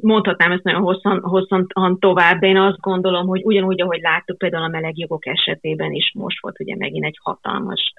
mondhatnám 0.00 0.52
ezt 0.52 0.62
nagyon 0.62 0.82
hosszan, 0.82 1.20
hosszan 1.20 1.66
tovább, 1.98 2.40
de 2.40 2.46
én 2.46 2.56
azt 2.56 2.80
gondolom, 2.80 3.26
hogy 3.26 3.44
ugyanúgy, 3.44 3.80
ahogy 3.80 4.00
láttuk 4.00 4.38
például 4.38 4.64
a 4.64 4.68
melegjogok 4.68 5.26
esetében 5.26 5.92
is 5.92 6.12
most 6.14 6.40
volt 6.40 6.60
ugye 6.60 6.76
megint 6.76 7.04
egy 7.04 7.18
hatalmas 7.22 7.92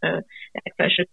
legfelső 0.52 1.08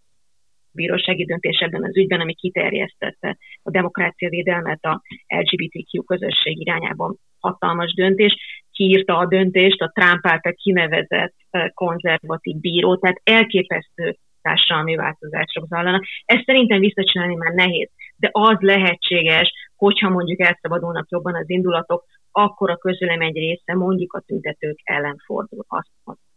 bírósági 0.72 1.24
döntés 1.24 1.58
ebben 1.58 1.84
az 1.84 1.96
ügyben, 1.96 2.20
ami 2.20 2.34
kiterjesztette 2.34 3.36
a 3.62 3.70
demokrácia 3.70 4.28
védelmet 4.28 4.84
a 4.84 5.02
LGBTQ 5.26 6.04
közösség 6.04 6.60
irányában 6.60 7.18
hatalmas 7.40 7.94
döntés, 7.94 8.36
kiírta 8.72 9.16
a 9.16 9.26
döntést 9.26 9.80
a 9.80 9.92
Trump 9.94 10.26
által 10.26 10.52
kinevezett 10.52 11.34
konzervatív 11.74 12.56
bíró, 12.56 12.96
tehát 12.96 13.20
elképesztő 13.24 14.16
társadalmi 14.42 14.94
változások 14.94 15.66
zajlanak. 15.66 16.04
Ezt 16.24 16.44
szerintem 16.44 16.80
visszacsinálni 16.80 17.34
már 17.34 17.52
nehéz, 17.52 17.90
de 18.20 18.28
az 18.32 18.56
lehetséges, 18.58 19.52
hogyha 19.76 20.08
mondjuk 20.08 20.40
elszabadulnak 20.40 21.08
jobban 21.08 21.34
az 21.34 21.50
indulatok, 21.50 22.04
akkor 22.32 22.70
a 22.70 22.76
közülem 22.76 23.20
egy 23.20 23.34
része 23.34 23.74
mondjuk 23.74 24.12
a 24.12 24.20
tüntetők 24.20 24.80
ellen 24.84 25.16
fordul. 25.24 25.64
Azt, 25.68 25.88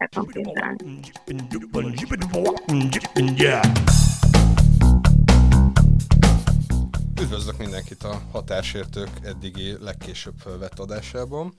tudom 0.09 0.27
képzelni. 0.27 0.77
Üdvözlök 7.21 7.57
mindenkit 7.57 8.03
a 8.03 8.21
Határsértők 8.31 9.09
eddigi 9.23 9.75
legkésőbb 9.79 10.33
felvett 10.37 10.79
adásában. 10.79 11.53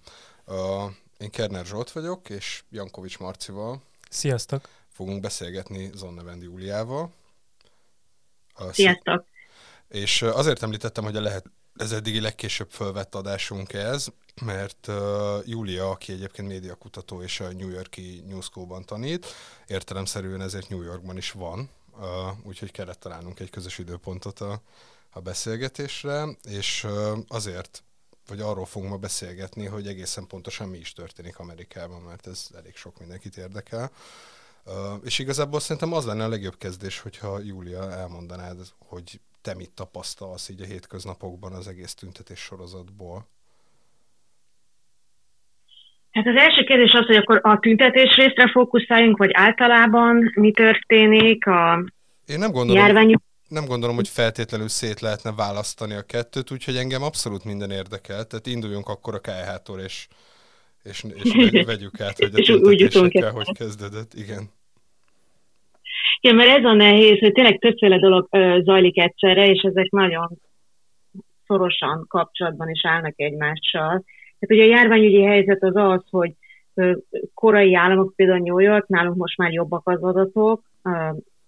Uh, 0.47 0.55
én 1.19 1.31
Kerner 1.31 1.65
Zsolt 1.65 1.91
vagyok, 1.91 2.31
és 2.31 2.62
Jankovics 2.70 3.19
Marcival. 3.19 3.83
Sziasztok! 4.11 4.69
Fogunk 4.89 5.20
beszélgetni 5.20 5.91
Zonnevend 5.93 6.43
Júliával. 6.43 7.11
Uh, 8.61 8.70
Sziasztok! 8.70 9.33
És 9.95 10.23
azért 10.23 10.62
említettem, 10.62 11.05
hogy 11.05 11.16
a 11.16 11.21
lehet 11.21 11.51
ez 11.77 11.93
eddigi 11.93 12.21
legkésőbb 12.21 12.71
felvett 12.71 13.15
adásunk 13.15 13.73
ez, 13.73 14.07
mert 14.43 14.87
uh, 14.87 14.97
Júlia, 15.45 15.91
aki 15.91 16.12
egyébként 16.12 16.48
médiakutató 16.48 17.23
és 17.23 17.41
a 17.41 17.53
New 17.53 17.69
Yorki 17.69 18.22
New 18.27 18.41
School-ban 18.41 18.84
tanít, 18.84 19.27
értelemszerűen 19.67 20.41
ezért 20.41 20.69
New 20.69 20.83
Yorkban 20.83 21.17
is 21.17 21.31
van, 21.31 21.70
uh, 21.92 22.03
úgyhogy 22.42 22.70
kellett 22.70 23.00
találnunk 23.00 23.41
egy 23.41 23.50
közös 23.50 23.78
időpontot 23.78 24.41
a, 24.41 24.61
a 25.11 25.20
beszélgetésre, 25.20 26.27
és 26.42 26.84
uh, 26.84 27.19
azért 27.28 27.83
vagy 28.27 28.41
arról 28.41 28.67
fogunk 28.67 28.91
ma 28.91 28.98
beszélgetni, 28.98 29.67
hogy 29.67 29.87
egészen 29.87 30.27
pontosan 30.27 30.69
mi 30.69 30.78
is 30.78 30.92
történik 30.92 31.39
Amerikában, 31.39 32.03
mert 32.03 32.27
ez 32.27 32.47
elég 32.55 32.77
sok 32.77 32.98
mindenkit 32.98 33.37
érdekel. 33.37 33.91
Uh, 34.65 34.75
és 35.05 35.19
igazából 35.19 35.61
szerintem 35.61 35.92
az 35.92 36.05
lenne 36.05 36.25
a 36.25 36.28
legjobb 36.28 36.56
kezdés, 36.56 37.00
hogyha 37.00 37.39
Júlia 37.39 37.92
elmondanád, 37.92 38.59
hogy 38.78 39.20
te 39.45 39.55
mit 39.55 39.70
tapasztalsz 39.70 40.48
így 40.48 40.62
a 40.62 40.64
hétköznapokban 40.64 41.53
az 41.53 41.69
egész 41.69 41.95
tüntetés 41.95 42.39
sorozatból? 42.39 43.28
Hát 46.11 46.27
az 46.27 46.37
első 46.37 46.64
kérdés 46.64 46.92
az, 46.92 47.06
hogy 47.06 47.17
akkor 47.17 47.41
a 47.42 47.59
tüntetés 47.59 48.15
részre 48.17 48.50
fókuszáljunk, 48.50 49.17
vagy 49.17 49.31
általában 49.33 50.33
mi 50.34 50.50
történik 50.50 51.47
a 51.47 51.84
Én 52.27 52.39
nem 52.39 52.50
gondolom, 52.50 52.83
járvány... 52.83 53.15
nem 53.48 53.65
gondolom, 53.65 53.97
hogy 53.97 54.09
feltétlenül 54.09 54.69
szét 54.69 55.00
lehetne 55.00 55.33
választani 55.33 55.95
a 55.95 56.03
kettőt, 56.03 56.50
úgyhogy 56.50 56.77
engem 56.77 57.03
abszolút 57.03 57.45
minden 57.45 57.70
érdekel. 57.70 58.25
Tehát 58.25 58.47
induljunk 58.47 58.89
akkor 58.89 59.15
a 59.15 59.20
KH-tól, 59.20 59.81
és, 59.81 60.06
és, 60.83 61.05
és 61.15 61.65
vegyük 61.72 62.00
át, 62.00 62.17
hogy 62.17 62.34
a 62.34 62.42
tüntetésekkel 62.42 63.31
hogy 63.31 63.56
kezdődött. 63.56 64.15
Igen. 64.15 64.50
Igen, 66.25 66.36
mert 66.36 66.58
ez 66.58 66.64
a 66.64 66.72
nehéz, 66.72 67.19
hogy 67.19 67.33
tényleg 67.33 67.58
többféle 67.58 67.98
dolog 67.98 68.28
ö, 68.30 68.61
zajlik 68.62 68.98
egyszerre, 68.98 69.48
és 69.48 69.62
ezek 69.62 69.91
nagyon 69.91 70.28
szorosan 71.47 72.05
kapcsolatban 72.08 72.69
is 72.69 72.81
állnak 72.84 73.12
egymással. 73.16 74.05
Tehát 74.39 74.48
ugye 74.48 74.62
a 74.62 74.77
járványügyi 74.77 75.22
helyzet 75.22 75.62
az 75.62 75.77
az, 75.77 76.03
hogy 76.11 76.33
korai 77.34 77.75
államok, 77.75 78.12
például 78.16 78.39
New 78.39 78.58
York, 78.58 78.86
nálunk 78.86 79.16
most 79.16 79.36
már 79.36 79.53
jobbak 79.53 79.89
az 79.89 80.03
adatok, 80.03 80.62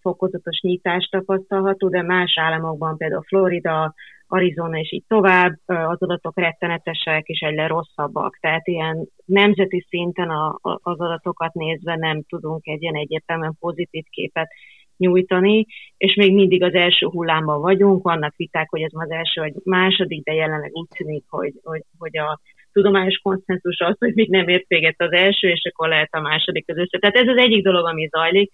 fokozatos 0.00 0.60
nyitást 0.60 1.10
tapasztalható, 1.10 1.88
de 1.88 2.02
más 2.02 2.38
államokban, 2.38 2.96
például 2.96 3.22
Florida, 3.26 3.94
Arizona 4.28 4.78
és 4.78 4.92
így 4.92 5.04
tovább, 5.08 5.52
az 5.66 6.02
adatok 6.02 6.38
rettenetesek 6.38 7.26
és 7.26 7.40
egyre 7.40 7.66
rosszabbak. 7.66 8.38
Tehát 8.40 8.66
ilyen 8.66 9.08
nemzeti 9.24 9.86
szinten 9.88 10.30
a, 10.30 10.58
a, 10.62 10.78
az 10.82 11.00
adatokat 11.00 11.54
nézve 11.54 11.96
nem 11.96 12.22
tudunk 12.28 12.66
egy 12.66 12.82
ilyen 12.82 12.96
egyértelműen 12.96 13.56
pozitív 13.58 14.04
képet 14.10 14.48
nyújtani, 14.96 15.66
és 15.96 16.14
még 16.14 16.34
mindig 16.34 16.62
az 16.62 16.74
első 16.74 17.06
hullámban 17.06 17.60
vagyunk, 17.60 18.02
vannak 18.02 18.36
viták, 18.36 18.70
hogy 18.70 18.82
ez 18.82 18.90
az 18.92 19.10
első 19.10 19.40
vagy 19.40 19.52
második, 19.64 20.24
de 20.24 20.32
jelenleg 20.32 20.70
úgy 20.72 20.88
tűnik, 20.96 21.24
hogy, 21.28 21.52
hogy, 21.62 21.82
hogy 21.98 22.18
a 22.18 22.40
tudományos 22.72 23.16
konszenzus 23.22 23.78
az, 23.78 23.96
hogy 23.98 24.14
még 24.14 24.30
nem 24.30 24.48
ért 24.48 24.68
véget 24.68 25.00
az 25.00 25.12
első, 25.12 25.48
és 25.48 25.70
akkor 25.72 25.88
lehet 25.88 26.14
a 26.14 26.20
második 26.20 26.64
az 26.68 26.76
össze. 26.76 26.98
Tehát 26.98 27.16
ez 27.16 27.28
az 27.28 27.36
egyik 27.36 27.64
dolog, 27.64 27.86
ami 27.86 28.08
zajlik, 28.10 28.50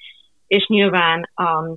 és 0.47 0.67
nyilván 0.67 1.31
um, 1.43 1.77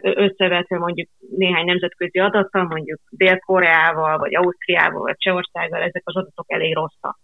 összevetve 0.00 0.78
mondjuk 0.78 1.08
néhány 1.36 1.64
nemzetközi 1.64 2.18
adattal, 2.18 2.64
mondjuk 2.64 3.00
Dél-Koreával, 3.10 4.18
vagy 4.18 4.34
Ausztriával, 4.34 5.00
vagy 5.00 5.16
Csehországgal, 5.18 5.80
ezek 5.80 6.02
az 6.04 6.16
adatok 6.16 6.52
elég 6.52 6.74
rosszak. 6.74 7.18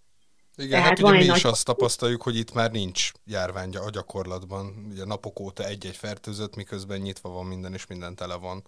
Igen, 0.57 0.71
Tehát 0.71 0.89
hát 0.89 0.99
ugye 1.03 1.19
mi 1.19 1.25
is 1.25 1.45
azt 1.45 1.65
tapasztaljuk, 1.65 2.23
hogy 2.23 2.37
itt 2.37 2.55
már 2.55 2.71
nincs 2.71 3.11
járvány 3.27 3.77
a 3.77 3.91
gyakorlatban. 3.91 4.65
Ugye 4.91 5.05
napok 5.05 5.41
óta 5.41 5.65
egy-egy 5.65 5.97
fertőzött, 5.97 6.57
miközben 6.57 7.01
nyitva 7.01 7.29
van 7.29 7.47
minden, 7.47 7.73
és 7.73 7.87
minden 7.87 8.15
tele 8.15 8.37
van. 8.37 8.63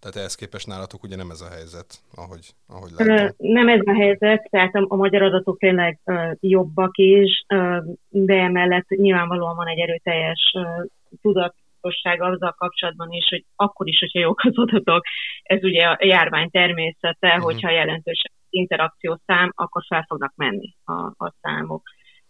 Tehát 0.00 0.16
ehhez 0.16 0.34
képest 0.34 0.66
nálatok 0.66 1.02
ugye 1.02 1.16
nem 1.16 1.30
ez 1.30 1.40
a 1.40 1.48
helyzet, 1.48 1.94
ahogy, 2.14 2.46
ahogy 2.68 2.90
látom. 2.90 3.34
Nem 3.36 3.68
ez 3.68 3.80
a 3.84 3.94
helyzet, 3.94 4.48
tehát 4.50 4.74
a, 4.74 4.84
a 4.88 4.96
magyar 4.96 5.22
adatok 5.22 5.58
tényleg 5.58 5.98
uh, 6.04 6.32
jobbak 6.40 6.96
is, 6.96 7.44
uh, 7.54 7.76
de 8.08 8.34
emellett 8.34 8.88
nyilvánvalóan 8.88 9.56
van 9.56 9.68
egy 9.68 9.78
erőteljes 9.78 10.54
uh, 10.54 10.86
tudat 11.22 11.54
tudatosság 11.80 12.22
azzal 12.22 12.52
kapcsolatban 12.52 13.10
is, 13.10 13.28
hogy 13.28 13.44
akkor 13.56 13.88
is, 13.88 13.98
hogyha 13.98 14.18
jók 14.18 14.40
az 14.44 14.58
adatok, 14.58 15.04
ez 15.42 15.62
ugye 15.62 15.86
a 15.86 15.98
járvány 16.00 16.50
természete, 16.50 17.28
uh-huh. 17.28 17.42
hogyha 17.42 17.70
jelentős 17.70 18.22
interakció 18.50 19.18
szám, 19.26 19.52
akkor 19.54 19.82
fel 19.88 20.04
fognak 20.08 20.32
menni 20.36 20.74
a, 20.84 20.92
a 21.24 21.34
számok. 21.40 21.82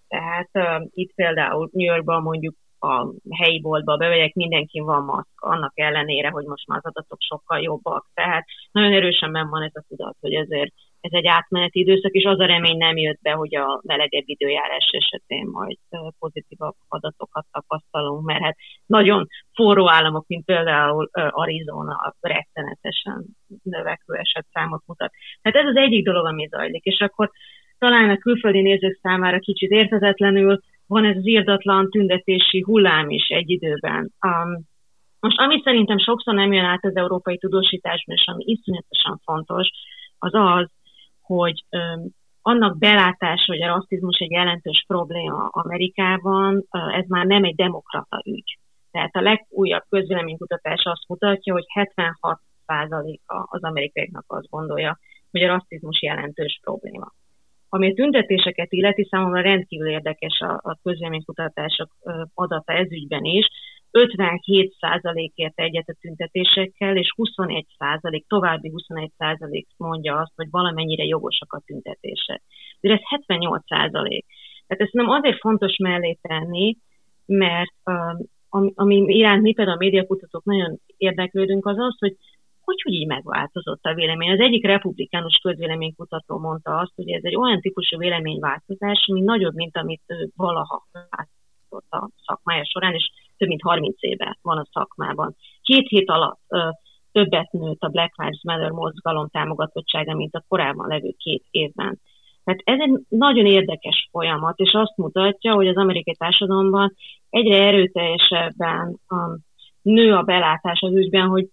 Tehát 0.08 0.50
uh, 0.52 0.86
itt 0.90 1.14
például 1.14 1.68
New 1.72 1.86
Yorkban 1.86 2.22
mondjuk 2.22 2.54
a 2.82 3.12
helyi 3.30 3.60
boltba 3.60 3.96
bevegyek, 3.96 4.34
mindenkin 4.34 4.84
van 4.84 5.04
maszk, 5.04 5.28
annak 5.36 5.72
ellenére, 5.74 6.28
hogy 6.30 6.44
most 6.44 6.66
már 6.66 6.78
az 6.82 6.92
adatok 6.94 7.18
sokkal 7.20 7.60
jobbak. 7.60 8.10
Tehát 8.14 8.44
nagyon 8.72 8.92
erősen 8.92 9.32
ben 9.32 9.48
van 9.48 9.62
ez 9.62 9.74
a 9.74 9.84
tudat, 9.88 10.16
hogy 10.20 10.34
ezért 10.34 10.72
ez 11.00 11.10
egy 11.12 11.26
átmeneti 11.26 11.78
időszak, 11.78 12.12
és 12.12 12.24
az 12.24 12.40
a 12.40 12.46
remény 12.46 12.76
nem 12.76 12.96
jött 12.96 13.20
be, 13.22 13.32
hogy 13.32 13.54
a 13.56 13.80
melegebb 13.82 14.22
időjárás 14.26 14.90
esetén 14.92 15.46
majd 15.46 15.76
pozitívabb 16.18 16.74
adatokat 16.88 17.46
tapasztalunk, 17.52 18.24
mert 18.24 18.42
hát 18.42 18.56
nagyon 18.90 19.26
forró 19.54 19.90
államok, 19.90 20.26
mint 20.26 20.44
például 20.44 21.08
Arizona, 21.12 22.14
rettenetesen 22.20 23.24
növekvő 23.62 24.14
esetszámot 24.14 24.82
mutat. 24.86 25.12
Tehát 25.42 25.58
ez 25.58 25.66
az 25.66 25.76
egyik 25.76 26.04
dolog, 26.04 26.26
ami 26.26 26.46
zajlik, 26.50 26.84
és 26.84 27.00
akkor 27.00 27.30
talán 27.78 28.10
a 28.10 28.18
külföldi 28.18 28.60
nézők 28.60 28.98
számára 29.02 29.38
kicsit 29.38 29.70
értetetlenül 29.70 30.60
van 30.86 31.04
ez 31.04 31.16
az 31.16 31.26
írdatlan 31.26 31.90
tüntetési 31.90 32.60
hullám 32.60 33.10
is 33.10 33.28
egy 33.28 33.50
időben. 33.50 34.12
Um, 34.26 34.68
most 35.20 35.38
ami 35.38 35.60
szerintem 35.64 35.98
sokszor 35.98 36.34
nem 36.34 36.52
jön 36.52 36.64
át 36.64 36.84
az 36.84 36.96
európai 36.96 37.38
tudósításban, 37.38 38.16
és 38.16 38.24
ami 38.26 38.44
iszonyatosan 38.46 39.20
fontos, 39.24 39.68
az 40.18 40.34
az, 40.34 40.68
hogy 41.20 41.64
um, 41.70 42.18
annak 42.42 42.78
belátása, 42.78 43.52
hogy 43.52 43.62
a 43.62 43.74
rasszizmus 43.74 44.18
egy 44.18 44.30
jelentős 44.30 44.84
probléma 44.86 45.48
Amerikában, 45.50 46.64
ez 46.70 47.06
már 47.08 47.26
nem 47.26 47.44
egy 47.44 47.54
demokrata 47.54 48.22
ügy. 48.24 48.58
Tehát 48.90 49.16
a 49.16 49.20
legújabb 49.20 49.84
közvéleménykutatás 49.88 50.84
azt 50.84 51.08
mutatja, 51.08 51.52
hogy 51.52 51.64
76%-a 51.74 53.34
az 53.56 53.62
amerikaiaknak 53.62 54.24
azt 54.26 54.48
gondolja, 54.48 54.98
hogy 55.30 55.42
a 55.42 55.46
rasszizmus 55.46 56.02
jelentős 56.02 56.60
probléma. 56.62 57.12
Ami 57.68 57.90
a 57.90 57.94
tüntetéseket 57.94 58.72
illeti, 58.72 59.06
számomra 59.10 59.40
rendkívül 59.40 59.88
érdekes 59.88 60.40
a, 60.40 60.52
a 60.52 60.78
közvéleménykutatások 60.82 61.90
adata 62.34 62.72
ezügyben 62.72 63.24
is. 63.24 63.46
57% 63.92 65.30
ért 65.34 65.58
egyet 65.58 65.88
a 65.88 65.96
tüntetésekkel, 66.00 66.96
és 66.96 67.14
21%, 67.16 68.22
további 68.28 68.72
21% 68.74 69.64
mondja 69.76 70.16
azt, 70.16 70.32
hogy 70.36 70.46
valamennyire 70.50 71.04
jogosak 71.04 71.52
a 71.52 71.62
tüntetések. 71.66 72.42
De 72.80 72.92
ez 72.92 73.22
78%. 73.26 74.24
Tehát 74.66 74.84
ezt 74.84 74.92
nem 74.92 75.08
azért 75.08 75.38
fontos 75.38 75.76
mellé 75.76 76.18
tenni, 76.22 76.76
mert 77.26 77.74
ami, 78.50 78.72
ami 78.74 78.96
iránt 78.96 79.42
mi 79.42 79.52
például 79.52 79.76
a 79.76 79.84
médiakutatók 79.84 80.44
nagyon 80.44 80.78
érdeklődünk, 80.96 81.66
az 81.66 81.78
az, 81.78 81.98
hogy 81.98 82.16
hogy, 82.70 82.82
hogy 82.82 82.92
így 82.92 83.06
megváltozott 83.06 83.84
a 83.84 83.94
vélemény. 83.94 84.30
Az 84.30 84.38
egyik 84.38 84.66
republikánus 84.66 85.38
közvéleménykutató 85.42 86.38
mondta 86.38 86.78
azt, 86.78 86.92
hogy 86.96 87.10
ez 87.10 87.24
egy 87.24 87.36
olyan 87.36 87.60
típusú 87.60 87.98
véleményváltozás, 87.98 89.04
ami 89.06 89.20
nagyobb, 89.20 89.54
mint 89.54 89.76
amit 89.76 90.02
valaha 90.36 90.86
látott 90.92 91.90
a 91.90 92.10
szakmája 92.26 92.64
során, 92.64 92.94
és 92.94 93.10
több 93.36 93.48
mint 93.48 93.62
30 93.62 94.02
éve 94.02 94.38
van 94.42 94.58
a 94.58 94.66
szakmában. 94.72 95.36
Két 95.62 95.88
hét 95.88 96.10
alatt 96.10 96.40
többet 97.12 97.52
nőtt 97.52 97.80
a 97.80 97.88
Black 97.88 98.16
Lives 98.16 98.40
Matter 98.42 98.70
mozgalom 98.70 99.28
támogatottsága, 99.28 100.14
mint 100.14 100.34
a 100.34 100.44
korábban 100.48 100.88
levő 100.88 101.14
két 101.18 101.44
évben. 101.50 102.00
Tehát 102.50 102.80
ez 102.82 102.88
egy 102.88 103.04
nagyon 103.08 103.46
érdekes 103.46 104.08
folyamat, 104.10 104.58
és 104.58 104.72
azt 104.72 104.96
mutatja, 104.96 105.54
hogy 105.54 105.68
az 105.68 105.76
amerikai 105.76 106.14
társadalomban 106.14 106.94
egyre 107.30 107.56
erőteljesebben 107.56 108.98
um, 109.08 109.38
nő 109.82 110.12
a 110.14 110.22
belátás 110.22 110.80
az 110.80 110.94
ügyben, 110.94 111.28
hogy 111.28 111.48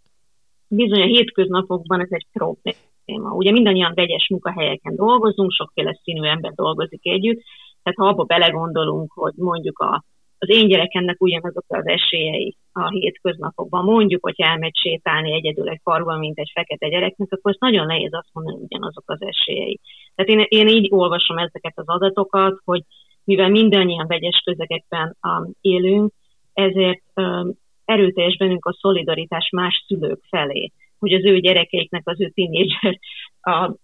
bizony 0.68 1.02
a 1.02 1.06
hétköznapokban 1.06 2.00
ez 2.00 2.08
egy 2.10 2.28
probléma. 2.32 3.32
Ugye 3.32 3.52
mindannyian 3.52 3.92
vegyes 3.96 4.28
munkahelyeken 4.30 4.96
dolgozunk, 4.96 5.52
sokféle 5.52 6.00
színű 6.04 6.28
ember 6.28 6.52
dolgozik 6.52 7.06
együtt, 7.06 7.42
tehát 7.84 7.98
ha 7.98 8.08
abba 8.08 8.24
belegondolunk, 8.24 9.12
hogy 9.12 9.34
mondjuk 9.36 9.80
a, 9.80 10.04
az 10.40 10.50
én 10.50 10.68
gyerekemnek 10.68 11.22
ugyanazok 11.22 11.66
az 11.68 11.88
esélyei 11.88 12.56
a 12.72 12.90
hétköznapokban, 12.90 13.84
mondjuk, 13.84 14.24
hogy 14.24 14.36
elmegy 14.38 14.76
sétálni 14.76 15.34
egyedül 15.34 15.70
egy 15.70 15.80
parkban, 15.84 16.20
mint 16.20 16.40
egy 16.40 16.52
fekete 16.54 16.88
gyereknek, 16.88 17.32
akkor 17.32 17.52
ezt 17.52 17.60
nagyon 17.60 17.86
nehéz 17.86 18.14
azt 18.14 18.30
mondani, 18.34 18.58
ugyanazok 18.64 19.04
az 19.06 19.22
esélyei. 19.22 19.80
Tehát 20.16 20.32
én, 20.32 20.46
én 20.60 20.68
így 20.68 20.88
olvasom 20.92 21.38
ezeket 21.38 21.74
az 21.76 21.88
adatokat, 21.88 22.60
hogy 22.64 22.82
mivel 23.24 23.50
mindannyian 23.50 24.08
vegyes 24.08 24.42
közegekben 24.46 25.18
um, 25.22 25.52
élünk, 25.62 26.12
ezért 26.54 27.04
um, 27.16 27.52
erőteljes 27.86 28.38
bennünk 28.38 28.66
a 28.66 28.78
szolidaritás 28.80 29.50
más 29.50 29.86
szülők 29.88 30.20
felé, 30.30 30.72
hogy 31.00 31.14
az 31.14 31.26
ő 31.26 31.40
gyerekeiknek, 31.40 32.02
az 32.06 32.22
ő 32.22 32.30
tínédzser, 32.30 33.00
a 33.42 33.76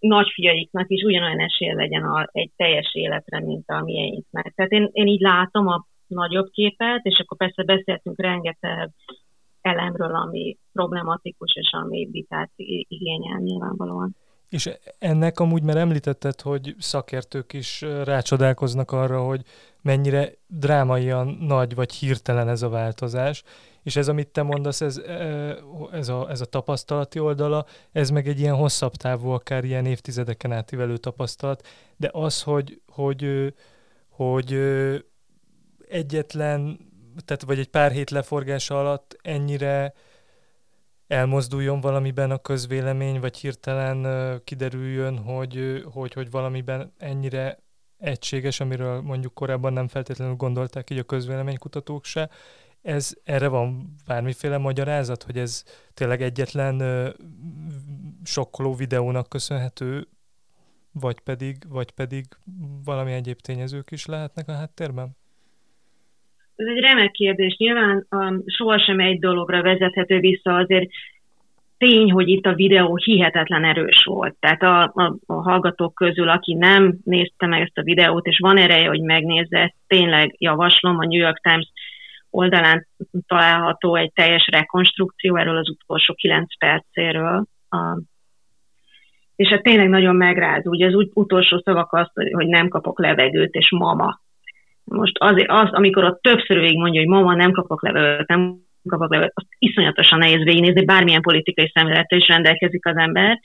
nagyfiaiknak 0.00 0.90
is 0.90 1.02
ugyanolyan 1.02 1.40
esély 1.40 1.74
legyen 1.74 2.04
a, 2.04 2.28
egy 2.32 2.50
teljes 2.56 2.94
életre, 2.94 3.40
mint 3.40 3.68
a 3.68 3.82
mieinknek. 3.82 4.52
Tehát 4.56 4.70
én, 4.70 4.88
én 4.92 5.06
így 5.06 5.20
látom 5.20 5.66
a 5.66 5.86
nagyobb 6.06 6.50
képet, 6.50 7.00
és 7.04 7.18
akkor 7.18 7.36
persze 7.36 7.64
beszéltünk 7.64 8.20
rengeteg 8.20 8.90
elemről, 9.60 10.14
ami 10.14 10.58
problematikus, 10.72 11.52
és 11.54 11.70
ami 11.72 12.08
vitát 12.10 12.50
igényel 12.88 13.38
nyilvánvalóan. 13.38 14.16
És 14.48 14.70
ennek 14.98 15.40
amúgy 15.40 15.62
már 15.62 15.76
említetted, 15.76 16.40
hogy 16.40 16.74
szakértők 16.78 17.52
is 17.52 17.80
rácsodálkoznak 18.04 18.92
arra, 18.92 19.22
hogy 19.22 19.42
mennyire 19.82 20.28
drámaian 20.46 21.26
nagy 21.40 21.74
vagy 21.74 21.92
hirtelen 21.92 22.48
ez 22.48 22.62
a 22.62 22.68
változás, 22.68 23.42
és 23.82 23.96
ez, 23.96 24.08
amit 24.08 24.28
te 24.28 24.42
mondasz, 24.42 24.80
ez, 24.80 24.96
ez, 25.92 26.08
a, 26.08 26.30
ez 26.30 26.40
a 26.40 26.44
tapasztalati 26.44 27.18
oldala, 27.18 27.66
ez 27.92 28.10
meg 28.10 28.28
egy 28.28 28.40
ilyen 28.40 28.54
hosszabb 28.54 28.94
távú, 28.94 29.28
akár 29.28 29.64
ilyen 29.64 29.86
évtizedeken 29.86 30.52
átívelő 30.52 30.96
tapasztalat, 30.96 31.66
de 31.96 32.08
az, 32.12 32.42
hogy, 32.42 32.80
hogy, 32.86 33.52
hogy 34.08 34.54
egyetlen, 35.88 36.78
tehát 37.24 37.42
vagy 37.42 37.58
egy 37.58 37.68
pár 37.68 37.90
hét 37.90 38.10
leforgása 38.10 38.78
alatt 38.80 39.18
ennyire 39.22 39.94
elmozduljon 41.06 41.80
valamiben 41.80 42.30
a 42.30 42.38
közvélemény, 42.38 43.20
vagy 43.20 43.36
hirtelen 43.36 44.40
kiderüljön, 44.44 45.18
hogy, 45.18 45.84
hogy, 45.92 46.12
hogy 46.12 46.30
valamiben 46.30 46.92
ennyire 46.98 47.58
egységes, 47.98 48.60
amiről 48.60 49.00
mondjuk 49.00 49.34
korábban 49.34 49.72
nem 49.72 49.88
feltétlenül 49.88 50.34
gondolták 50.34 50.90
így 50.90 50.98
a 50.98 51.02
közvéleménykutatók 51.02 52.04
se. 52.04 52.30
Ez, 52.82 53.12
erre 53.24 53.48
van 53.48 53.94
bármiféle 54.06 54.58
magyarázat, 54.58 55.22
hogy 55.22 55.36
ez 55.36 55.64
tényleg 55.94 56.22
egyetlen 56.22 56.82
sokkoló 58.24 58.74
videónak 58.74 59.28
köszönhető, 59.28 60.06
vagy 60.92 61.20
pedig, 61.20 61.56
vagy 61.68 61.90
pedig 61.90 62.24
valami 62.84 63.12
egyéb 63.12 63.40
tényezők 63.40 63.90
is 63.90 64.06
lehetnek 64.06 64.48
a 64.48 64.52
háttérben? 64.52 65.08
Ez 66.56 66.66
egy 66.66 66.80
remek 66.80 67.10
kérdés. 67.10 67.56
Nyilván 67.56 68.06
um, 68.10 68.42
sohasem 68.46 69.00
egy 69.00 69.18
dologra 69.18 69.62
vezethető 69.62 70.18
vissza, 70.18 70.54
azért 70.54 70.90
tény, 71.78 72.10
hogy 72.10 72.28
itt 72.28 72.46
a 72.46 72.54
videó 72.54 72.96
hihetetlen 72.96 73.64
erős 73.64 74.04
volt. 74.04 74.36
Tehát 74.40 74.62
a, 74.62 74.82
a, 74.82 75.16
a 75.26 75.32
hallgatók 75.32 75.94
közül, 75.94 76.28
aki 76.28 76.54
nem 76.54 76.98
nézte 77.04 77.46
meg 77.46 77.60
ezt 77.60 77.78
a 77.78 77.82
videót, 77.82 78.26
és 78.26 78.38
van 78.38 78.56
ereje, 78.56 78.88
hogy 78.88 79.00
megnézze, 79.00 79.74
tényleg 79.86 80.34
javaslom, 80.38 80.98
a 80.98 81.04
New 81.04 81.20
York 81.20 81.40
Times 81.40 81.72
oldalán 82.30 82.86
található 83.26 83.96
egy 83.96 84.12
teljes 84.12 84.48
rekonstrukció 84.52 85.36
erről 85.36 85.56
az 85.56 85.68
utolsó 85.68 86.14
kilenc 86.14 86.58
percéről. 86.58 87.44
És 89.36 89.48
hát 89.48 89.62
tényleg 89.62 89.88
nagyon 89.88 90.16
megráz. 90.16 90.66
Ugye 90.66 90.86
az 90.86 91.06
utolsó 91.14 91.62
szavak 91.64 91.92
az, 91.92 92.10
hogy 92.32 92.46
nem 92.46 92.68
kapok 92.68 92.98
levegőt, 92.98 93.54
és 93.54 93.70
mama. 93.70 94.20
Most 94.84 95.18
az, 95.18 95.44
az 95.46 95.72
amikor 95.72 96.04
ott 96.04 96.22
többször 96.22 96.58
végig 96.58 96.78
mondja, 96.78 97.00
hogy 97.00 97.10
mama, 97.10 97.34
nem 97.34 97.52
kapok 97.52 97.82
levegőt, 97.82 98.28
nem 98.28 98.56
kapok 98.88 99.10
levegőt, 99.10 99.32
azt 99.34 99.46
iszonyatosan 99.58 100.18
nehéz 100.18 100.44
végignézni, 100.44 100.84
bármilyen 100.84 101.22
politikai 101.22 101.70
szemlélettel 101.74 102.18
is 102.18 102.28
rendelkezik 102.28 102.86
az 102.86 102.96
ember. 102.96 103.40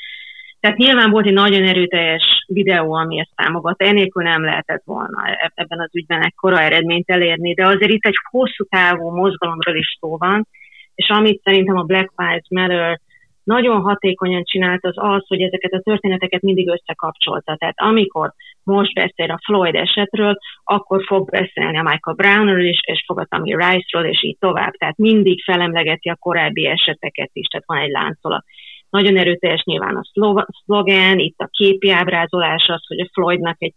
Tehát 0.66 0.80
nyilván 0.80 1.10
volt 1.10 1.26
egy 1.26 1.34
nagyon 1.34 1.64
erőteljes 1.64 2.46
videó, 2.48 2.94
ami 2.94 3.20
ezt 3.20 3.36
támogat, 3.36 3.82
enélkül 3.82 4.24
nem 4.24 4.44
lehetett 4.44 4.82
volna 4.86 5.28
e- 5.28 5.52
ebben 5.56 5.80
az 5.80 5.90
ügyben 5.96 6.22
ekkora 6.22 6.62
eredményt 6.62 7.10
elérni, 7.10 7.54
de 7.54 7.66
azért 7.66 7.92
itt 7.92 8.06
egy 8.06 8.18
hosszú 8.30 8.64
távú 8.64 9.10
mozgalomról 9.10 9.76
is 9.76 9.98
szó 10.00 10.18
van, 10.18 10.48
és 10.96 11.10
amit 11.10 11.42
szerintem 11.44 11.78
a 11.78 11.84
Black 11.84 12.12
Lives 12.16 12.48
Matter 12.50 13.00
nagyon 13.44 13.82
hatékonyan 13.82 14.44
csinált 14.44 14.86
az 14.86 14.94
az, 14.96 15.28
hogy 15.28 15.42
ezeket 15.42 15.74
a 15.74 15.82
történeteket 15.82 16.42
mindig 16.42 16.68
összekapcsolta. 16.70 17.56
Tehát 17.56 17.80
amikor 17.80 18.34
most 18.64 18.94
beszél 18.94 19.32
a 19.32 19.42
Floyd 19.46 19.76
esetről, 19.76 20.38
akkor 20.64 21.04
fog 21.06 21.30
beszélni 21.30 21.78
a 21.78 21.84
Michael 21.84 22.16
Brownról 22.16 22.66
is, 22.66 22.80
és 22.82 23.04
fog 23.06 23.20
a 23.20 23.26
Tammy 23.26 23.56
Rice-ról, 23.56 24.06
és 24.06 24.24
így 24.24 24.38
tovább. 24.40 24.74
Tehát 24.74 24.98
mindig 24.98 25.44
felemlegeti 25.44 26.10
a 26.10 26.16
korábbi 26.16 26.66
eseteket 26.68 27.30
is, 27.34 27.48
tehát 27.48 27.68
van 27.68 27.78
egy 27.78 27.92
láncolat. 27.92 28.46
Nagyon 28.96 29.18
erőteljes 29.18 29.64
nyilván 29.64 29.96
a 29.96 30.30
szlogen, 30.64 31.20
itt 31.20 31.40
a 31.40 31.50
képi 31.52 31.90
ábrázolás 31.90 32.68
az, 32.68 32.88
hogy 32.88 33.00
a 33.00 33.10
Floydnak 33.14 33.56
egy 33.60 33.74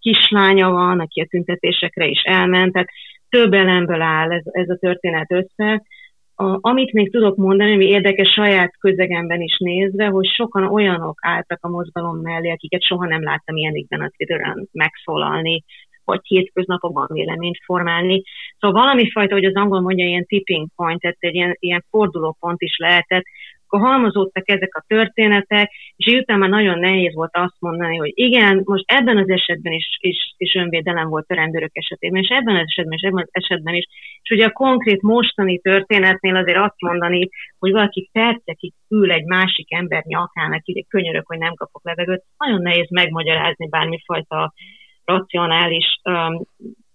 kislánya 0.00 0.70
van, 0.70 1.00
aki 1.00 1.20
a 1.20 1.26
tüntetésekre 1.26 2.06
is 2.06 2.22
elment, 2.22 2.72
tehát 2.72 2.88
több 3.28 3.52
elemből 3.52 4.00
áll 4.00 4.32
ez, 4.32 4.42
ez 4.44 4.68
a 4.68 4.76
történet 4.76 5.32
össze, 5.32 5.82
a, 6.34 6.58
amit 6.60 6.92
még 6.92 7.12
tudok 7.12 7.36
mondani, 7.36 7.72
ami 7.72 7.84
érdekes 7.84 8.32
saját 8.32 8.78
közegemben 8.78 9.40
is 9.40 9.58
nézve, 9.58 10.06
hogy 10.06 10.26
sokan 10.26 10.66
olyanok 10.66 11.18
álltak 11.22 11.58
a 11.62 11.68
mozgalom 11.68 12.16
mellé, 12.16 12.50
akiket 12.50 12.82
soha 12.82 13.06
nem 13.06 13.22
láttam 13.22 13.56
ilyenikben 13.56 14.00
a 14.00 14.10
Twitteren 14.16 14.68
megszólalni, 14.72 15.64
vagy 16.04 16.20
hétköznapokban 16.22 17.06
véleményt 17.12 17.58
formálni. 17.64 18.22
Szóval 18.58 18.82
valami 18.82 19.10
fajta, 19.10 19.34
hogy 19.34 19.44
az 19.44 19.54
angol 19.54 19.80
mondja, 19.80 20.06
ilyen 20.06 20.26
tipping 20.26 20.68
point, 20.76 21.00
tehát 21.00 21.16
egy 21.18 21.34
ilyen, 21.34 21.56
ilyen 21.58 21.84
fordulópont 21.90 22.60
is 22.60 22.76
lehetett, 22.78 23.24
akkor 23.70 23.88
halmozódtak 23.88 24.50
ezek 24.50 24.74
a 24.74 24.84
történetek, 24.86 25.70
és 25.96 26.14
utána 26.14 26.38
már 26.38 26.48
nagyon 26.48 26.78
nehéz 26.78 27.14
volt 27.14 27.36
azt 27.36 27.56
mondani, 27.58 27.96
hogy 27.96 28.12
igen, 28.14 28.62
most 28.64 28.84
ebben 28.86 29.18
az 29.18 29.28
esetben 29.28 29.72
is, 29.72 29.96
is, 30.00 30.34
is 30.36 30.54
önvédelem 30.54 31.08
volt 31.08 31.30
a 31.30 31.34
rendőrök 31.34 31.70
esetében, 31.72 32.22
és 32.22 32.28
ebben 32.28 32.56
az 32.56 32.64
esetben 32.66 32.92
is, 32.92 33.02
ebben 33.02 33.22
az 33.22 33.42
esetben 33.42 33.74
is. 33.74 33.86
És 34.22 34.30
ugye 34.30 34.46
a 34.46 34.50
konkrét 34.50 35.02
mostani 35.02 35.58
történetnél 35.58 36.36
azért 36.36 36.58
azt 36.58 36.80
mondani, 36.80 37.28
hogy 37.58 37.72
valaki 37.72 38.10
percekig 38.12 38.72
ül 38.88 39.12
egy 39.12 39.24
másik 39.24 39.72
ember 39.72 40.02
nyakának, 40.04 40.62
így 40.64 40.86
könyörök, 40.88 41.26
hogy 41.26 41.38
nem 41.38 41.54
kapok 41.54 41.84
levegőt, 41.84 42.24
nagyon 42.38 42.62
nehéz 42.62 42.90
megmagyarázni 42.90 43.68
bármifajta 43.68 44.52
racionális 45.04 46.00
um, 46.04 46.42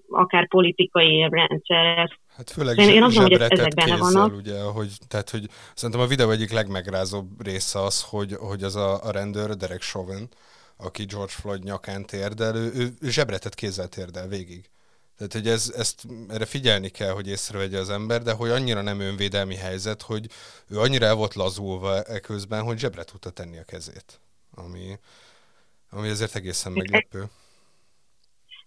akár 0.10 0.48
politikai 0.48 1.28
rendszer. 1.30 2.10
Hát 2.36 2.50
főleg 2.50 2.78
én, 2.78 2.90
én 2.90 3.04
azt 3.04 3.16
mondom, 3.16 3.40
hogy 3.40 3.52
ezek 3.52 3.74
benne 3.74 3.98
vannak. 3.98 4.36
Ugye, 4.36 4.62
hogy, 4.62 4.98
tehát, 5.08 5.30
hogy 5.30 5.50
szerintem 5.76 6.04
a 6.04 6.08
videó 6.08 6.30
egyik 6.30 6.52
legmegrázóbb 6.52 7.44
része 7.44 7.82
az, 7.82 8.02
hogy, 8.02 8.36
hogy 8.40 8.64
az 8.64 8.76
a, 8.76 9.04
a 9.04 9.12
rendőr, 9.12 9.58
Derek 9.58 9.82
Chauvin, 9.82 10.30
aki 10.78 11.06
George 11.06 11.32
Floyd 11.32 11.64
nyakán 11.64 12.06
térdel, 12.06 12.56
ő, 12.56 12.72
ő, 12.74 13.10
zsebretett 13.10 13.56
kézzel 13.56 13.88
térdel 13.88 14.28
végig. 14.28 14.70
Tehát, 15.18 15.34
hogy 15.34 15.48
ez, 15.48 15.74
ezt, 15.76 16.04
erre 16.30 16.46
figyelni 16.46 16.90
kell, 16.90 17.12
hogy 17.12 17.28
észrevegye 17.28 17.80
az 17.80 17.90
ember, 17.90 18.22
de 18.22 18.32
hogy 18.32 18.50
annyira 18.50 18.82
nem 18.82 19.00
önvédelmi 19.00 19.56
helyzet, 19.56 20.02
hogy 20.02 20.30
ő 20.68 20.80
annyira 20.80 21.06
el 21.06 21.16
volt 21.16 21.34
lazulva 21.34 22.02
eközben, 22.02 22.64
hogy 22.64 22.80
zsebre 22.80 23.04
tudta 23.04 23.30
tenni 23.30 23.58
a 23.58 23.64
kezét. 23.64 24.20
Ami, 24.56 25.00
ami 25.90 26.10
azért 26.10 26.36
egészen 26.36 26.72
meglepő. 26.72 27.30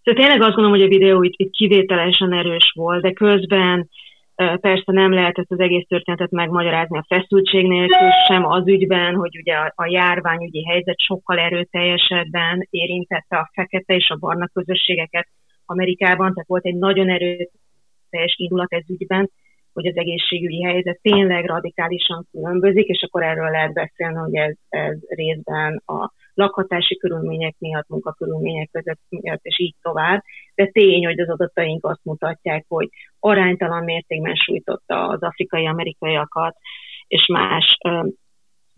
Tehát 0.03 0.19
tényleg 0.19 0.41
azt 0.41 0.55
gondolom, 0.55 0.71
hogy 0.71 0.81
a 0.81 0.97
videó 0.97 1.23
itt, 1.23 1.33
itt 1.35 1.51
kivételesen 1.51 2.33
erős 2.33 2.71
volt, 2.75 3.01
de 3.01 3.11
közben 3.11 3.89
persze 4.35 4.91
nem 4.91 5.13
lehet 5.13 5.37
ezt 5.37 5.51
az 5.51 5.59
egész 5.59 5.85
történetet 5.87 6.31
megmagyarázni 6.31 6.97
a 6.97 7.05
feszültség 7.07 7.67
nélkül, 7.67 8.09
sem 8.27 8.45
az 8.45 8.67
ügyben, 8.67 9.15
hogy 9.15 9.37
ugye 9.37 9.53
a, 9.53 9.73
a 9.75 9.89
járványügyi 9.89 10.65
helyzet 10.65 10.99
sokkal 10.99 11.39
erőteljesebben 11.39 12.67
érintette 12.69 13.37
a 13.37 13.49
fekete 13.53 13.95
és 13.95 14.09
a 14.09 14.15
barna 14.15 14.47
közösségeket 14.53 15.27
Amerikában, 15.65 16.33
tehát 16.33 16.47
volt 16.47 16.65
egy 16.65 16.75
nagyon 16.75 17.09
erőteljes 17.09 18.35
indulat 18.35 18.73
ez 18.73 18.89
ügyben, 18.89 19.29
hogy 19.73 19.87
az 19.87 19.97
egészségügyi 19.97 20.63
helyzet 20.63 20.99
tényleg 21.01 21.45
radikálisan 21.45 22.27
különbözik, 22.31 22.85
és 22.87 23.01
akkor 23.01 23.23
erről 23.23 23.49
lehet 23.49 23.73
beszélni, 23.73 24.15
hogy 24.15 24.35
ez, 24.35 24.55
ez 24.69 24.97
részben 25.07 25.81
a 25.85 26.11
lakhatási 26.33 26.97
körülmények 26.97 27.55
miatt, 27.57 27.87
munkakörülmények 27.87 28.69
között 28.71 28.99
miatt, 29.09 29.39
és 29.43 29.59
így 29.59 29.75
tovább. 29.81 30.23
De 30.55 30.65
tény, 30.65 31.05
hogy 31.05 31.19
az 31.19 31.29
adataink 31.29 31.85
azt 31.85 32.03
mutatják, 32.03 32.65
hogy 32.67 32.89
aránytalan 33.19 33.83
mértékben 33.83 34.35
sújtotta 34.35 35.07
az 35.07 35.23
afrikai-amerikaiakat 35.23 36.55
és 37.07 37.25
más 37.27 37.77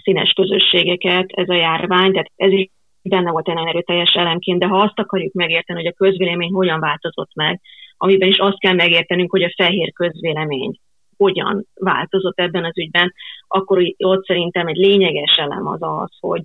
színes 0.03 0.33
közösségeket 0.33 1.25
ez 1.27 1.49
a 1.49 1.55
járvány, 1.55 2.11
tehát 2.11 2.31
ez 2.35 2.51
is 2.51 2.69
benne 3.01 3.31
volt 3.31 3.47
egy 3.47 3.53
nagyon 3.53 3.69
erőteljes 3.69 4.13
elemként, 4.13 4.59
de 4.59 4.65
ha 4.65 4.81
azt 4.81 4.99
akarjuk 4.99 5.33
megérteni, 5.33 5.79
hogy 5.83 5.93
a 5.97 6.03
közvélemény 6.03 6.51
hogyan 6.51 6.79
változott 6.79 7.35
meg, 7.35 7.61
amiben 7.97 8.27
is 8.27 8.37
azt 8.37 8.59
kell 8.59 8.73
megértenünk, 8.73 9.31
hogy 9.31 9.43
a 9.43 9.53
fehér 9.55 9.93
közvélemény 9.93 10.79
hogyan 11.17 11.65
változott 11.73 12.39
ebben 12.39 12.65
az 12.65 12.77
ügyben, 12.77 13.13
akkor 13.47 13.81
ott 13.97 14.25
szerintem 14.25 14.67
egy 14.67 14.75
lényeges 14.75 15.37
elem 15.37 15.67
az 15.67 15.79
az, 15.81 16.17
hogy, 16.19 16.41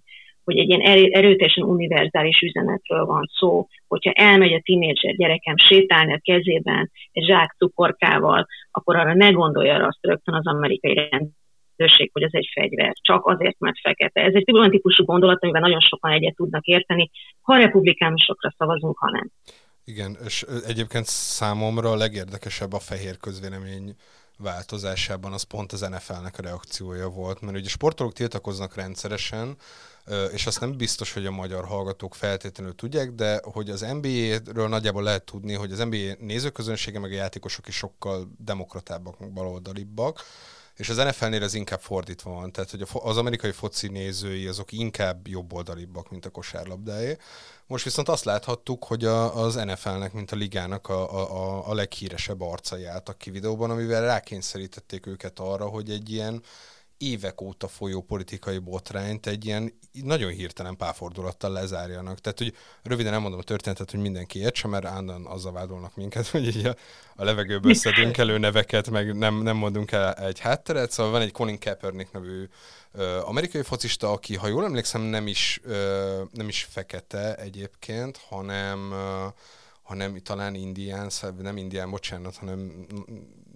hogy 0.47 0.59
egy 0.59 0.69
ilyen 0.69 1.11
erőteljesen 1.11 1.65
univerzális 1.65 2.41
üzenetről 2.41 3.05
van 3.05 3.31
szó, 3.39 3.67
hogyha 3.89 4.11
elmegy 4.13 4.53
a 4.53 4.61
tínédzser 4.63 5.15
gyerekem 5.15 5.57
sétálni 5.57 6.13
a 6.13 6.21
kezében 6.23 6.91
egy 7.13 7.25
zsák 7.25 7.55
cukorkával, 7.59 8.47
akkor 8.71 8.97
arra 8.97 9.15
ne 9.15 9.31
gondolja 9.31 9.87
azt 9.87 9.99
rögtön 10.01 10.35
az 10.35 10.47
amerikai 10.47 10.95
rendőrség, 10.95 12.11
hogy 12.13 12.23
ez 12.23 12.31
egy 12.33 12.49
fegyver, 12.53 12.93
csak 13.01 13.27
azért, 13.27 13.59
mert 13.59 13.81
fekete. 13.81 14.21
Ez 14.21 14.35
egy 14.35 14.53
olyan 14.53 14.71
típusú 14.71 15.05
gondolat, 15.05 15.43
amiben 15.43 15.61
nagyon 15.61 15.81
sokan 15.81 16.11
egyet 16.11 16.35
tudnak 16.35 16.65
érteni, 16.65 17.11
ha 17.41 17.57
republikánusokra 17.57 18.55
szavazunk, 18.59 18.99
ha 18.99 19.11
nem. 19.11 19.31
Igen, 19.85 20.17
és 20.25 20.45
egyébként 20.67 21.05
számomra 21.05 21.91
a 21.91 21.97
legérdekesebb 21.97 22.73
a 22.73 22.79
fehér 22.79 23.17
közvélemény 23.17 23.95
változásában 24.39 25.33
az 25.33 25.43
pont 25.43 25.73
az 25.73 25.81
NFL-nek 25.81 26.39
a 26.39 26.43
reakciója 26.43 27.09
volt, 27.09 27.41
mert 27.41 27.57
ugye 27.57 27.69
sportolók 27.69 28.13
tiltakoznak 28.13 28.75
rendszeresen, 28.75 29.57
és 30.33 30.47
azt 30.47 30.61
nem 30.61 30.77
biztos, 30.77 31.13
hogy 31.13 31.27
a 31.27 31.31
magyar 31.31 31.65
hallgatók 31.65 32.15
feltétlenül 32.15 32.75
tudják, 32.75 33.11
de 33.11 33.41
hogy 33.43 33.71
az 33.71 33.81
NBA-ről 33.81 34.69
nagyjából 34.69 35.03
lehet 35.03 35.25
tudni, 35.25 35.55
hogy 35.55 35.73
az 35.73 35.79
NBA 35.79 36.15
nézőközönsége 36.19 36.99
meg 36.99 37.11
a 37.11 37.15
játékosok 37.15 37.69
is 37.69 37.77
sokkal 37.77 38.31
demokratábbak, 38.39 39.33
baloldalibbak, 39.33 40.23
és 40.77 40.89
az 40.89 40.97
NFL-nél 40.97 41.43
ez 41.43 41.55
inkább 41.55 41.81
fordítva 41.81 42.31
van, 42.31 42.53
tehát 42.53 42.71
hogy 42.71 42.87
az 42.93 43.17
amerikai 43.17 43.53
foci 43.53 43.89
nézői 43.89 44.47
azok 44.47 44.73
inkább 44.73 45.29
jobboldalibbak, 45.29 46.11
mint 46.11 46.27
a 46.27 46.31
kosárlabdáé. 46.31 47.17
Most 47.67 47.85
viszont 47.85 48.09
azt 48.09 48.25
láthattuk, 48.25 48.85
hogy 48.85 49.05
a, 49.05 49.37
az 49.45 49.55
NFL-nek, 49.55 50.13
mint 50.13 50.33
a 50.33 50.37
ligának 50.37 50.89
a, 50.89 51.31
a, 51.33 51.69
a 51.69 51.75
leghíresebb 51.75 52.41
arcai 52.41 52.85
álltak 52.85 53.19
ki 53.19 53.31
videóban, 53.31 53.71
amivel 53.71 54.03
rákényszerítették 54.03 55.07
őket 55.07 55.39
arra, 55.39 55.67
hogy 55.67 55.91
egy 55.91 56.11
ilyen 56.11 56.43
évek 56.99 57.41
óta 57.41 57.69
folyó 57.69 58.03
politikai 58.03 58.59
botrányt 58.59 59.27
egy 59.27 59.45
ilyen 59.45 59.73
nagyon 59.93 60.31
hirtelen 60.31 60.77
párfordulattal 60.77 61.53
lezárjanak. 61.53 62.21
Tehát, 62.21 62.39
hogy 62.39 62.55
röviden 62.83 63.13
elmondom 63.13 63.41
a 63.41 63.43
történetet, 63.43 63.91
hogy 63.91 64.01
mindenki 64.01 64.39
értse, 64.39 64.69
mert 64.69 64.85
állandóan 64.85 65.27
azzal 65.27 65.53
vádolnak 65.53 65.97
minket, 65.97 66.27
hogy 66.37 66.57
így 66.57 66.67
a, 66.67 66.77
a 67.17 67.25
levegőből 67.25 67.75
szedünk 67.75 68.17
elő 68.17 68.39
neveket, 68.39 68.91
meg 68.91 69.17
nem, 69.17 69.43
nem 69.43 69.57
mondunk 69.57 69.93
el 69.93 70.13
egy 70.15 70.39
hátteret. 70.39 70.91
Szóval 70.91 71.13
van 71.13 71.21
egy 71.21 71.33
Colin 71.33 71.59
Kaepernick 71.59 72.13
nevű 72.13 72.49
ö, 72.93 73.21
amerikai 73.21 73.63
focista, 73.63 74.13
aki, 74.13 74.37
ha 74.37 74.47
jól 74.47 74.65
emlékszem, 74.65 75.01
nem 75.01 75.27
is, 75.27 75.61
ö, 75.65 76.23
nem 76.33 76.49
is 76.49 76.69
fekete 76.71 77.35
egyébként, 77.35 78.21
hanem 78.29 78.93
ö, 78.93 79.27
hanem 79.87 80.19
talán 80.23 80.55
indián, 80.55 81.11
nem 81.39 81.57
indián, 81.57 81.91
bocsánat, 81.91 82.37
hanem 82.37 82.87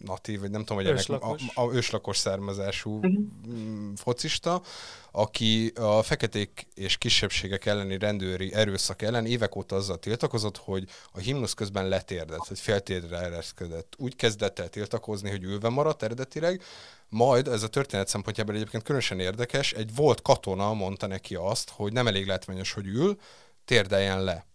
natív, 0.05 0.41
vagy 0.41 0.51
nem 0.51 0.65
tudom, 0.65 0.85
hogy 0.85 0.93
őslakos. 0.93 1.41
ennek 1.41 1.57
a, 1.57 1.63
a 1.63 1.73
őslakos 1.73 2.17
származású 2.17 2.99
uh-huh. 2.99 3.97
focista, 3.97 4.63
aki 5.13 5.73
a 5.75 6.03
feketék 6.03 6.67
és 6.75 6.97
kisebbségek 6.97 7.67
elleni 7.67 7.99
rendőri 7.99 8.55
erőszak 8.55 9.03
ellen 9.03 9.27
évek 9.27 9.57
óta 9.57 9.77
azzal 9.77 9.99
tiltakozott, 9.99 10.57
hogy 10.57 10.85
a 11.13 11.19
himnusz 11.19 11.55
közben 11.55 11.89
letérdett, 11.89 12.47
hogy 12.47 12.59
féltérdre 12.59 13.17
ereszkedett. 13.17 13.95
Úgy 13.99 14.17
kezdett 14.17 14.59
el 14.59 14.69
tiltakozni, 14.69 15.31
hogy 15.31 15.43
ülve 15.43 15.69
maradt 15.69 16.03
eredetileg, 16.03 16.63
majd, 17.09 17.49
ez 17.49 17.63
a 17.63 17.69
történet 17.69 18.09
szempontjából 18.09 18.55
egyébként 18.55 18.83
különösen 18.83 19.21
érdekes, 19.21 19.73
egy 19.73 19.95
volt 19.95 20.23
katona 20.23 20.75
mondta 20.75 21.07
neki 21.07 21.35
azt, 21.35 21.71
hogy 21.71 21.93
nem 21.93 22.07
elég 22.07 22.27
látványos, 22.27 22.73
hogy 22.73 22.87
ül, 22.87 23.19
térdeljen 23.65 24.25
le. 24.25 24.47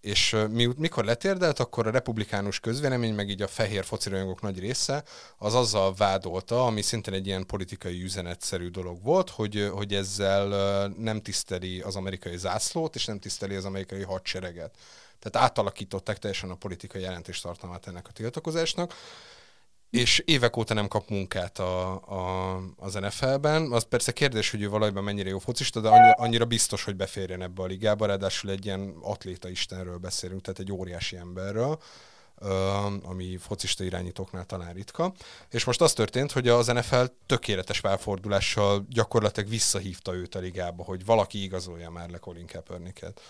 És 0.00 0.36
mi, 0.50 0.68
mikor 0.76 1.04
letérdelt, 1.04 1.60
akkor 1.60 1.86
a 1.86 1.90
republikánus 1.90 2.60
közvélemény, 2.60 3.14
meg 3.14 3.28
így 3.28 3.42
a 3.42 3.46
fehér 3.46 3.84
focirajongók 3.84 4.40
nagy 4.40 4.58
része, 4.58 5.04
az 5.38 5.54
azzal 5.54 5.94
vádolta, 5.94 6.66
ami 6.66 6.82
szintén 6.82 7.14
egy 7.14 7.26
ilyen 7.26 7.46
politikai 7.46 8.02
üzenetszerű 8.02 8.68
dolog 8.68 9.02
volt, 9.02 9.30
hogy, 9.30 9.70
hogy 9.72 9.94
ezzel 9.94 10.88
nem 10.98 11.20
tiszteli 11.20 11.80
az 11.80 11.96
amerikai 11.96 12.36
zászlót, 12.36 12.94
és 12.94 13.04
nem 13.04 13.18
tiszteli 13.18 13.54
az 13.54 13.64
amerikai 13.64 14.02
hadsereget. 14.02 14.76
Tehát 15.18 15.48
átalakították 15.48 16.18
teljesen 16.18 16.50
a 16.50 16.54
politikai 16.54 17.00
jelentéstartalmát 17.00 17.86
ennek 17.86 18.08
a 18.08 18.12
tiltakozásnak 18.12 18.94
és 19.92 20.22
évek 20.24 20.56
óta 20.56 20.74
nem 20.74 20.88
kap 20.88 21.08
munkát 21.08 21.58
a, 21.58 21.92
a, 21.92 22.56
az 22.76 22.94
NFL-ben. 22.94 23.72
Az 23.72 23.84
persze 23.84 24.12
kérdés, 24.12 24.50
hogy 24.50 24.62
ő 24.62 24.68
valójában 24.68 25.04
mennyire 25.04 25.28
jó 25.28 25.38
focista, 25.38 25.80
de 25.80 25.88
annyira, 25.88 26.12
annyira 26.12 26.44
biztos, 26.44 26.84
hogy 26.84 26.96
beférjen 26.96 27.42
ebbe 27.42 27.62
a 27.62 27.66
ligába, 27.66 28.06
ráadásul 28.06 28.50
egy 28.50 28.64
ilyen 28.64 28.94
atléta 29.02 29.48
istenről 29.48 29.96
beszélünk, 29.96 30.40
tehát 30.42 30.58
egy 30.58 30.72
óriási 30.72 31.16
emberről, 31.16 31.78
ami 33.02 33.36
focista 33.36 33.84
irányítóknál 33.84 34.44
talán 34.44 34.72
ritka. 34.72 35.12
És 35.50 35.64
most 35.64 35.80
az 35.80 35.92
történt, 35.92 36.32
hogy 36.32 36.48
az 36.48 36.66
NFL 36.66 37.04
tökéletes 37.26 37.78
felfordulással 37.78 38.86
gyakorlatilag 38.88 39.48
visszahívta 39.48 40.14
őt 40.14 40.34
a 40.34 40.38
ligába, 40.38 40.84
hogy 40.84 41.04
valaki 41.04 41.42
igazolja 41.42 41.90
már 41.90 42.10
le 42.10 42.18
Colin 42.18 42.46
Kaepernicket 42.46 43.20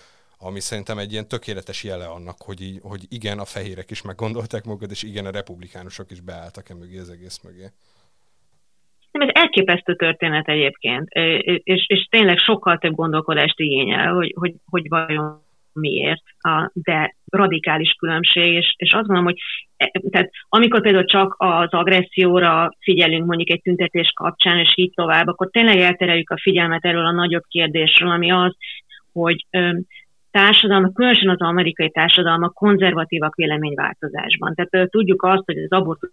ami 0.42 0.60
szerintem 0.60 0.98
egy 0.98 1.12
ilyen 1.12 1.28
tökéletes 1.28 1.84
jele 1.84 2.06
annak, 2.06 2.36
hogy, 2.38 2.60
így, 2.60 2.78
hogy 2.82 3.00
igen, 3.08 3.38
a 3.38 3.44
fehérek 3.44 3.90
is 3.90 4.02
meggondolták 4.02 4.64
magukat, 4.64 4.90
és 4.90 5.02
igen, 5.02 5.26
a 5.26 5.30
republikánusok 5.30 6.10
is 6.10 6.20
beálltak 6.20 6.68
e 6.68 6.74
mögé, 6.74 6.98
az 6.98 7.10
egész 7.10 7.40
mögé. 7.44 7.66
Nem, 9.10 9.28
ez 9.28 9.34
elképesztő 9.34 9.96
történet 9.96 10.48
egyébként, 10.48 11.08
és, 11.62 11.84
és 11.86 12.06
tényleg 12.10 12.38
sokkal 12.38 12.78
több 12.78 12.94
gondolkodást 12.94 13.60
igényel, 13.60 14.12
hogy, 14.12 14.34
hogy, 14.38 14.54
hogy 14.70 14.88
vajon 14.88 15.42
miért, 15.72 16.22
de 16.72 17.16
radikális 17.30 17.92
különbség, 17.98 18.52
és, 18.52 18.74
és 18.76 18.92
azt 18.92 19.06
mondom, 19.06 19.24
hogy 19.24 19.38
e, 19.76 19.90
tehát 20.10 20.30
amikor 20.48 20.80
például 20.80 21.04
csak 21.04 21.34
az 21.38 21.72
agresszióra 21.72 22.76
figyelünk 22.78 23.26
mondjuk 23.26 23.50
egy 23.50 23.62
tüntetés 23.62 24.12
kapcsán, 24.14 24.58
és 24.58 24.72
így 24.74 24.92
tovább, 24.94 25.26
akkor 25.26 25.50
tényleg 25.50 25.78
eltereljük 25.78 26.30
a 26.30 26.40
figyelmet 26.40 26.84
erről 26.84 27.06
a 27.06 27.12
nagyobb 27.12 27.44
kérdésről, 27.48 28.10
ami 28.10 28.30
az, 28.30 28.56
hogy 29.12 29.46
társadalma, 30.32 30.92
különösen 30.92 31.28
az 31.28 31.40
amerikai 31.40 31.90
társadalma 31.90 32.48
konzervatívak 32.48 33.34
véleményváltozásban. 33.34 34.54
Tehát 34.54 34.90
tudjuk 34.90 35.22
azt, 35.22 35.42
hogy 35.44 35.58
az 35.58 35.70
abortusz 35.70 36.10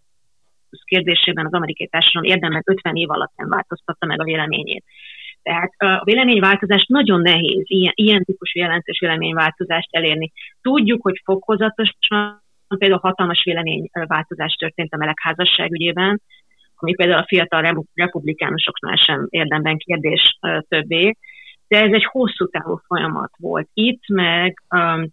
kérdésében 0.83 1.45
az 1.45 1.53
amerikai 1.53 1.87
társadalom 1.87 2.31
érdemben 2.31 2.61
50 2.65 2.95
év 2.95 3.09
alatt 3.09 3.31
nem 3.35 3.49
változtatta 3.49 4.05
meg 4.05 4.21
a 4.21 4.23
véleményét. 4.23 4.83
Tehát 5.41 5.71
a 5.77 6.03
véleményváltozást 6.03 6.87
nagyon 6.87 7.21
nehéz 7.21 7.63
ilyen, 7.63 7.93
ilyen 7.95 8.23
típusú 8.23 8.59
jelentős 8.59 8.99
véleményváltozást 8.99 9.95
elérni. 9.95 10.31
Tudjuk, 10.61 11.01
hogy 11.01 11.21
fokozatosan 11.23 12.43
például 12.77 12.99
hatalmas 13.01 13.43
véleményváltozás 13.43 14.53
történt 14.53 14.93
a 14.93 14.97
melegházasság 14.97 15.71
ügyében, 15.71 16.21
ami 16.75 16.95
például 16.95 17.19
a 17.19 17.27
fiatal 17.27 17.85
republikánusoknál 17.93 18.95
sem 18.95 19.27
érdemben 19.29 19.77
kérdés 19.77 20.37
többé, 20.67 21.15
de 21.69 21.81
ez 21.81 21.91
egy 21.91 22.05
hosszú 22.05 22.47
távú 22.47 22.79
folyamat 22.87 23.31
volt 23.37 23.69
itt, 23.73 24.07
meg 24.07 24.63
um, 24.75 25.07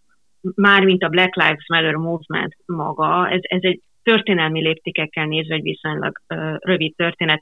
már 0.55 0.83
mint 0.83 1.03
a 1.03 1.09
Black 1.09 1.35
Lives 1.35 1.65
Matter 1.67 1.93
movement 1.93 2.55
maga, 2.65 3.29
ez, 3.29 3.39
ez 3.41 3.59
egy 3.61 3.81
történelmi 4.03 4.61
léptékekkel 4.61 5.25
nézve 5.25 5.55
egy 5.55 5.61
viszonylag 5.61 6.21
uh, 6.29 6.55
rövid 6.59 6.95
történet. 6.95 7.41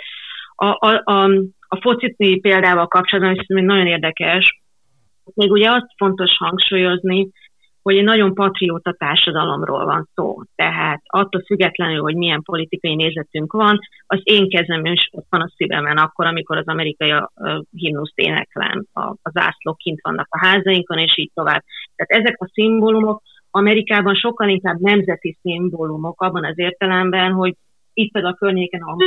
A, 0.55 0.65
a, 0.65 1.01
a, 1.03 1.23
a 1.67 1.81
focitni 1.81 2.39
példával 2.39 2.87
kapcsolatban, 2.87 3.37
ez 3.39 3.45
még 3.47 3.63
nagyon 3.63 3.87
érdekes, 3.87 4.61
még 5.33 5.51
ugye 5.51 5.69
azt 5.69 5.87
fontos 5.97 6.37
hangsúlyozni, 6.37 7.29
hogy 7.85 7.97
egy 7.97 8.03
nagyon 8.03 8.33
patrióta 8.33 8.93
társadalomról 8.93 9.85
van 9.85 10.09
szó. 10.15 10.41
Tehát 10.55 11.01
attól 11.05 11.41
függetlenül, 11.45 12.01
hogy 12.01 12.15
milyen 12.15 12.41
politikai 12.41 12.95
nézetünk 12.95 13.51
van, 13.53 13.79
az 14.07 14.19
én 14.23 14.49
kezem 14.49 14.85
is 14.85 15.09
ott 15.11 15.27
van 15.29 15.41
a 15.41 15.51
szívemen 15.55 15.97
akkor, 15.97 16.25
amikor 16.25 16.57
az 16.57 16.67
amerikai 16.67 17.11
a, 17.11 17.31
a 17.35 17.63
himnuszt 17.71 18.17
éneklem, 18.17 18.85
a, 18.93 19.01
a 19.01 19.29
zászlók 19.33 19.77
kint 19.77 20.01
vannak 20.01 20.27
a 20.29 20.45
házainkon, 20.45 20.97
és 20.97 21.17
így 21.17 21.31
tovább. 21.33 21.63
Tehát 21.95 22.25
ezek 22.25 22.41
a 22.41 22.49
szimbólumok 22.53 23.21
Amerikában 23.51 24.15
sokkal 24.15 24.49
inkább 24.49 24.79
nemzeti 24.79 25.37
szimbólumok 25.41 26.21
abban 26.21 26.45
az 26.45 26.59
értelemben, 26.59 27.31
hogy 27.31 27.53
itt 27.93 28.11
például 28.11 28.33
a 28.33 28.37
környéken, 28.37 28.81
ahol 28.81 29.05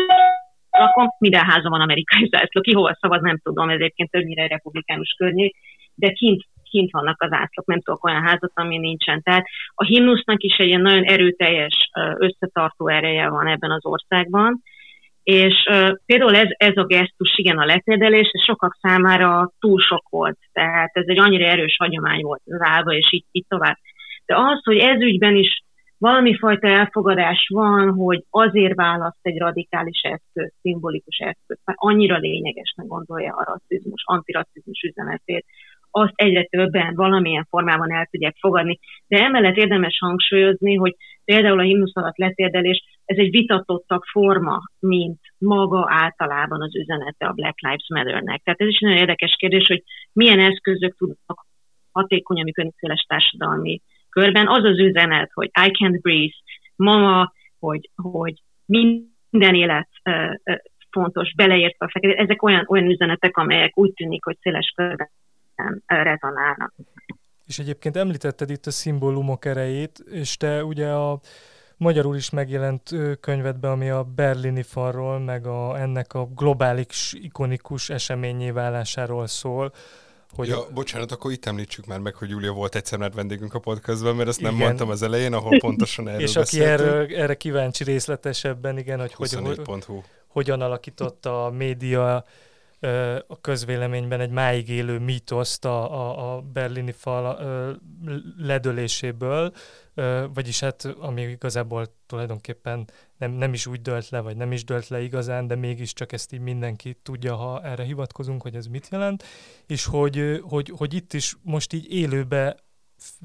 lakom, 0.70 1.06
minden 1.18 1.44
házon 1.44 1.70
van 1.70 1.80
amerikai 1.80 2.28
zászló. 2.30 2.60
Ki 2.60 2.72
hova 2.72 2.96
szavaz, 3.00 3.22
nem 3.22 3.38
tudom, 3.42 3.68
ez 3.68 3.78
egyébként 3.78 4.10
többnyire 4.10 4.46
republikánus 4.46 5.14
környék, 5.18 5.56
de 5.94 6.10
kint 6.10 6.42
kint 6.70 6.90
vannak 6.90 7.22
az 7.22 7.32
átlók, 7.32 7.66
nem 7.66 7.80
tudok 7.80 8.04
olyan 8.04 8.22
házat, 8.22 8.52
ami 8.54 8.78
nincsen. 8.78 9.22
Tehát 9.22 9.46
a 9.74 9.84
himnusznak 9.84 10.42
is 10.42 10.56
egy 10.56 10.66
ilyen 10.66 10.80
nagyon 10.80 11.04
erőteljes 11.04 11.90
összetartó 12.18 12.88
ereje 12.88 13.28
van 13.28 13.46
ebben 13.46 13.70
az 13.70 13.86
országban, 13.86 14.62
és 15.22 15.54
például 16.06 16.36
ez, 16.36 16.48
ez 16.56 16.76
a 16.76 16.84
gesztus, 16.84 17.36
igen, 17.36 17.58
a 17.58 17.64
letérdelés, 17.64 18.30
ez 18.32 18.42
sokak 18.42 18.78
számára 18.80 19.52
túl 19.58 19.80
sok 19.80 20.08
volt, 20.08 20.38
tehát 20.52 20.90
ez 20.92 21.04
egy 21.06 21.18
annyira 21.18 21.44
erős 21.44 21.76
hagyomány 21.78 22.22
volt 22.22 22.42
ráva, 22.44 22.92
és 22.92 23.12
így, 23.12 23.24
így 23.32 23.44
tovább. 23.48 23.76
De 24.26 24.36
az, 24.36 24.64
hogy 24.64 24.76
ez 24.76 25.00
ügyben 25.00 25.36
is 25.36 25.62
valami 25.98 26.36
fajta 26.38 26.68
elfogadás 26.68 27.48
van, 27.52 27.90
hogy 27.90 28.24
azért 28.30 28.74
választ 28.74 29.18
egy 29.22 29.38
radikális 29.38 30.00
eszköz, 30.02 30.52
szimbolikus 30.60 31.18
eszköz, 31.18 31.58
mert 31.64 31.78
annyira 31.80 32.16
lényegesnek 32.16 32.86
gondolja 32.86 33.34
a 33.34 33.44
rasszizmus, 33.44 34.02
antirasszizmus 34.04 34.82
üzenetét, 34.82 35.44
azt 35.98 36.12
egyre 36.14 36.44
többen 36.44 36.94
valamilyen 36.94 37.46
formában 37.48 37.92
el 37.92 38.08
tudják 38.10 38.36
fogadni. 38.40 38.78
De 39.06 39.24
emellett 39.24 39.56
érdemes 39.56 39.98
hangsúlyozni, 40.00 40.74
hogy 40.74 40.94
például 41.24 41.58
a 41.58 41.62
himnusz 41.62 41.96
alatt 41.96 42.16
letérdelés, 42.16 42.84
ez 43.04 43.16
egy 43.16 43.30
vitatottabb 43.30 44.02
forma, 44.02 44.58
mint 44.78 45.20
maga 45.38 45.86
általában 45.88 46.62
az 46.62 46.76
üzenete 46.76 47.26
a 47.26 47.32
Black 47.32 47.60
Lives 47.60 47.86
Matter-nek. 47.94 48.42
Tehát 48.42 48.60
ez 48.60 48.68
is 48.68 48.78
nagyon 48.80 48.96
érdekes 48.96 49.36
kérdés, 49.38 49.66
hogy 49.66 49.82
milyen 50.12 50.40
eszközök 50.40 50.96
tudnak 50.96 51.46
hatékonyan 51.92 52.44
működni 52.44 52.72
széles 52.76 53.04
társadalmi 53.08 53.80
körben. 54.08 54.46
Az 54.46 54.64
az 54.64 54.78
üzenet, 54.78 55.30
hogy 55.34 55.50
I 55.66 55.70
can't 55.70 55.98
breathe, 56.02 56.36
mama, 56.76 57.32
hogy, 57.58 57.90
hogy 57.96 58.34
minden 58.66 59.54
élet 59.54 59.88
fontos, 60.90 61.34
beleértve 61.34 61.86
a 61.86 61.90
fekete. 61.90 62.22
Ezek 62.22 62.42
olyan, 62.42 62.64
olyan 62.68 62.90
üzenetek, 62.90 63.36
amelyek 63.36 63.78
úgy 63.78 63.92
tűnik, 63.92 64.24
hogy 64.24 64.36
széles 64.40 64.72
körben 64.76 65.10
rezonálnak. 65.86 66.72
És 67.46 67.58
egyébként 67.58 67.96
említetted 67.96 68.50
itt 68.50 68.66
a 68.66 68.70
szimbólumok 68.70 69.44
erejét, 69.44 69.98
és 70.10 70.36
te 70.36 70.64
ugye 70.64 70.88
a 70.88 71.20
magyarul 71.76 72.16
is 72.16 72.30
megjelent 72.30 72.90
könyvedben, 73.20 73.70
ami 73.70 73.90
a 73.90 74.02
berlini 74.02 74.62
falról, 74.62 75.18
meg 75.18 75.46
a, 75.46 75.80
ennek 75.80 76.14
a 76.14 76.24
globális, 76.24 77.12
ikonikus 77.12 77.90
eseményé 77.90 78.50
válásáról 78.50 79.26
szól, 79.26 79.72
hogy 80.34 80.48
ja, 80.48 80.60
a... 80.60 80.70
bocsánat, 80.74 81.12
akkor 81.12 81.32
itt 81.32 81.46
említsük 81.46 81.86
már 81.86 81.98
meg, 81.98 82.14
hogy 82.14 82.28
Júlia 82.30 82.52
volt 82.52 82.74
egyszer 82.74 82.98
már 82.98 83.12
vendégünk 83.12 83.54
a 83.54 83.58
podcastban, 83.58 84.16
mert 84.16 84.28
ezt 84.28 84.40
igen. 84.40 84.54
nem 84.54 84.62
mondtam 84.62 84.88
az 84.88 85.02
elején, 85.02 85.32
ahol 85.32 85.58
pontosan 85.58 86.08
erről 86.08 86.20
És 86.20 86.36
aki 86.36 86.60
erről, 86.60 87.14
erre 87.16 87.34
kíváncsi 87.34 87.84
részletesebben, 87.84 88.78
igen, 88.78 89.00
hogy, 89.00 89.14
hogy, 89.14 89.34
hogy 89.64 89.84
hogyan 90.26 90.60
alakította 90.60 91.44
a 91.44 91.50
média 91.50 92.24
a 93.26 93.40
közvéleményben 93.40 94.20
egy 94.20 94.30
máig 94.30 94.68
élő 94.68 94.98
mítoszt 94.98 95.64
a, 95.64 95.92
a, 95.92 96.36
a 96.36 96.40
berlini 96.40 96.92
fal 96.92 97.38
ledöléséből, 98.36 99.52
vagyis 100.34 100.60
hát 100.60 100.84
ami 100.84 101.22
igazából 101.22 101.86
tulajdonképpen 102.06 102.88
nem, 103.16 103.30
nem 103.30 103.52
is 103.52 103.66
úgy 103.66 103.82
dölt 103.82 104.08
le, 104.08 104.20
vagy 104.20 104.36
nem 104.36 104.52
is 104.52 104.64
dölt 104.64 104.88
le 104.88 105.00
igazán, 105.00 105.46
de 105.46 105.54
mégiscsak 105.54 106.12
ezt 106.12 106.32
így 106.32 106.40
mindenki 106.40 106.96
tudja, 107.02 107.34
ha 107.34 107.62
erre 107.62 107.82
hivatkozunk, 107.82 108.42
hogy 108.42 108.54
ez 108.54 108.66
mit 108.66 108.88
jelent, 108.90 109.24
és 109.66 109.84
hogy, 109.84 110.40
hogy, 110.42 110.72
hogy 110.76 110.94
itt 110.94 111.12
is 111.12 111.36
most 111.42 111.72
így 111.72 111.92
élőbe 111.92 112.56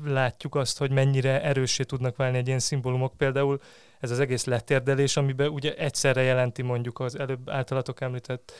látjuk 0.06 0.56
azt, 0.56 0.78
hogy 0.78 0.92
mennyire 0.92 1.42
erőssé 1.44 1.84
tudnak 1.84 2.16
válni 2.16 2.38
egy 2.38 2.48
ilyen 2.48 2.60
szimbólumok. 2.60 3.18
Például 3.18 3.60
ez 4.00 4.12
az 4.12 4.20
egész 4.20 4.46
letérdelés, 4.46 5.18
amiben 5.18 5.48
ugye 5.48 5.76
egyszerre 5.76 6.22
jelenti 6.22 6.62
mondjuk 6.62 7.00
az 7.00 7.20
előbb 7.20 7.50
általatok 7.50 8.02
említett 8.02 8.54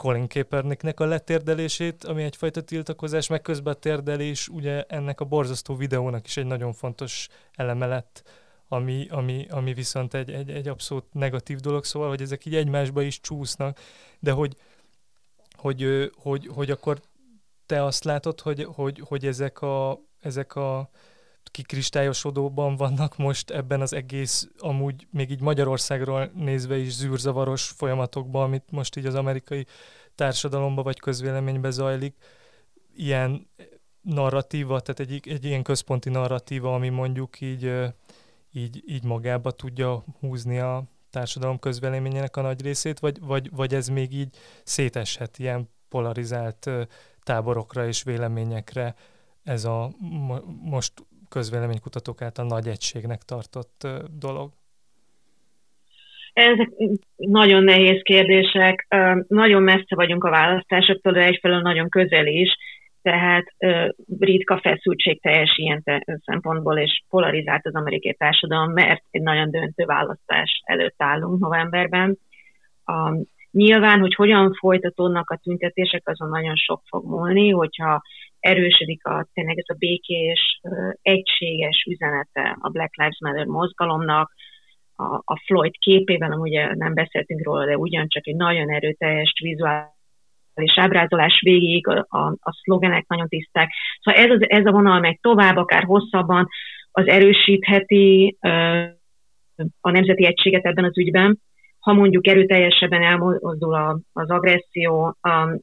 Colin 0.00 0.28
Kaepernicknek 0.28 1.00
a 1.00 1.04
letérdelését, 1.04 2.04
ami 2.04 2.22
egyfajta 2.22 2.60
tiltakozás, 2.60 3.28
meg 3.28 3.40
közben 3.40 3.72
a 3.72 3.76
térdelés 3.76 4.48
ugye 4.48 4.82
ennek 4.82 5.20
a 5.20 5.24
borzasztó 5.24 5.74
videónak 5.76 6.26
is 6.26 6.36
egy 6.36 6.46
nagyon 6.46 6.72
fontos 6.72 7.28
eleme 7.52 7.86
lett, 7.86 8.22
ami, 8.68 9.06
ami, 9.10 9.46
ami 9.50 9.74
viszont 9.74 10.14
egy, 10.14 10.30
egy, 10.30 10.50
egy 10.50 10.68
abszolút 10.68 11.04
negatív 11.12 11.58
dolog, 11.58 11.84
szóval, 11.84 12.08
hogy 12.08 12.22
ezek 12.22 12.44
így 12.44 12.54
egymásba 12.54 13.02
is 13.02 13.20
csúsznak, 13.20 13.78
de 14.18 14.32
hogy, 14.32 14.56
hogy, 15.56 16.10
hogy, 16.16 16.46
hogy 16.54 16.70
akkor 16.70 17.00
te 17.66 17.84
azt 17.84 18.04
látod, 18.04 18.40
hogy, 18.40 18.64
hogy, 18.64 19.02
hogy 19.04 19.26
ezek 19.26 19.62
a, 19.62 20.00
ezek 20.20 20.54
a 20.54 20.90
kikristályosodóban 21.50 22.76
vannak 22.76 23.16
most 23.16 23.50
ebben 23.50 23.80
az 23.80 23.92
egész, 23.92 24.48
amúgy 24.58 25.06
még 25.10 25.30
így 25.30 25.40
Magyarországról 25.40 26.30
nézve 26.34 26.76
is 26.76 26.92
zűrzavaros 26.92 27.68
folyamatokban, 27.68 28.42
amit 28.42 28.70
most 28.70 28.96
így 28.96 29.06
az 29.06 29.14
amerikai 29.14 29.66
társadalomba 30.14 30.82
vagy 30.82 31.00
közvéleménybe 31.00 31.70
zajlik, 31.70 32.14
ilyen 32.96 33.48
narratíva, 34.00 34.80
tehát 34.80 35.12
egy, 35.12 35.28
egy 35.28 35.44
ilyen 35.44 35.62
központi 35.62 36.08
narratíva, 36.08 36.74
ami 36.74 36.88
mondjuk 36.88 37.40
így, 37.40 37.72
így, 38.52 38.82
így 38.86 39.04
magába 39.04 39.50
tudja 39.50 40.04
húzni 40.20 40.58
a 40.58 40.84
társadalom 41.10 41.58
közvéleményének 41.58 42.36
a 42.36 42.40
nagy 42.40 42.62
részét, 42.62 42.98
vagy, 42.98 43.20
vagy, 43.20 43.50
vagy 43.50 43.74
ez 43.74 43.88
még 43.88 44.12
így 44.12 44.36
széteshet 44.64 45.38
ilyen 45.38 45.68
polarizált 45.88 46.70
táborokra 47.22 47.86
és 47.86 48.02
véleményekre 48.02 48.94
ez 49.42 49.64
a 49.64 49.90
most 50.62 50.92
közvéleménykutatók 51.30 52.22
által 52.22 52.46
nagy 52.46 52.66
egységnek 52.66 53.22
tartott 53.22 53.86
dolog? 54.18 54.50
Ezek 56.32 56.70
nagyon 57.16 57.64
nehéz 57.64 58.02
kérdések, 58.02 58.86
nagyon 59.28 59.62
messze 59.62 59.94
vagyunk 59.94 60.24
a 60.24 60.30
választásoktól, 60.30 61.12
de 61.12 61.24
egyfelől 61.24 61.60
nagyon 61.60 61.88
közel 61.88 62.26
is, 62.26 62.56
tehát 63.02 63.54
ritka 64.18 64.60
feszültség 64.60 65.20
teljes 65.20 65.56
ilyen 65.56 65.82
szempontból, 66.24 66.78
és 66.78 67.02
polarizált 67.08 67.66
az 67.66 67.74
amerikai 67.74 68.14
társadalom, 68.14 68.72
mert 68.72 69.04
egy 69.10 69.22
nagyon 69.22 69.50
döntő 69.50 69.84
választás 69.84 70.60
előtt 70.64 71.02
állunk 71.02 71.40
novemberben. 71.40 72.18
Nyilván, 73.50 74.00
hogy 74.00 74.14
hogyan 74.14 74.54
folytatódnak 74.54 75.30
a 75.30 75.40
tüntetések, 75.42 76.08
azon 76.08 76.28
nagyon 76.28 76.56
sok 76.56 76.82
fog 76.86 77.04
múlni, 77.04 77.50
hogyha 77.50 78.02
erősödik 78.40 79.04
a, 79.04 79.26
tényleg 79.32 79.58
ez 79.58 79.68
a 79.68 79.78
békés, 79.78 80.60
egységes 81.02 81.84
üzenete 81.90 82.56
a 82.60 82.68
Black 82.68 82.96
Lives 82.96 83.18
Matter 83.20 83.46
mozgalomnak, 83.46 84.32
a, 84.96 85.22
a 85.24 85.42
Floyd 85.46 85.78
képében, 85.78 86.32
amúgy 86.32 86.60
nem 86.74 86.94
beszéltünk 86.94 87.44
róla, 87.44 87.64
de 87.66 87.76
ugyancsak 87.76 88.26
egy 88.26 88.36
nagyon 88.36 88.70
erőteljes 88.70 89.32
vizuális 89.42 90.74
ábrázolás 90.74 91.40
végig, 91.44 91.86
a, 91.88 92.06
a, 92.08 92.26
a 92.40 92.52
szlogenek 92.62 93.06
nagyon 93.06 93.28
tiszták. 93.28 93.72
Szóval 94.00 94.22
ez, 94.22 94.30
az, 94.30 94.40
ez 94.48 94.66
a 94.66 94.70
vonal 94.70 95.00
megy 95.00 95.18
tovább, 95.20 95.56
akár 95.56 95.84
hosszabban, 95.84 96.48
az 96.92 97.06
erősítheti 97.06 98.36
a 99.80 99.90
nemzeti 99.90 100.26
egységet 100.26 100.64
ebben 100.64 100.84
az 100.84 100.98
ügyben, 100.98 101.40
ha 101.78 101.92
mondjuk 101.92 102.26
erőteljesebben 102.26 103.02
elmozdul 103.02 104.02
az 104.12 104.30
agresszió 104.30 105.16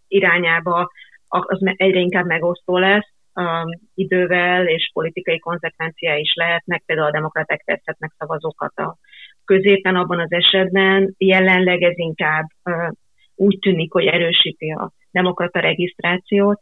irányába, 0.07 0.91
az 1.27 1.59
egyre 1.61 1.99
inkább 1.99 2.25
megosztó 2.25 2.77
lesz 2.77 3.13
um, 3.33 3.79
idővel, 3.93 4.67
és 4.67 4.89
politikai 4.93 5.39
konzekvenciái 5.39 6.19
is 6.19 6.33
lehetnek, 6.35 6.83
például 6.85 7.07
a 7.07 7.11
demokraták 7.11 7.63
teszhetnek 7.65 8.13
szavazókat 8.17 8.77
a 8.77 8.97
középen 9.45 9.95
abban 9.95 10.19
az 10.19 10.31
esetben. 10.31 11.13
Jelenleg 11.17 11.81
ez 11.81 11.97
inkább 11.97 12.45
uh, 12.63 12.89
úgy 13.35 13.59
tűnik, 13.59 13.93
hogy 13.93 14.05
erősíti 14.05 14.71
a 14.71 14.91
demokrata 15.11 15.59
regisztrációt 15.59 16.59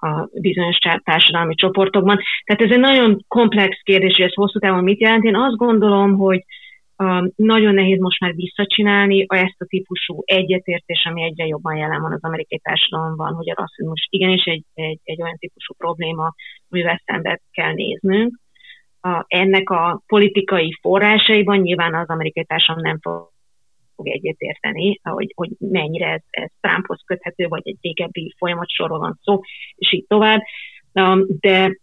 a 0.00 0.28
bizonyos 0.32 0.78
társadalmi 1.04 1.54
csoportokban. 1.54 2.20
Tehát 2.44 2.62
ez 2.62 2.70
egy 2.70 2.80
nagyon 2.80 3.24
komplex 3.28 3.80
kérdés, 3.82 4.16
hogy 4.16 4.24
ez 4.24 4.34
hosszú 4.34 4.58
távon 4.58 4.82
mit 4.82 5.00
jelent. 5.00 5.24
Én 5.24 5.36
azt 5.36 5.56
gondolom, 5.56 6.16
hogy 6.16 6.44
nagyon 7.36 7.74
nehéz 7.74 8.00
most 8.00 8.20
már 8.20 8.34
visszacsinálni 8.34 9.24
ezt 9.28 9.60
a 9.60 9.64
típusú 9.64 10.22
egyetértés, 10.24 11.04
ami 11.04 11.22
egyre 11.22 11.46
jobban 11.46 11.76
jelen 11.76 12.00
van 12.00 12.12
az 12.12 12.22
amerikai 12.22 12.58
társadalomban, 12.58 13.34
hogy 13.34 13.50
a 13.50 13.54
rasszizmus 13.54 14.06
igenis 14.10 14.44
egy, 14.44 14.64
egy, 14.74 15.00
egy 15.04 15.22
olyan 15.22 15.36
típusú 15.38 15.74
probléma, 15.74 16.34
amivel 16.68 17.02
szembe 17.04 17.40
kell 17.50 17.72
néznünk. 17.72 18.38
A, 19.00 19.24
ennek 19.26 19.70
a 19.70 20.02
politikai 20.06 20.78
forrásaiban 20.80 21.58
nyilván 21.58 21.94
az 21.94 22.08
amerikai 22.08 22.44
társadalom 22.44 22.82
nem 22.82 22.98
fog 23.00 23.30
fog 23.98 24.08
egyetérteni, 24.08 25.00
hogy, 25.02 25.32
hogy 25.34 25.50
mennyire 25.58 26.06
ez, 26.06 26.22
ez 26.30 26.50
Trumphoz 26.60 27.02
köthető, 27.04 27.46
vagy 27.46 27.62
egy 27.64 27.78
régebbi 27.80 28.34
folyamatsorról 28.38 28.98
van 28.98 29.18
szó, 29.22 29.40
és 29.74 29.92
így 29.92 30.04
tovább. 30.06 30.40
De 31.26 31.78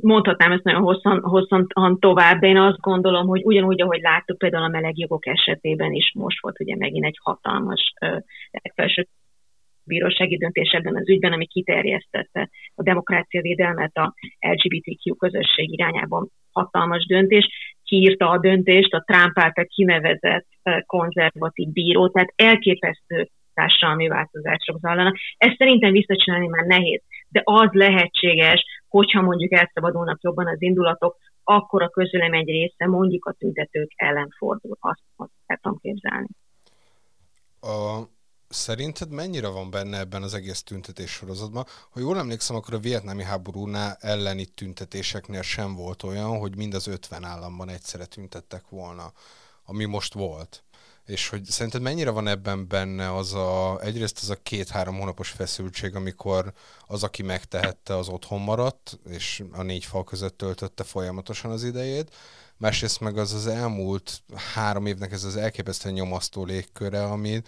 mondhatnám 0.00 0.52
ezt 0.52 0.64
nagyon 0.64 0.82
hosszan, 0.82 1.20
hosszan 1.20 1.66
tovább, 1.98 2.40
de 2.40 2.46
én 2.46 2.56
azt 2.56 2.80
gondolom, 2.80 3.26
hogy 3.26 3.44
ugyanúgy, 3.44 3.80
ahogy 3.80 4.00
láttuk 4.00 4.38
például 4.38 4.64
a 4.64 4.68
melegjogok 4.68 5.26
esetében 5.26 5.92
is 5.92 6.12
most 6.14 6.40
volt 6.40 6.60
ugye 6.60 6.76
megint 6.76 7.04
egy 7.04 7.18
hatalmas 7.22 7.92
legfelső 8.50 9.06
bírósági 9.84 10.36
döntés 10.36 10.70
ebben 10.70 10.96
az 10.96 11.08
ügyben, 11.08 11.32
ami 11.32 11.46
kiterjesztette 11.46 12.48
a 12.74 12.82
demokrácia 12.82 13.40
védelmet 13.40 13.96
a 13.96 14.14
LGBTQ 14.38 15.16
közösség 15.16 15.72
irányában 15.72 16.28
hatalmas 16.52 17.06
döntés. 17.06 17.48
Kiírta 17.84 18.30
a 18.30 18.38
döntést 18.38 18.94
a 18.94 19.04
Trump 19.06 19.38
által 19.38 19.64
kinevezett 19.64 20.46
konzervatív 20.86 21.68
bíró, 21.68 22.08
tehát 22.08 22.32
elképesztő 22.36 23.28
társadalmi 23.54 24.08
változások 24.08 24.78
zajlanak. 24.78 25.16
Ezt 25.36 25.56
szerintem 25.56 25.92
visszacsinálni 25.92 26.46
már 26.46 26.64
nehéz, 26.64 27.02
de 27.28 27.42
az 27.44 27.68
lehetséges, 27.72 28.64
hogyha 28.88 29.20
mondjuk 29.20 29.52
elszabadulnak 29.52 30.22
jobban 30.22 30.46
az 30.46 30.62
indulatok, 30.62 31.16
akkor 31.44 31.82
a 31.82 31.88
közülem 31.88 32.32
egy 32.32 32.46
része 32.46 32.86
mondjuk 32.86 33.26
a 33.26 33.32
tüntetők 33.32 33.92
ellen 33.96 34.28
fordul. 34.38 34.76
Azt, 34.80 35.02
azt 35.16 35.30
el 35.46 35.58
tudom 35.62 35.78
képzelni. 35.78 36.28
A, 37.60 38.00
szerinted 38.48 39.10
mennyire 39.10 39.48
van 39.48 39.70
benne 39.70 39.98
ebben 39.98 40.22
az 40.22 40.34
egész 40.34 40.62
tüntetés 40.62 41.10
sorozatban? 41.10 41.64
Ha 41.90 42.00
jól 42.00 42.18
emlékszem, 42.18 42.56
akkor 42.56 42.74
a 42.74 42.78
vietnámi 42.78 43.22
háborúnál 43.22 43.96
elleni 44.00 44.46
tüntetéseknél 44.46 45.42
sem 45.42 45.74
volt 45.74 46.02
olyan, 46.02 46.38
hogy 46.38 46.56
mind 46.56 46.74
az 46.74 46.86
50 46.86 47.24
államban 47.24 47.68
egyszerre 47.68 48.04
tüntettek 48.04 48.68
volna, 48.68 49.12
ami 49.64 49.84
most 49.84 50.14
volt. 50.14 50.62
És 51.08 51.28
hogy 51.28 51.44
szerinted 51.44 51.82
mennyire 51.82 52.10
van 52.10 52.28
ebben 52.28 52.68
benne 52.68 53.14
az 53.14 53.34
a, 53.34 53.80
egyrészt 53.82 54.18
az 54.22 54.30
a 54.30 54.42
két-három 54.42 54.98
hónapos 54.98 55.30
feszültség, 55.30 55.94
amikor 55.94 56.52
az, 56.86 57.02
aki 57.02 57.22
megtehette, 57.22 57.96
az 57.96 58.08
otthon 58.08 58.40
maradt, 58.40 58.98
és 59.08 59.44
a 59.52 59.62
négy 59.62 59.84
fal 59.84 60.04
között 60.04 60.38
töltötte 60.38 60.84
folyamatosan 60.84 61.50
az 61.50 61.64
idejét, 61.64 62.14
másrészt 62.56 63.00
meg 63.00 63.18
az 63.18 63.32
az 63.32 63.46
elmúlt 63.46 64.22
három 64.54 64.86
évnek 64.86 65.12
ez 65.12 65.24
az 65.24 65.36
elképesztően 65.36 65.94
nyomasztó 65.94 66.44
légköre, 66.44 67.04
ami 67.04 67.42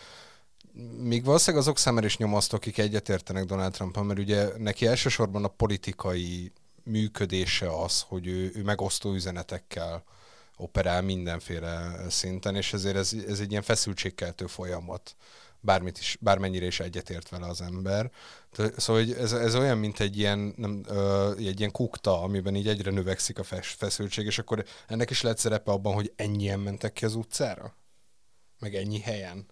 még 0.99 1.25
valószínűleg 1.25 1.63
azok 1.67 1.79
számára 1.79 2.07
is 2.07 2.17
nyomasztó, 2.17 2.57
akik 2.57 2.79
egyetértenek 2.79 3.45
Donald 3.45 3.73
trump 3.73 4.03
mert 4.03 4.19
ugye 4.19 4.49
neki 4.59 4.87
elsősorban 4.87 5.45
a 5.45 5.49
politikai 5.49 6.53
működése 6.85 7.83
az, 7.83 8.05
hogy 8.09 8.27
ő, 8.27 8.53
ő 8.55 8.63
megosztó 8.63 9.13
üzenetekkel 9.13 10.05
operál 10.61 11.03
mindenféle 11.03 11.93
szinten, 12.09 12.57
és 12.57 12.73
ezért 12.73 12.97
ez, 12.97 13.17
ez 13.29 13.41
egy 13.41 13.51
ilyen 13.51 13.63
feszültségkeltő 13.63 14.47
folyamat, 14.47 15.17
bármit 15.61 15.99
is, 15.99 16.17
bármennyire 16.21 16.67
is 16.67 16.81
egyetért 16.81 17.29
vele 17.29 17.47
az 17.47 17.63
ember. 17.63 18.11
Szóval 18.77 19.03
hogy 19.03 19.15
ez, 19.19 19.33
ez 19.33 19.57
olyan, 19.57 19.79
mint 19.79 20.01
egy 20.01 20.19
ilyen, 20.19 20.53
nem, 20.57 20.83
ö, 20.89 21.31
egy 21.39 21.59
ilyen 21.59 21.73
kukta, 21.73 22.23
amiben 22.23 22.55
így 22.55 22.69
egyre 22.69 22.91
növekszik 22.91 23.39
a 23.39 23.43
feszültség, 23.63 24.27
és 24.27 24.39
akkor 24.39 24.65
ennek 24.89 25.11
is 25.11 25.23
lehet 25.23 25.39
szerepe 25.39 25.71
abban, 25.71 25.95
hogy 25.95 26.13
ennyien 26.17 26.61
mentek 26.61 26.93
ki 26.93 27.05
az 27.05 27.15
utcára? 27.15 27.75
Meg 28.61 28.75
ennyi 28.75 29.01
helyen? 29.01 29.47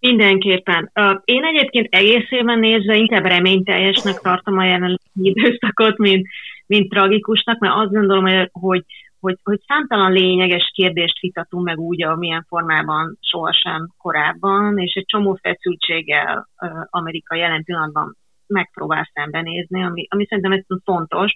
Mindenképpen. 0.00 0.92
Én 1.24 1.44
egyébként 1.44 1.94
egészében 1.94 2.58
nézve 2.58 2.96
inkább 2.96 3.24
reményteljesnek 3.24 4.20
tartom 4.20 4.58
a 4.58 4.64
jelenlegi 4.64 5.00
időszakot, 5.12 5.98
mint, 5.98 6.26
mint 6.68 6.90
tragikusnak, 6.90 7.58
mert 7.58 7.74
azt 7.74 7.92
gondolom, 7.92 8.24
hogy, 8.52 8.84
hogy, 9.20 9.36
hogy, 9.42 9.60
számtalan 9.66 10.12
lényeges 10.12 10.70
kérdést 10.74 11.20
vitatunk 11.20 11.64
meg 11.64 11.78
úgy, 11.78 12.02
amilyen 12.02 12.44
formában 12.48 13.18
sohasem 13.20 13.88
korábban, 13.96 14.78
és 14.78 14.94
egy 14.94 15.04
csomó 15.06 15.38
feszültséggel 15.42 16.48
Amerika 16.90 17.34
jelen 17.34 17.64
pillanatban 17.64 18.16
megpróbál 18.46 19.10
szembenézni, 19.12 19.82
ami, 19.82 20.06
ami 20.10 20.26
szerintem 20.26 20.52
ez 20.52 20.64
fontos. 20.84 21.32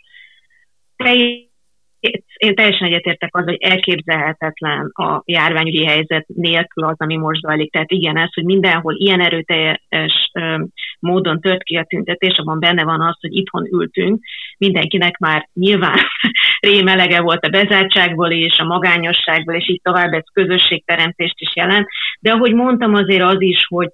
Teljes 0.97 1.52
én 2.37 2.55
teljesen 2.55 2.89
egyetértek 2.89 3.37
az, 3.37 3.45
hogy 3.45 3.59
elképzelhetetlen 3.61 4.91
a 4.93 5.23
járványügyi 5.25 5.85
helyzet 5.85 6.27
nélkül 6.27 6.85
az, 6.85 6.95
ami 6.99 7.17
most 7.17 7.41
zajlik. 7.41 7.73
Tehát 7.73 7.91
igen, 7.91 8.17
ez, 8.17 8.35
hogy 8.35 8.45
mindenhol 8.45 8.95
ilyen 8.95 9.21
erőteljes 9.21 10.31
módon 10.99 11.41
tört 11.41 11.63
ki 11.63 11.77
a 11.77 11.85
tüntetés, 11.85 12.37
abban 12.37 12.61
benne 12.61 12.85
van 12.85 13.01
az, 13.01 13.17
hogy 13.21 13.37
itthon 13.37 13.67
ültünk, 13.73 14.25
mindenkinek 14.59 15.19
már 15.19 15.49
nyilván 15.55 15.99
rémelege 16.61 17.21
volt 17.21 17.45
a 17.45 17.49
bezártságból 17.49 18.31
és 18.31 18.59
a 18.59 18.65
magányosságból, 18.65 19.55
és 19.55 19.69
így 19.69 19.81
tovább 19.83 20.13
ez 20.13 20.25
közösségteremtést 20.33 21.41
is 21.41 21.51
jelent. 21.55 21.87
De 22.21 22.31
ahogy 22.31 22.55
mondtam, 22.55 22.95
azért 22.95 23.23
az 23.23 23.41
is, 23.41 23.67
hogy 23.69 23.89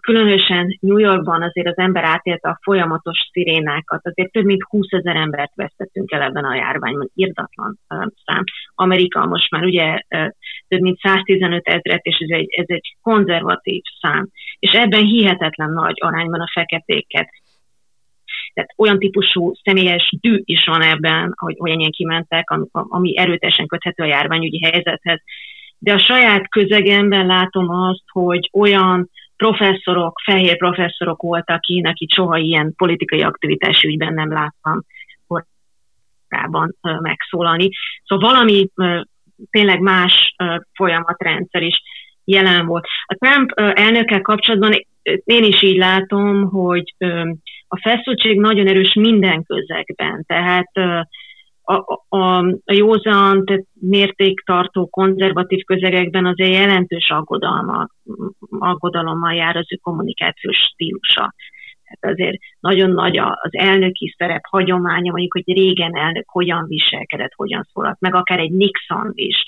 különösen 0.00 0.76
New 0.80 0.98
Yorkban 0.98 1.42
azért 1.42 1.66
az 1.66 1.78
ember 1.78 2.04
átélte 2.04 2.48
a 2.48 2.58
folyamatos 2.62 3.28
szirénákat, 3.32 4.06
azért 4.06 4.32
több 4.32 4.44
mint 4.44 4.62
20 4.62 4.86
ezer 4.90 5.16
embert 5.16 5.52
vesztettünk 5.54 6.10
el 6.10 6.22
ebben 6.22 6.44
a 6.44 6.54
járványban, 6.54 7.10
irdatlan 7.14 7.78
szám. 8.24 8.44
Amerika 8.74 9.26
most 9.26 9.50
már 9.50 9.64
ugye 9.64 9.98
több 10.68 10.80
mint 10.80 10.98
115 10.98 11.66
ezeret, 11.66 12.04
és 12.04 12.16
ez 12.18 12.38
egy, 12.38 12.48
ez 12.50 12.64
egy 12.68 12.96
konzervatív 13.02 13.82
szám. 14.00 14.28
És 14.58 14.70
ebben 14.70 15.04
hihetetlen 15.04 15.70
nagy 15.70 15.96
arányban 16.00 16.40
a 16.40 16.50
feketéket 16.52 17.28
tehát 18.54 18.74
olyan 18.76 18.98
típusú 18.98 19.52
személyes 19.62 20.16
dű 20.20 20.40
is 20.44 20.64
van 20.66 20.82
ebben, 20.82 21.32
hogy, 21.36 21.54
hogy 21.58 21.70
ennyien 21.70 21.90
kimentek, 21.90 22.50
ami, 22.50 22.66
ami 22.70 23.18
erőteljesen 23.18 23.66
köthető 23.66 24.02
a 24.02 24.06
járványügyi 24.06 24.64
helyzethez. 24.64 25.20
De 25.78 25.92
a 25.92 25.98
saját 25.98 26.48
közegemben 26.48 27.26
látom 27.26 27.68
azt, 27.68 28.02
hogy 28.12 28.50
olyan 28.52 29.10
professzorok, 29.38 30.20
fehér 30.24 30.56
professzorok 30.56 31.22
voltak 31.22 31.60
ki, 31.60 31.82
akik 31.84 32.12
soha 32.12 32.36
ilyen 32.36 32.74
politikai 32.76 33.22
aktivitás 33.22 33.82
ügyben 33.82 34.14
nem 34.14 34.32
láttam 34.32 34.84
korábban 36.28 36.76
megszólalni. 36.80 37.68
Szóval 38.04 38.30
valami 38.30 38.68
tényleg 39.50 39.80
más 39.80 40.34
folyamatrendszer 40.72 41.62
is 41.62 41.82
jelen 42.24 42.66
volt. 42.66 42.86
A 43.04 43.14
Trump 43.14 43.50
elnökkel 43.54 44.20
kapcsolatban 44.20 44.72
én 45.24 45.44
is 45.44 45.62
így 45.62 45.76
látom, 45.76 46.50
hogy 46.50 46.94
a 47.68 47.80
feszültség 47.80 48.40
nagyon 48.40 48.66
erős 48.66 48.94
minden 48.94 49.42
közegben, 49.42 50.24
tehát 50.26 50.70
a, 51.70 52.02
a, 52.08 52.38
a 52.64 52.72
józan, 52.72 53.44
tehát 53.44 53.64
mértéktartó 53.80 54.86
konzervatív 54.86 55.64
közegekben 55.64 56.26
azért 56.26 56.54
jelentős 56.54 57.10
aggodalma, 57.10 57.88
aggodalommal 58.58 59.34
jár 59.34 59.56
az 59.56 59.66
ő 59.72 59.76
kommunikációs 59.82 60.56
stílusa. 60.56 61.34
Tehát 61.84 62.16
azért 62.16 62.36
nagyon 62.60 62.90
nagy 62.90 63.16
az 63.18 63.50
elnöki 63.50 64.14
szerep 64.16 64.42
hagyománya, 64.48 65.10
mondjuk, 65.10 65.32
hogy 65.32 65.56
régen 65.56 65.96
elnök 65.96 66.28
hogyan 66.28 66.64
viselkedett, 66.68 67.32
hogyan 67.34 67.68
szólalt, 67.72 68.00
meg 68.00 68.14
akár 68.14 68.38
egy 68.38 68.52
Nixon 68.52 69.10
is 69.14 69.44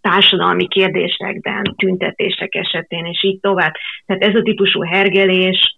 társadalmi 0.00 0.68
kérdésekben, 0.68 1.62
tüntetések 1.76 2.54
esetén, 2.54 3.04
és 3.04 3.24
így 3.24 3.40
tovább. 3.40 3.72
Tehát 4.06 4.22
ez 4.22 4.34
a 4.34 4.42
típusú 4.42 4.82
hergelés 4.82 5.74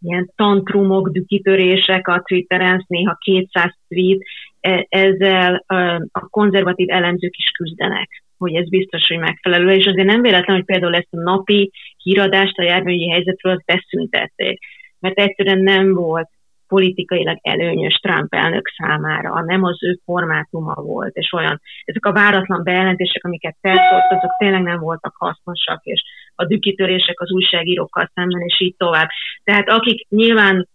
ilyen 0.00 0.32
tantrumok, 0.36 1.08
dükitörések 1.08 2.08
a 2.08 2.22
Twitteren, 2.26 2.84
néha 2.86 3.16
200 3.20 3.74
tweet, 3.88 4.18
e, 4.60 4.86
ezzel 4.88 5.64
a 6.12 6.28
konzervatív 6.28 6.90
elemzők 6.90 7.36
is 7.36 7.50
küzdenek, 7.50 8.24
hogy 8.38 8.54
ez 8.54 8.68
biztos, 8.68 9.06
hogy 9.08 9.18
megfelelő. 9.18 9.72
És 9.72 9.86
azért 9.86 10.06
nem 10.06 10.22
véletlen, 10.22 10.56
hogy 10.56 10.64
például 10.64 10.94
ezt 10.94 11.08
a 11.10 11.20
napi 11.20 11.70
híradást 12.02 12.58
a 12.58 12.62
járványi 12.62 13.10
helyzetről 13.10 13.52
azt 13.52 13.64
beszüntették, 13.64 14.58
mert 14.98 15.18
egyszerűen 15.18 15.58
nem 15.58 15.94
volt 15.94 16.28
politikailag 16.68 17.38
előnyös 17.42 17.94
Trump 17.94 18.34
elnök 18.34 18.68
számára, 18.76 19.44
nem 19.44 19.64
az 19.64 19.82
ő 19.84 19.98
formátuma 20.04 20.74
volt, 20.74 21.16
és 21.16 21.32
olyan, 21.32 21.60
ezek 21.84 22.06
a 22.06 22.12
váratlan 22.12 22.62
bejelentések, 22.64 23.24
amiket 23.24 23.56
felszólt, 23.60 24.10
azok 24.10 24.36
tényleg 24.38 24.62
nem 24.62 24.78
voltak 24.78 25.14
hasznosak, 25.16 25.84
és 25.84 26.02
a 26.34 26.44
dükitörések 26.44 27.20
az 27.20 27.32
újságírókkal 27.32 28.10
szemben, 28.14 28.40
és 28.40 28.60
így 28.60 28.74
tovább. 28.76 29.08
Tehát 29.44 29.68
akik 29.68 30.08
nyilván 30.08 30.68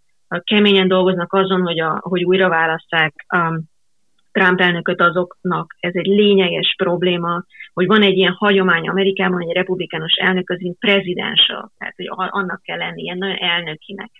keményen 0.43 0.87
dolgoznak 0.87 1.33
azon, 1.33 1.61
hogy, 1.61 1.79
a, 1.79 1.99
hogy 2.01 2.23
újra 2.23 2.49
választák 2.49 3.25
um, 3.35 3.71
Trump 4.31 4.59
elnököt, 4.59 5.01
azoknak 5.01 5.75
ez 5.79 5.91
egy 5.95 6.05
lényeges 6.05 6.75
probléma, 6.77 7.43
hogy 7.73 7.85
van 7.85 8.01
egy 8.01 8.17
ilyen 8.17 8.35
hagyomány 8.37 8.87
Amerikában, 8.87 9.37
hogy 9.37 9.49
egy 9.49 9.55
republikánus 9.55 10.13
elnök 10.13 10.49
az 10.49 10.59
mint 10.59 10.79
prezidensa, 10.79 11.71
tehát 11.77 11.95
hogy 11.95 12.05
annak 12.09 12.61
kell 12.61 12.77
lenni, 12.77 13.01
ilyen 13.01 13.17
nagyon 13.17 13.37
elnökinek 13.37 14.11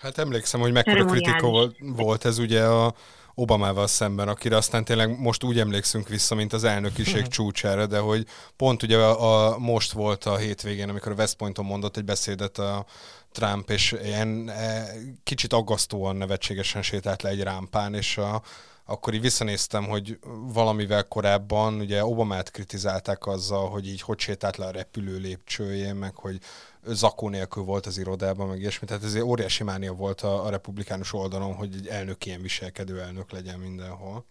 Hát 0.00 0.18
emlékszem, 0.18 0.60
hogy 0.60 0.72
mekkora 0.72 1.04
kritika 1.04 1.48
volt, 1.48 1.76
volt 1.80 2.24
ez 2.24 2.38
ugye 2.38 2.64
a 2.64 2.94
Obamával 3.34 3.86
szemben, 3.86 4.28
akire 4.28 4.56
aztán 4.56 4.84
tényleg 4.84 5.18
most 5.20 5.44
úgy 5.44 5.58
emlékszünk 5.58 6.08
vissza, 6.08 6.34
mint 6.34 6.52
az 6.52 6.64
elnökiség 6.64 7.20
hmm. 7.20 7.30
csúcsára, 7.30 7.86
de 7.86 7.98
hogy 7.98 8.26
pont 8.56 8.82
ugye 8.82 8.96
a, 8.96 9.52
a, 9.52 9.58
most 9.58 9.92
volt 9.92 10.24
a 10.24 10.36
hétvégén, 10.36 10.88
amikor 10.88 11.12
a 11.12 11.14
West 11.14 11.36
Pointon 11.36 11.64
mondott 11.64 11.96
egy 11.96 12.04
beszédet 12.04 12.58
a 12.58 12.86
Trump, 13.32 13.70
és 13.70 13.96
ilyen 14.02 14.48
e, 14.48 14.86
kicsit 15.22 15.52
aggasztóan 15.52 16.16
nevetségesen 16.16 16.82
sétált 16.82 17.22
le 17.22 17.28
egy 17.28 17.42
rámpán, 17.42 17.94
és 17.94 18.18
a, 18.18 18.42
akkor 18.84 19.14
így 19.14 19.20
visszanéztem, 19.20 19.84
hogy 19.84 20.18
valamivel 20.52 21.04
korábban 21.04 21.74
ugye 21.80 22.04
Obamát 22.04 22.50
kritizálták 22.50 23.26
azzal, 23.26 23.68
hogy 23.68 23.88
így 23.88 24.00
hogy 24.00 24.18
sétált 24.18 24.56
le 24.56 24.66
a 24.66 24.70
repülő 24.70 25.18
lépcsőjén, 25.18 25.94
meg 25.94 26.14
hogy 26.14 26.38
zakó 26.86 27.28
nélkül 27.28 27.62
volt 27.62 27.86
az 27.86 27.98
irodában, 27.98 28.48
meg 28.48 28.58
ilyesmi. 28.58 28.86
Tehát 28.86 29.02
ez 29.02 29.14
egy 29.14 29.22
óriási 29.22 29.64
mánia 29.64 29.92
volt 29.92 30.20
a, 30.20 30.46
a 30.46 30.50
republikánus 30.50 31.12
oldalon, 31.12 31.54
hogy 31.54 31.68
egy 31.74 31.86
elnök 31.86 32.26
ilyen 32.26 32.42
viselkedő 32.42 33.00
elnök 33.00 33.32
legyen 33.32 33.58
mindenhol. 33.58 34.24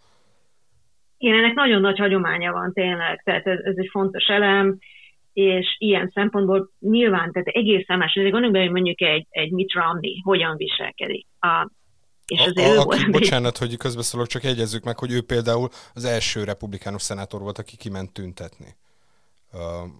Igen, 1.17 1.37
ennek 1.37 1.53
nagyon 1.53 1.81
nagy 1.81 1.97
hagyománya 1.97 2.51
van 2.51 2.73
tényleg, 2.73 3.21
tehát 3.23 3.47
ez, 3.47 3.59
ez 3.59 3.73
egy 3.77 3.89
fontos 3.91 4.25
elem, 4.27 4.77
és 5.33 5.75
ilyen 5.77 6.11
szempontból 6.13 6.69
nyilván, 6.79 7.31
tehát 7.31 7.47
egészen 7.47 7.97
más. 7.97 8.13
Ezért 8.13 8.31
gondoljuk 8.31 8.57
be, 8.57 8.63
hogy 8.63 8.71
mondjuk 8.71 9.01
egy, 9.01 9.27
egy 9.29 9.51
Mitt 9.51 9.73
Romney 9.73 10.21
hogyan 10.23 10.57
viselkedik. 10.57 11.27
A, 11.39 11.69
és 12.27 12.39
a, 12.39 12.43
a, 12.43 12.79
aki, 12.79 12.83
volt, 12.83 13.11
bocsánat, 13.11 13.57
hogy 13.57 13.77
közbeszólok, 13.77 14.27
csak 14.27 14.43
egyezzük 14.43 14.83
meg, 14.83 14.97
hogy 14.97 15.11
ő 15.11 15.21
például 15.21 15.69
az 15.93 16.05
első 16.05 16.43
republikánus 16.43 17.01
szenátor 17.01 17.41
volt, 17.41 17.57
aki 17.57 17.77
kiment 17.77 18.13
tüntetni 18.13 18.75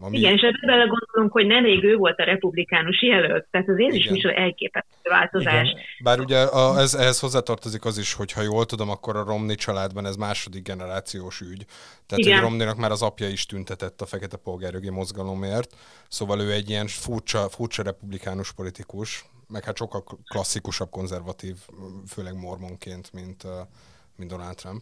ami... 0.02 0.18
Igen, 0.18 0.34
és 0.34 0.42
ebben 0.42 0.60
belegondolunk, 0.66 1.32
hogy 1.32 1.46
nemrég 1.46 1.84
ő 1.84 1.96
volt 1.96 2.20
a 2.20 2.24
republikánus 2.24 3.02
jelölt, 3.02 3.48
tehát 3.52 3.70
az 3.70 3.80
én 3.80 3.92
is 3.92 4.06
is 4.06 4.24
elképesztő 4.24 5.10
változás. 5.10 5.70
Igen. 5.70 5.84
Bár 6.04 6.20
ugye 6.20 6.40
a, 6.40 6.80
ez, 6.80 6.94
ehhez 6.94 7.20
hozzátartozik 7.20 7.86
az 7.86 7.98
is, 7.98 8.14
hogy 8.14 8.32
ha 8.32 8.42
jól 8.42 8.66
tudom, 8.66 8.90
akkor 8.90 9.16
a 9.16 9.24
Romney 9.24 9.56
családban 9.56 10.06
ez 10.06 10.16
második 10.16 10.64
generációs 10.64 11.42
ügy. 11.42 11.66
Tehát 12.08 12.26
Igen. 12.26 12.38
egy 12.38 12.44
Romneynak 12.44 12.78
már 12.78 12.92
az 12.92 13.02
apja 13.02 13.28
is 13.28 13.46
tüntetett 13.46 14.02
a 14.02 14.06
fekete 14.06 14.38
polgárjogi 14.38 14.90
mozgalomért, 14.90 15.76
szóval 16.08 16.40
ő 16.40 16.52
egy 16.52 16.70
ilyen 16.70 16.88
furcsa, 16.88 17.50
furcsa 17.50 17.84
republikánus 17.84 18.54
politikus, 18.54 19.26
meg 19.48 19.64
hát 19.64 19.78
sokkal 19.78 20.04
klasszikusabb 20.28 20.90
konzervatív, 20.90 21.56
főleg 22.08 22.40
mormonként, 22.40 23.14
mint, 23.14 23.44
mint 24.18 24.30
Donald 24.30 24.56
Trump. 24.56 24.82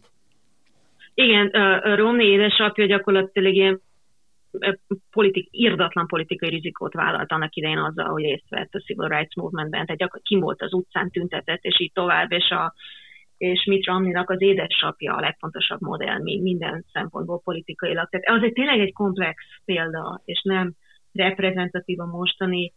Igen, 1.13 1.49
Romney 1.95 2.27
édesapja 2.27 2.85
gyakorlatilag 2.85 3.53
ilyen 3.53 3.81
politik, 5.11 5.47
irdatlan 5.51 6.07
politikai 6.07 6.49
rizikót 6.49 6.93
vállalt 6.93 7.31
annak 7.31 7.55
idején 7.55 7.77
azzal, 7.77 8.09
hogy 8.09 8.23
részt 8.23 8.49
vett 8.49 8.73
a 8.73 8.79
Civil 8.79 9.07
Rights 9.07 9.35
Movementben, 9.35 9.85
tehát 9.85 9.99
gyakorlatilag 10.01 10.23
kim 10.23 10.39
volt 10.39 10.61
az 10.61 10.73
utcán, 10.73 11.09
tüntetett, 11.09 11.63
és 11.63 11.79
így 11.79 11.91
tovább, 11.93 12.31
és 12.31 12.49
a 12.49 12.73
és 13.41 13.65
Mitt 13.65 13.85
Romneynak 13.85 14.29
az 14.29 14.41
édesapja 14.41 15.15
a 15.15 15.19
legfontosabb 15.19 15.81
modell 15.81 16.21
minden 16.21 16.85
szempontból 16.91 17.41
politikailag. 17.43 18.09
Tehát 18.09 18.29
az 18.39 18.43
egy 18.43 18.53
tényleg 18.53 18.79
egy 18.79 18.93
komplex 18.93 19.43
példa, 19.65 20.21
és 20.25 20.41
nem 20.43 20.73
reprezentatív 21.11 21.99
a 21.99 22.05
mostani 22.05 22.73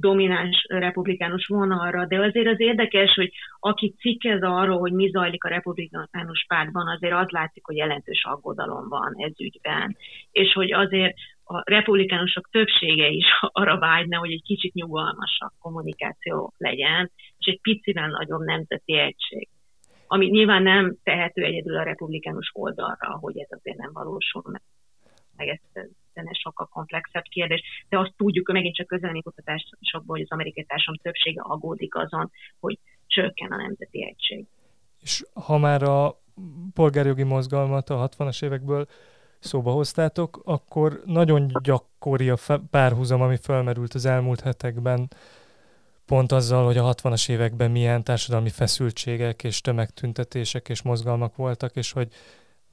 domináns 0.00 0.66
republikánus 0.68 1.46
vonalra, 1.46 2.06
de 2.06 2.18
azért 2.18 2.46
az 2.46 2.60
érdekes, 2.60 3.14
hogy 3.14 3.32
aki 3.60 3.94
cikkez 3.98 4.42
arról, 4.42 4.78
hogy 4.78 4.92
mi 4.92 5.08
zajlik 5.10 5.44
a 5.44 5.48
republikánus 5.48 6.44
pártban, 6.48 6.88
azért 6.88 7.14
az 7.14 7.28
látszik, 7.28 7.64
hogy 7.64 7.76
jelentős 7.76 8.24
aggodalom 8.24 8.88
van 8.88 9.14
ez 9.16 9.40
ügyben, 9.40 9.96
és 10.30 10.52
hogy 10.52 10.72
azért 10.72 11.14
a 11.44 11.62
republikánusok 11.64 12.48
többsége 12.50 13.08
is 13.08 13.26
arra 13.60 13.78
vágyna, 13.78 14.18
hogy 14.18 14.32
egy 14.32 14.42
kicsit 14.42 14.74
nyugalmasabb 14.74 15.52
kommunikáció 15.60 16.52
legyen, 16.56 17.10
és 17.38 17.46
egy 17.46 17.60
picivel 17.60 18.08
nagyobb 18.08 18.44
nemzeti 18.44 18.98
egység. 18.98 19.48
Ami 20.06 20.26
nyilván 20.26 20.62
nem 20.62 20.96
tehető 21.02 21.42
egyedül 21.42 21.76
a 21.76 21.82
republikánus 21.82 22.50
oldalra, 22.52 23.18
hogy 23.20 23.38
ez 23.38 23.48
azért 23.50 23.78
nem 23.78 23.92
valósul 23.92 24.42
meg. 24.44 24.62
meg 25.36 25.48
ezt, 25.48 25.88
ez 26.26 26.38
sokkal 26.38 26.68
komplexebb 26.72 27.22
kérdés, 27.22 27.62
de 27.88 27.98
azt 27.98 28.12
tudjuk, 28.16 28.46
hogy 28.46 28.54
megint 28.54 28.74
csak 28.74 28.86
közölni 28.86 29.22
kutatásokból, 29.22 30.16
hogy 30.16 30.20
az 30.20 30.30
amerikai 30.30 30.64
társadalom 30.64 31.00
többsége 31.02 31.40
aggódik 31.40 31.94
azon, 31.94 32.30
hogy 32.60 32.78
csökken 33.06 33.52
a 33.52 33.56
nemzeti 33.56 34.04
egység. 34.04 34.46
És 35.00 35.24
ha 35.32 35.58
már 35.58 35.82
a 35.82 36.20
polgárjogi 36.74 37.22
mozgalmat 37.22 37.90
a 37.90 38.08
60-as 38.08 38.44
évekből 38.44 38.86
szóba 39.38 39.70
hoztátok, 39.70 40.40
akkor 40.44 41.02
nagyon 41.04 41.50
gyakori 41.62 42.30
a 42.30 42.36
párhuzam, 42.70 43.20
ami 43.20 43.36
felmerült 43.36 43.94
az 43.94 44.04
elmúlt 44.04 44.40
hetekben, 44.40 45.08
pont 46.06 46.32
azzal, 46.32 46.64
hogy 46.64 46.76
a 46.76 46.94
60-as 46.94 47.30
években 47.30 47.70
milyen 47.70 48.04
társadalmi 48.04 48.50
feszültségek 48.50 49.44
és 49.44 49.60
tömegtüntetések 49.60 50.68
és 50.68 50.82
mozgalmak 50.82 51.36
voltak, 51.36 51.76
és 51.76 51.92
hogy 51.92 52.08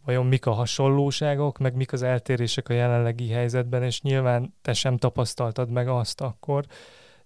vajon 0.06 0.26
mik 0.26 0.46
a 0.46 0.52
hasonlóságok, 0.52 1.58
meg 1.58 1.76
mik 1.76 1.94
az 1.94 2.02
eltérések 2.02 2.70
a 2.70 2.74
jelenlegi 2.74 3.30
helyzetben, 3.30 3.84
és 3.84 4.02
nyilván 4.02 4.54
te 4.62 4.74
sem 4.74 4.98
tapasztaltad 4.98 5.70
meg 5.70 5.88
azt 5.88 6.22
akkor, 6.22 6.66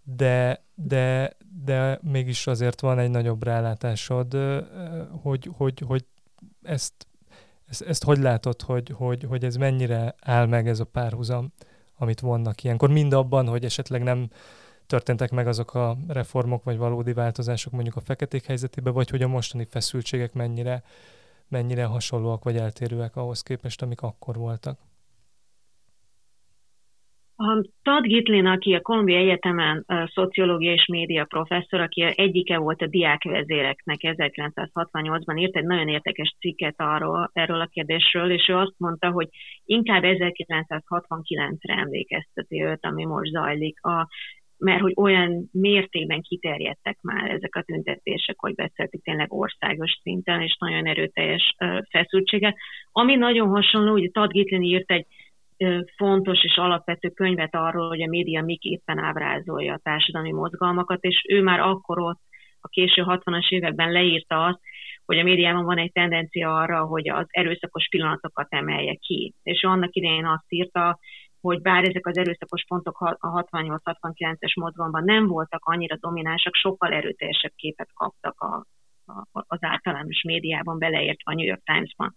de, 0.04 0.64
de, 0.76 1.32
de 1.64 2.00
mégis 2.02 2.48
azért 2.48 2.82
van 2.82 3.00
egy 3.00 3.10
nagyobb 3.10 3.44
rálátásod, 3.44 4.38
hogy, 5.22 5.50
hogy, 5.58 5.84
hogy 5.88 6.06
ezt, 6.64 7.08
ezt, 7.68 7.82
ezt 7.82 8.04
hogy 8.04 8.18
látod, 8.18 8.62
hogy, 8.62 8.94
hogy, 8.96 9.24
hogy 9.24 9.44
ez 9.44 9.56
mennyire 9.56 10.16
áll 10.22 10.46
meg 10.46 10.68
ez 10.68 10.80
a 10.80 10.86
párhuzam, 10.86 11.54
amit 11.98 12.20
vonnak 12.20 12.64
ilyenkor, 12.64 12.90
mind 12.90 13.14
abban, 13.14 13.48
hogy 13.48 13.66
esetleg 13.66 14.04
nem 14.04 14.30
történtek 14.88 15.32
meg 15.32 15.48
azok 15.48 15.74
a 15.74 15.98
reformok, 16.08 16.64
vagy 16.64 16.78
valódi 16.78 17.14
változások 17.14 17.74
mondjuk 17.74 17.96
a 17.96 18.02
feketék 18.02 18.46
helyzetében, 18.46 18.94
vagy 18.94 19.10
hogy 19.10 19.22
a 19.22 19.28
mostani 19.28 19.68
feszültségek 19.70 20.34
mennyire, 20.34 20.84
mennyire 21.50 21.86
hasonlóak 21.86 22.44
vagy 22.44 22.56
eltérőek 22.56 23.16
ahhoz 23.16 23.42
képest, 23.42 23.82
amik 23.82 24.02
akkor 24.02 24.36
voltak? 24.36 24.80
A 27.42 27.64
Todd 27.84 28.02
Gitlin, 28.02 28.46
aki 28.46 28.74
a 28.74 28.82
Columbia 28.82 29.18
Egyetemen 29.18 29.84
a 29.88 30.12
szociológia 30.14 30.74
és 30.74 30.86
média 30.86 31.26
professzor, 31.26 31.80
aki 31.80 32.02
egyike 32.16 32.58
volt 32.58 32.82
a 32.82 32.88
diákvezéreknek 32.88 33.98
1968-ban 34.02 35.40
írt 35.40 35.56
egy 35.56 35.64
nagyon 35.64 35.88
értekes 35.88 36.36
cikket 36.40 36.74
arról, 36.78 37.30
erről 37.34 37.62
a 37.62 37.66
kérdésről, 37.66 38.32
és 38.32 38.48
ő 38.48 38.56
azt 38.56 38.74
mondta, 38.78 39.12
hogy 39.12 39.28
inkább 39.66 40.04
1969-re 40.06 41.74
emlékezteti 41.74 42.64
őt, 42.64 42.86
ami 42.86 43.06
most 43.06 43.32
zajlik. 43.32 43.86
A 43.86 44.08
mert 44.60 44.82
hogy 44.82 44.94
olyan 44.96 45.50
mértékben 45.52 46.22
kiterjedtek 46.22 46.98
már 47.02 47.30
ezek 47.30 47.56
a 47.56 47.62
tüntetések, 47.62 48.36
hogy 48.40 48.56
beszéltük 48.56 49.02
tényleg 49.04 49.34
országos 49.34 50.00
szinten, 50.02 50.42
és 50.42 50.58
nagyon 50.60 50.86
erőteljes 50.86 51.56
feszültsége. 51.90 52.56
Ami 52.92 53.16
nagyon 53.16 53.48
hasonló, 53.48 53.92
hogy 53.92 54.12
Tad 54.12 54.32
Gitlin 54.32 54.62
írt 54.62 54.92
egy 54.92 55.06
fontos 55.96 56.44
és 56.44 56.56
alapvető 56.56 57.10
könyvet 57.10 57.56
arról, 57.56 57.88
hogy 57.88 58.02
a 58.02 58.08
média 58.08 58.44
miképpen 58.44 58.98
ábrázolja 58.98 59.74
a 59.74 59.80
társadalmi 59.84 60.32
mozgalmakat, 60.32 61.04
és 61.04 61.26
ő 61.30 61.42
már 61.42 61.60
akkor 61.60 62.00
ott 62.00 62.20
a 62.62 62.68
késő 62.68 63.04
60-as 63.06 63.50
években 63.50 63.92
leírta 63.92 64.46
azt, 64.46 64.60
hogy 65.06 65.18
a 65.18 65.24
médiában 65.24 65.66
van 65.66 65.78
egy 65.78 65.92
tendencia 65.92 66.56
arra, 66.56 66.86
hogy 66.86 67.10
az 67.10 67.26
erőszakos 67.30 67.88
pillanatokat 67.90 68.48
emelje 68.50 68.94
ki. 68.94 69.34
És 69.44 69.64
annak 69.64 69.96
idején 69.96 70.26
azt 70.26 70.46
írta, 70.48 71.00
hogy 71.42 71.62
bár 71.62 71.84
ezek 71.84 72.08
az 72.08 72.18
erőszakos 72.18 72.64
pontok 72.68 73.00
a 73.00 73.18
68-69-es 73.52 74.56
mozgalomban 74.56 75.04
nem 75.04 75.28
voltak 75.28 75.66
annyira 75.66 75.98
dominánsak, 76.00 76.54
sokkal 76.54 76.94
erőteljesebb 76.94 77.54
képet 77.56 77.90
kaptak 77.94 78.42
a, 78.42 78.66
a, 79.06 79.28
az 79.32 79.58
általános 79.62 80.24
médiában, 80.24 80.78
beleértve 80.78 81.32
a 81.32 81.36
New 81.36 81.46
York 81.46 81.64
Times-ban. 81.64 82.16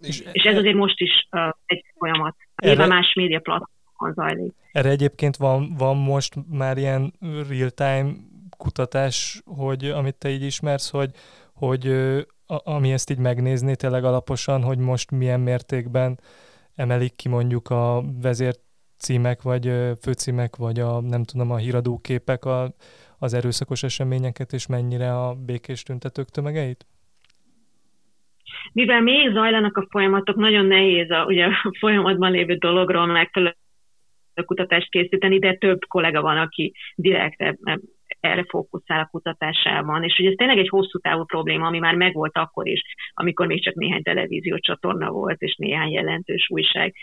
És, 0.00 0.20
és 0.32 0.42
ez 0.42 0.56
azért 0.56 0.76
most 0.76 1.00
is 1.00 1.28
uh, 1.30 1.48
egy 1.66 1.84
folyamat. 1.98 2.36
Nyilván 2.62 2.88
más 2.88 3.12
média 3.14 3.40
platformon 3.40 4.14
zajlik. 4.14 4.54
Erre 4.72 4.88
egyébként 4.88 5.36
van, 5.36 5.74
van 5.74 5.96
most 5.96 6.34
már 6.50 6.76
ilyen 6.76 7.12
real-time 7.48 8.12
kutatás, 8.56 9.42
hogy 9.44 9.84
amit 9.84 10.14
te 10.14 10.28
így 10.28 10.42
ismersz, 10.42 10.90
hogy, 10.90 11.10
hogy 11.54 11.86
a, 12.46 12.70
ami 12.70 12.92
ezt 12.92 13.10
így 13.10 13.18
megnézni 13.18 13.76
tényleg 13.76 14.04
alaposan, 14.04 14.62
hogy 14.62 14.78
most 14.78 15.10
milyen 15.10 15.40
mértékben 15.40 16.18
emelik 16.76 17.16
ki 17.16 17.28
mondjuk 17.28 17.70
a 17.70 18.02
vezért 18.22 18.60
címek, 18.98 19.42
vagy 19.42 19.70
főcímek, 20.02 20.56
vagy 20.56 20.80
a 20.80 21.00
nem 21.00 21.22
tudom, 21.22 21.50
a 21.50 21.56
híradóképek 21.56 22.44
a, 22.44 22.74
az 23.18 23.34
erőszakos 23.34 23.82
eseményeket, 23.82 24.52
és 24.52 24.66
mennyire 24.66 25.12
a 25.12 25.34
békés 25.34 25.82
tüntetők 25.82 26.28
tömegeit? 26.28 26.86
Mivel 28.72 29.00
még 29.00 29.32
zajlanak 29.32 29.76
a 29.76 29.86
folyamatok, 29.90 30.36
nagyon 30.36 30.66
nehéz 30.66 31.10
a, 31.10 31.24
ugye, 31.24 31.44
a 31.44 31.76
folyamatban 31.78 32.30
lévő 32.30 32.54
dologról 32.54 33.06
megfelelő 33.06 33.54
kutatást 34.44 34.90
készíteni, 34.90 35.38
de 35.38 35.54
több 35.54 35.78
kollega 35.88 36.20
van, 36.20 36.36
aki 36.36 36.74
direkt 36.94 37.58
erre 38.26 38.44
fókuszál 38.48 39.00
a 39.00 39.08
kutatásában, 39.10 40.02
és 40.02 40.16
hogy 40.16 40.26
ez 40.26 40.34
tényleg 40.36 40.58
egy 40.58 40.68
hosszú 40.68 40.98
távú 40.98 41.24
probléma, 41.24 41.66
ami 41.66 41.78
már 41.78 41.94
megvolt 41.94 42.36
akkor 42.36 42.68
is, 42.68 42.82
amikor 43.14 43.46
még 43.46 43.62
csak 43.62 43.74
néhány 43.74 44.02
televízió 44.02 44.58
csatorna 44.58 45.10
volt, 45.10 45.40
és 45.40 45.54
néhány 45.56 45.90
jelentős 45.90 46.46
újság. 46.50 46.94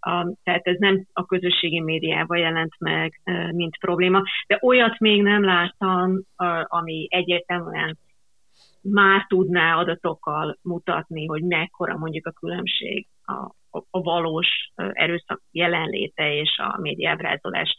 A, 0.00 0.34
tehát 0.42 0.66
ez 0.66 0.76
nem 0.78 1.04
a 1.12 1.24
közösségi 1.24 1.80
médiában 1.80 2.38
jelent 2.38 2.72
meg, 2.78 3.20
mint 3.50 3.78
probléma, 3.78 4.22
de 4.46 4.58
olyat 4.62 4.98
még 4.98 5.22
nem 5.22 5.44
láttam, 5.44 6.20
ami 6.66 7.06
egyértelműen 7.10 7.98
már 8.82 9.26
tudná 9.28 9.76
adatokkal 9.76 10.58
mutatni, 10.62 11.26
hogy 11.26 11.42
mekkora 11.42 11.96
mondjuk 11.96 12.26
a 12.26 12.32
különbség 12.40 13.06
a, 13.22 13.32
a, 13.70 13.78
a 13.90 14.00
valós 14.00 14.70
erőszak 14.74 15.42
jelenléte 15.50 16.34
és 16.34 16.58
a 16.58 16.80
médiábrázolás 16.80 17.76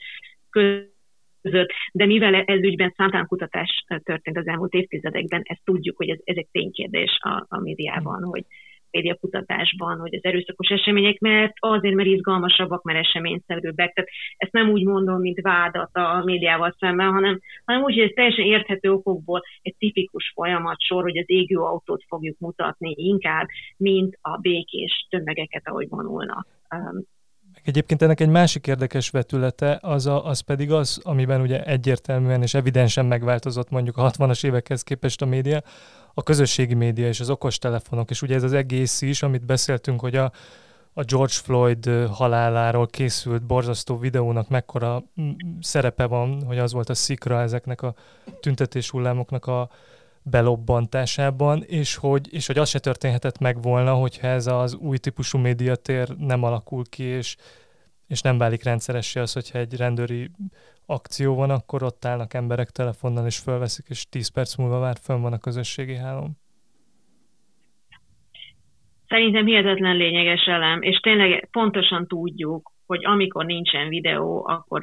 között 0.49 0.97
között, 1.41 1.69
de 1.91 2.05
mivel 2.05 2.35
ez 2.35 2.63
ügyben 2.63 2.93
számtalan 2.97 3.27
kutatás 3.27 3.85
történt 4.03 4.37
az 4.37 4.47
elmúlt 4.47 4.73
évtizedekben, 4.73 5.41
ezt 5.43 5.63
tudjuk, 5.63 5.97
hogy 5.97 6.09
ez, 6.09 6.19
ez 6.23 6.35
egy 6.37 6.47
ténykérdés 6.51 7.17
a, 7.21 7.45
a 7.47 7.59
médiában, 7.59 8.23
hogy 8.23 8.43
médiakutatásban, 8.91 9.99
hogy 9.99 10.15
az 10.15 10.23
erőszakos 10.23 10.67
események, 10.67 11.19
mert 11.19 11.53
azért, 11.59 11.95
mert 11.95 12.07
izgalmasabbak, 12.07 12.83
mert 12.83 12.99
eseményszerűbbek. 12.99 13.93
Tehát 13.93 14.09
ezt 14.37 14.51
nem 14.51 14.69
úgy 14.69 14.83
mondom, 14.83 15.19
mint 15.19 15.41
vádat 15.41 15.95
a 15.95 16.21
médiával 16.25 16.75
szemben, 16.79 17.11
hanem, 17.11 17.39
hanem 17.65 17.81
úgy, 17.81 17.93
hogy 17.93 18.03
ez 18.03 18.11
teljesen 18.13 18.45
érthető 18.45 18.91
okokból 18.91 19.41
egy 19.61 19.75
tipikus 19.77 20.31
folyamat 20.35 20.81
sor, 20.81 21.03
hogy 21.03 21.17
az 21.17 21.29
égő 21.29 21.57
autót 21.57 22.03
fogjuk 22.07 22.39
mutatni 22.39 22.93
inkább, 22.97 23.47
mint 23.77 24.17
a 24.21 24.37
békés 24.37 25.07
tömegeket, 25.09 25.67
ahogy 25.67 25.89
vonulnak. 25.89 26.47
Egyébként 27.63 28.01
ennek 28.01 28.19
egy 28.19 28.29
másik 28.29 28.67
érdekes 28.67 29.09
vetülete, 29.09 29.79
az, 29.81 30.05
a, 30.05 30.25
az 30.25 30.39
pedig 30.39 30.71
az, 30.71 30.99
amiben 31.03 31.41
ugye 31.41 31.63
egyértelműen 31.63 32.41
és 32.41 32.53
evidensen 32.53 33.05
megváltozott 33.05 33.69
mondjuk 33.69 33.97
a 33.97 34.11
60-as 34.11 34.45
évekhez 34.45 34.83
képest 34.83 35.21
a 35.21 35.25
média, 35.25 35.61
a 36.13 36.23
közösségi 36.23 36.73
média 36.73 37.07
és 37.07 37.19
az 37.19 37.29
okostelefonok, 37.29 38.09
és 38.09 38.21
ugye 38.21 38.35
ez 38.35 38.43
az 38.43 38.53
egész 38.53 39.01
is, 39.01 39.23
amit 39.23 39.45
beszéltünk, 39.45 39.99
hogy 39.99 40.15
a, 40.15 40.31
a 40.93 41.03
George 41.03 41.33
Floyd 41.33 41.89
haláláról 42.11 42.87
készült 42.87 43.43
borzasztó 43.43 43.97
videónak 43.97 44.49
mekkora 44.49 45.03
szerepe 45.61 46.05
van, 46.05 46.43
hogy 46.45 46.57
az 46.57 46.73
volt 46.73 46.89
a 46.89 46.93
szikra 46.93 47.41
ezeknek 47.41 47.81
a 47.81 47.93
tüntetés 48.39 48.89
hullámoknak 48.89 49.45
a 49.45 49.69
belobbantásában, 50.23 51.63
és 51.63 51.95
hogy, 51.95 52.33
és 52.33 52.47
hogy 52.47 52.57
az 52.57 52.69
se 52.69 52.79
történhetett 52.79 53.39
meg 53.39 53.61
volna, 53.61 53.93
hogyha 53.93 54.27
ez 54.27 54.47
az 54.47 54.75
új 54.75 54.97
típusú 54.97 55.37
médiatér 55.37 56.07
nem 56.17 56.43
alakul 56.43 56.83
ki, 56.89 57.03
és, 57.03 57.35
és 58.07 58.21
nem 58.21 58.37
válik 58.37 58.63
rendszeressé 58.63 59.19
az, 59.19 59.33
hogyha 59.33 59.57
egy 59.57 59.75
rendőri 59.75 60.29
akció 60.85 61.35
van, 61.35 61.49
akkor 61.49 61.83
ott 61.83 62.05
állnak 62.05 62.33
emberek 62.33 62.69
telefonnal, 62.69 63.25
és 63.25 63.37
fölveszik, 63.37 63.85
és 63.89 64.05
10 64.09 64.27
perc 64.27 64.55
múlva 64.55 64.79
már 64.79 64.95
fönn 65.01 65.21
van 65.21 65.33
a 65.33 65.37
közösségi 65.37 65.95
hálón. 65.95 66.37
Szerintem 69.07 69.45
hihetetlen 69.45 69.95
lényeges 69.95 70.45
elem, 70.45 70.81
és 70.81 70.99
tényleg 70.99 71.47
pontosan 71.51 72.07
tudjuk, 72.07 72.71
hogy 72.85 73.05
amikor 73.05 73.45
nincsen 73.45 73.87
videó, 73.87 74.47
akkor 74.47 74.81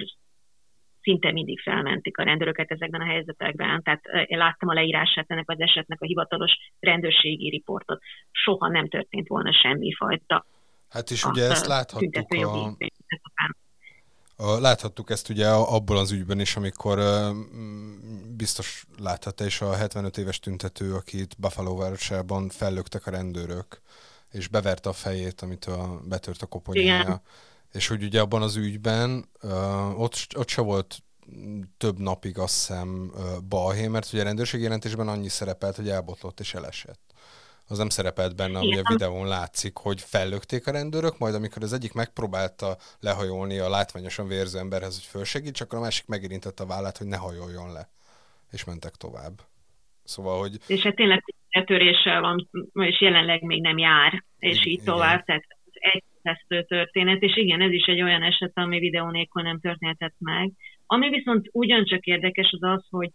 szinte 1.07 1.33
mindig 1.33 1.61
felmentik 1.61 2.19
a 2.19 2.23
rendőröket 2.23 2.71
ezekben 2.71 3.01
a 3.01 3.05
helyzetekben. 3.05 3.83
Tehát 3.83 4.05
én 4.27 4.39
láttam 4.39 4.69
a 4.69 4.75
leírását 4.75 5.25
ennek 5.29 5.51
az 5.51 5.61
esetnek, 5.61 6.01
a 6.01 6.07
hivatalos 6.07 6.53
rendőrségi 6.81 7.49
riportot. 7.49 8.03
Soha 8.31 8.69
nem 8.69 8.89
történt 8.89 9.29
volna 9.29 9.53
semmi 9.53 9.95
fajta. 9.95 10.47
Hát 10.89 11.11
is 11.11 11.25
ugye 11.25 11.51
ezt 11.51 11.67
láthattuk 11.67 12.31
a... 12.31 12.77
A, 14.39 14.61
láthattuk 14.61 15.11
ezt 15.11 15.29
ugye 15.29 15.49
abból 15.49 15.97
az 15.97 16.13
ügyben 16.13 16.41
is, 16.41 16.57
amikor 16.57 16.99
biztos 18.37 18.85
láthatta 18.99 19.45
is 19.45 19.61
a 19.61 19.75
75 19.75 20.17
éves 20.17 20.39
tüntető, 20.39 20.95
akit 20.95 21.35
Buffalo 21.39 21.77
városában 21.77 22.49
fellöktek 22.49 23.07
a 23.07 23.11
rendőrök, 23.11 23.81
és 24.31 24.49
beverte 24.49 24.89
a 24.89 24.93
fejét, 24.93 25.41
amit 25.41 25.65
a, 25.65 26.01
betört 26.09 26.43
a 26.43 26.47
koponyája. 26.47 27.01
Igen. 27.01 27.21
És 27.77 27.89
hogy 27.89 28.03
ugye 28.03 28.21
abban 28.21 28.43
az 28.43 28.57
ügyben 28.57 29.25
uh, 29.43 30.01
ott, 30.01 30.17
ott 30.37 30.49
se 30.49 30.63
volt 30.63 30.99
több 31.77 31.99
napig 31.99 32.39
azt 32.39 32.55
hiszem 32.55 33.11
uh, 33.15 33.43
balhé, 33.49 33.87
mert 33.87 34.13
ugye 34.13 34.23
a 34.23 34.25
rendőrségi 34.25 34.63
jelentésben 34.63 35.09
annyi 35.09 35.29
szerepelt, 35.29 35.77
hogy 35.77 35.89
elbotlott 35.89 36.41
és 36.41 36.55
elesett. 36.55 37.01
Az 37.69 37.79
nem 37.79 37.89
szerepelt 37.89 38.37
benne, 38.37 38.59
ami 38.59 38.79
a 38.79 38.89
videón 38.89 39.29
látszik, 39.29 39.77
hogy 39.77 40.01
fellökték 40.01 40.67
a 40.67 40.71
rendőrök, 40.71 41.19
majd 41.19 41.35
amikor 41.35 41.63
az 41.63 41.73
egyik 41.73 41.93
megpróbálta 41.93 42.77
lehajolni 43.01 43.59
a 43.59 43.69
látványosan 43.69 44.29
vérző 44.29 44.59
emberhez, 44.59 44.95
hogy 44.95 45.05
fölsegíts, 45.05 45.61
akkor 45.61 45.79
a 45.79 45.83
másik 45.83 46.07
megérintette 46.07 46.63
a 46.63 46.67
vállát, 46.67 46.99
hogy 46.99 47.07
ne 47.07 47.17
hajoljon 47.17 47.73
le. 47.73 47.89
És 48.53 48.65
mentek 48.65 48.95
tovább. 48.95 49.41
Szóval, 50.05 50.39
hogy... 50.39 50.59
És 50.67 50.83
hát 50.83 50.95
tényleg 50.95 51.25
töréssel 51.65 52.21
van, 52.21 52.49
és 52.73 53.01
jelenleg 53.01 53.43
még 53.43 53.61
nem 53.61 53.79
jár, 53.79 54.25
és 54.39 54.59
így 54.59 54.73
igen. 54.73 54.85
tovább. 54.85 55.25
Tehát 55.25 55.45
egy 55.73 56.05
tesztő 56.27 56.63
történet, 56.63 57.23
és 57.23 57.37
igen, 57.37 57.61
ez 57.61 57.73
is 57.73 57.85
egy 57.85 58.03
olyan 58.03 58.23
eset, 58.23 58.53
ami 58.55 58.79
videó 58.79 59.11
nélkül 59.11 59.43
nem 59.43 59.61
történhetett 59.61 60.15
meg. 60.19 60.53
Ami 60.87 61.09
viszont 61.09 61.49
ugyancsak 61.53 62.05
érdekes 62.05 62.51
az 62.51 62.63
az, 62.63 62.87
hogy 62.91 63.11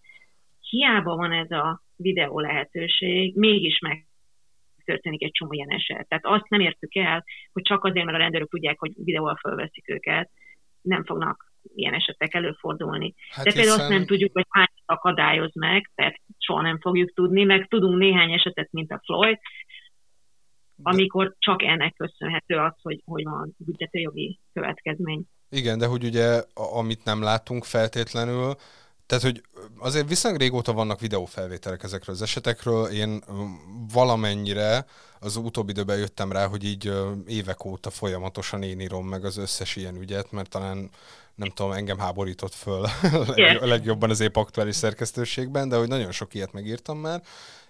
hiába 0.70 1.16
van 1.16 1.32
ez 1.32 1.52
a 1.52 1.82
videó 1.96 2.40
lehetőség, 2.40 3.36
mégis 3.36 3.80
meg 3.80 4.06
történik 4.86 5.24
egy 5.24 5.32
csomó 5.32 5.54
ilyen 5.54 5.72
eset. 5.72 6.08
Tehát 6.08 6.26
azt 6.26 6.50
nem 6.50 6.60
értük 6.60 6.96
el, 6.96 7.24
hogy 7.54 7.64
csak 7.64 7.84
azért, 7.84 8.06
mert 8.06 8.18
a 8.18 8.22
rendőrök 8.22 8.50
tudják, 8.50 8.80
hogy 8.80 8.92
videóval 8.96 9.36
fölveszik 9.36 9.90
őket, 9.90 10.30
nem 10.82 11.04
fognak 11.04 11.52
ilyen 11.76 11.94
esetek 11.94 12.34
előfordulni. 12.34 13.14
Hát 13.30 13.46
De 13.46 13.52
például 13.52 13.76
hiszen... 13.76 13.86
azt 13.86 13.98
nem 13.98 14.06
tudjuk, 14.06 14.32
hogy 14.34 14.46
hány 14.50 14.74
akadályoz 14.86 15.56
meg, 15.56 15.92
tehát 15.96 16.16
soha 16.38 16.62
nem 16.62 16.80
fogjuk 16.80 17.14
tudni, 17.14 17.44
meg 17.44 17.68
tudunk 17.68 17.98
néhány 17.98 18.32
esetet, 18.32 18.72
mint 18.72 18.92
a 18.92 19.02
Floyd, 19.06 19.40
amikor 20.84 21.36
csak 21.40 21.64
ennek 21.64 21.94
köszönhető 21.96 22.56
az, 22.56 22.74
hogy, 22.82 23.02
hogy 23.06 23.24
van 23.24 23.56
büntetőjogi 23.58 24.40
következmény. 24.54 25.24
Igen, 25.50 25.78
de 25.78 25.86
hogy 25.86 26.04
ugye, 26.04 26.42
amit 26.54 27.04
nem 27.04 27.22
látunk 27.22 27.64
feltétlenül, 27.64 28.56
tehát, 29.12 29.26
hogy 29.26 29.44
azért 29.80 30.08
viszonylag 30.08 30.42
régóta 30.42 30.74
vannak 30.74 31.00
videófelvételek 31.00 31.84
ezekről 31.84 32.16
az 32.16 32.22
esetekről. 32.22 32.88
Én 32.88 33.24
valamennyire 33.94 34.86
az 35.20 35.36
utóbbi 35.36 35.72
időben 35.72 35.98
jöttem 35.98 36.32
rá, 36.32 36.48
hogy 36.48 36.64
így 36.64 36.92
évek 37.28 37.66
óta 37.66 37.90
folyamatosan 37.90 38.64
én 38.64 38.80
írom 38.80 39.08
meg 39.08 39.26
az 39.26 39.38
összes 39.38 39.76
ilyen 39.76 39.96
ügyet, 39.96 40.32
mert 40.32 40.50
talán 40.50 40.90
nem 41.36 41.50
tudom, 41.50 41.72
engem 41.72 41.98
háborított 41.98 42.54
föl 42.54 42.84
a 43.62 43.66
legjobban 43.66 44.10
az 44.10 44.20
épp 44.20 44.36
aktuális 44.36 44.76
szerkesztőségben, 44.76 45.70
de 45.70 45.78
hogy 45.78 45.88
nagyon 45.88 46.12
sok 46.12 46.34
ilyet 46.34 46.54
megírtam 46.54 46.98
már, 46.98 47.22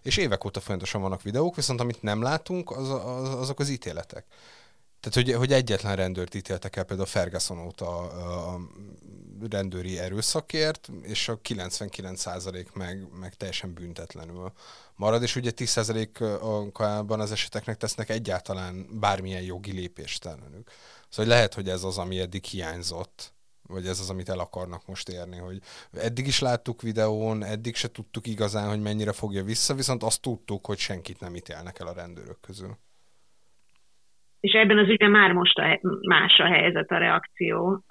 és 0.02 0.18
évek 0.18 0.46
óta 0.46 0.60
folyamatosan 0.60 1.02
vannak 1.02 1.22
videók, 1.22 1.56
viszont 1.56 1.80
amit 1.80 2.02
nem 2.02 2.22
látunk, 2.22 2.72
az, 2.72 2.90
az, 2.90 3.34
azok 3.34 3.60
az 3.60 3.70
ítéletek. 3.70 4.26
Tehát, 5.00 5.28
hogy, 5.28 5.36
hogy 5.38 5.54
egyetlen 5.54 5.96
rendőrt 5.96 6.36
ítéltek 6.36 6.76
el 6.76 6.84
például 6.84 7.08
Ferguson 7.08 7.60
óta 7.60 7.98
a, 7.98 8.54
a 8.54 8.60
rendőri 9.50 10.00
erőszakért, 10.00 10.90
és 11.02 11.28
a 11.28 11.40
99% 11.40 12.74
meg, 12.74 13.08
meg 13.20 13.34
teljesen 13.34 13.74
büntetlenül 13.74 14.52
marad, 14.96 15.22
és 15.22 15.36
ugye 15.36 15.52
10%-ban 15.56 17.20
az 17.20 17.32
eseteknek 17.32 17.78
tesznek 17.78 18.10
egyáltalán 18.10 18.86
bármilyen 19.00 19.42
jogi 19.42 19.72
lépést 19.72 20.26
ellenük. 20.26 20.70
Szóval 21.10 21.32
lehet, 21.32 21.54
hogy 21.54 21.68
ez 21.68 21.84
az, 21.84 21.98
ami 21.98 22.20
eddig 22.20 22.44
hiányzott, 22.44 23.34
vagy 23.68 23.86
ez 23.86 24.00
az, 24.00 24.10
amit 24.10 24.30
el 24.30 24.40
akarnak 24.40 24.88
most 24.88 25.10
érni, 25.10 25.38
hogy 25.38 25.60
eddig 25.94 26.28
is 26.28 26.40
láttuk 26.40 26.82
videón, 26.82 27.44
eddig 27.44 27.76
se 27.76 27.92
tudtuk 27.92 28.28
igazán, 28.28 28.70
hogy 28.70 28.82
mennyire 28.82 29.12
fogja 29.12 29.44
vissza, 29.44 29.74
viszont 29.74 30.04
azt 30.04 30.22
tudtuk, 30.22 30.66
hogy 30.66 30.78
senkit 30.78 31.20
nem 31.20 31.36
ítélnek 31.36 31.80
el 31.80 31.88
a 31.88 31.94
rendőrök 31.94 32.40
közül. 32.42 32.78
És 34.40 34.52
ebben 34.52 34.78
az 34.78 34.88
ügyben 34.88 35.12
már 35.12 35.32
most 35.32 35.58
a, 35.58 35.80
más 36.08 36.40
a 36.40 36.46
helyzet, 36.46 36.92
a 36.92 36.98
reakció. 36.98 37.84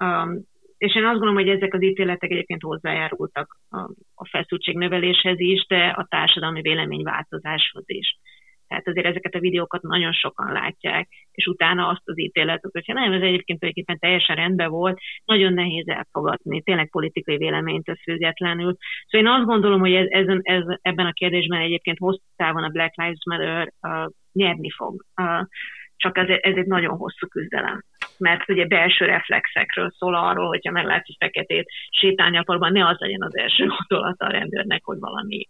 És 0.81 0.95
én 0.95 1.03
azt 1.03 1.19
gondolom, 1.19 1.35
hogy 1.35 1.49
ezek 1.49 1.73
az 1.73 1.83
ítéletek 1.83 2.31
egyébként 2.31 2.61
hozzájárultak 2.61 3.57
a, 3.69 3.79
a 4.15 4.27
feszültség 4.29 4.75
növeléshez 4.77 5.39
is, 5.39 5.65
de 5.67 5.85
a 5.97 6.05
társadalmi 6.09 6.61
véleményváltozáshoz 6.61 7.83
is. 7.87 8.17
Tehát 8.67 8.87
azért 8.87 9.05
ezeket 9.05 9.35
a 9.35 9.39
videókat 9.39 9.81
nagyon 9.81 10.11
sokan 10.11 10.51
látják, 10.51 11.09
és 11.31 11.45
utána 11.45 11.87
azt 11.87 12.01
az 12.03 12.19
ítéletet, 12.19 12.71
hogyha 12.71 12.93
nem, 12.93 13.11
ez 13.11 13.21
egyébként 13.21 13.59
tulajdonképpen 13.59 13.99
teljesen 13.99 14.35
rendben 14.35 14.69
volt, 14.69 14.99
nagyon 15.25 15.53
nehéz 15.53 15.87
elfogadni, 15.87 16.61
tényleg 16.61 16.89
politikai 16.89 17.37
véleménytől 17.37 17.95
függetlenül. 17.95 18.75
Szóval 19.07 19.27
én 19.27 19.39
azt 19.39 19.47
gondolom, 19.47 19.79
hogy 19.79 19.93
ez, 19.93 20.07
ez, 20.09 20.25
ez, 20.41 20.63
ebben 20.81 21.05
a 21.05 21.11
kérdésben 21.11 21.61
egyébként 21.61 21.97
hosszú 21.97 22.23
távon 22.35 22.63
a 22.63 22.69
Black 22.69 22.95
Lives 22.95 23.23
Matter 23.25 23.73
uh, 23.81 24.11
nyerni 24.31 24.69
fog. 24.69 25.05
Uh, 25.21 25.47
csak 25.95 26.17
ez, 26.17 26.27
ez 26.27 26.55
egy 26.55 26.67
nagyon 26.67 26.97
hosszú 26.97 27.27
küzdelem. 27.27 27.83
Mert 28.21 28.49
ugye 28.49 28.65
belső 28.65 29.05
reflexekről 29.05 29.91
szól 29.97 30.15
arról, 30.15 30.47
hogyha 30.47 30.71
meglátsz 30.71 31.09
egy 31.09 31.15
feketét 31.19 31.71
falban, 32.45 32.71
ne 32.71 32.87
az 32.87 32.97
legyen 32.99 33.21
az 33.23 33.37
első 33.37 33.65
gondolata 33.65 34.25
a 34.25 34.31
rendőrnek, 34.31 34.83
hogy 34.83 34.99
valami 34.99 35.49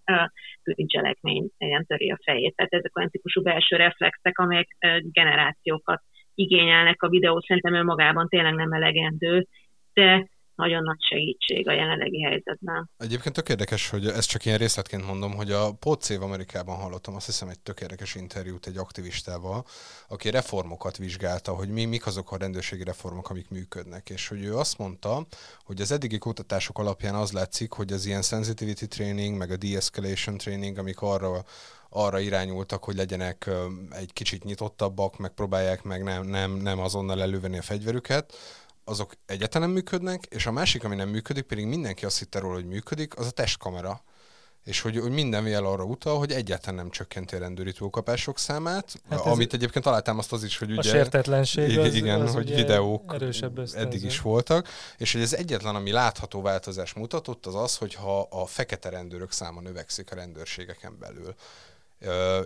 bűncselekmény 0.63 1.49
ilyen 1.57 1.85
töri 1.85 2.11
a 2.11 2.17
fejét. 2.23 2.55
Tehát 2.55 2.73
ezek 2.73 2.97
olyan 2.97 3.09
típusú 3.09 3.41
belső 3.41 3.75
reflexek, 3.75 4.37
amelyek 4.37 4.67
generációkat 5.01 6.01
igényelnek 6.35 7.03
a 7.03 7.09
videó, 7.09 7.39
szerintem 7.39 7.73
önmagában 7.73 8.27
tényleg 8.27 8.53
nem 8.53 8.71
elegendő, 8.71 9.47
de 9.93 10.27
nagyon 10.61 10.83
nagy 10.83 11.01
segítség 11.09 11.67
a 11.67 11.71
jelenlegi 11.71 12.21
helyzetben. 12.21 12.89
Egyébként 12.97 13.35
tök 13.35 13.49
érdekes, 13.49 13.89
hogy 13.89 14.07
ezt 14.07 14.29
csak 14.29 14.45
ilyen 14.45 14.57
részletként 14.57 15.05
mondom, 15.05 15.33
hogy 15.35 15.51
a 15.51 15.71
Podcév 15.79 16.21
Amerikában 16.21 16.75
hallottam, 16.75 17.15
azt 17.15 17.25
hiszem 17.25 17.47
egy 17.47 17.59
tök 17.59 17.81
érdekes 17.81 18.15
interjút 18.15 18.67
egy 18.67 18.77
aktivistával, 18.77 19.65
aki 20.07 20.29
reformokat 20.29 20.97
vizsgálta, 20.97 21.51
hogy 21.51 21.69
mi, 21.69 21.85
mik 21.85 22.05
azok 22.05 22.31
a 22.31 22.37
rendőrségi 22.37 22.83
reformok, 22.83 23.29
amik 23.29 23.49
működnek, 23.49 24.09
és 24.09 24.27
hogy 24.27 24.43
ő 24.43 24.57
azt 24.57 24.77
mondta, 24.77 25.25
hogy 25.63 25.81
az 25.81 25.91
eddigi 25.91 26.17
kutatások 26.17 26.79
alapján 26.79 27.15
az 27.15 27.31
látszik, 27.31 27.71
hogy 27.71 27.91
az 27.91 28.05
ilyen 28.05 28.21
sensitivity 28.21 28.85
training, 28.85 29.37
meg 29.37 29.51
a 29.51 29.57
de-escalation 29.57 30.37
training, 30.37 30.77
amik 30.77 31.01
arra 31.01 31.43
arra 31.93 32.19
irányultak, 32.19 32.83
hogy 32.83 32.95
legyenek 32.95 33.49
egy 33.89 34.13
kicsit 34.13 34.43
nyitottabbak, 34.43 35.17
megpróbálják 35.17 35.83
meg 35.83 36.03
nem, 36.03 36.27
nem, 36.27 36.51
nem 36.51 36.79
azonnal 36.79 37.21
elővenni 37.21 37.57
a 37.57 37.61
fegyverüket, 37.61 38.33
azok 38.83 39.13
nem 39.59 39.69
működnek, 39.69 40.25
és 40.29 40.45
a 40.45 40.51
másik, 40.51 40.83
ami 40.83 40.95
nem 40.95 41.09
működik, 41.09 41.43
pedig 41.43 41.65
mindenki 41.65 42.05
azt 42.05 42.19
hitte 42.19 42.39
róla, 42.39 42.53
hogy 42.53 42.67
működik, 42.67 43.17
az 43.17 43.25
a 43.25 43.31
testkamera. 43.31 44.03
És 44.63 44.81
hogy, 44.81 44.97
hogy 44.99 45.11
minden 45.11 45.47
jel 45.47 45.65
arra 45.65 45.83
utal, 45.83 46.17
hogy 46.17 46.31
egyáltalán 46.31 46.75
nem 46.75 46.89
csökkenti 46.89 47.35
a 47.35 47.39
rendőri 47.39 47.71
túlkapások 47.71 48.39
számát, 48.39 49.01
hát 49.09 49.19
amit 49.19 49.53
egyébként 49.53 49.85
azt 49.85 50.31
az 50.31 50.43
is, 50.43 50.57
hogy 50.57 50.71
ugye... 50.71 50.79
A 50.79 50.93
sértetlenség 50.93 51.79
az, 51.79 51.93
Igen, 51.93 52.21
az 52.21 52.33
hogy 52.33 52.55
videók 52.55 53.15
eddig 53.73 54.03
is 54.03 54.21
voltak, 54.21 54.67
és 54.97 55.13
hogy 55.13 55.21
ez 55.21 55.33
egyetlen, 55.33 55.75
ami 55.75 55.91
látható 55.91 56.41
változás 56.41 56.93
mutatott, 56.93 57.45
az 57.45 57.55
az, 57.55 57.77
hogy 57.77 57.93
ha 57.93 58.21
a 58.21 58.45
fekete 58.45 58.89
rendőrök 58.89 59.31
száma 59.31 59.61
növekszik 59.61 60.11
a 60.11 60.15
rendőrségeken 60.15 60.97
belül 60.99 61.35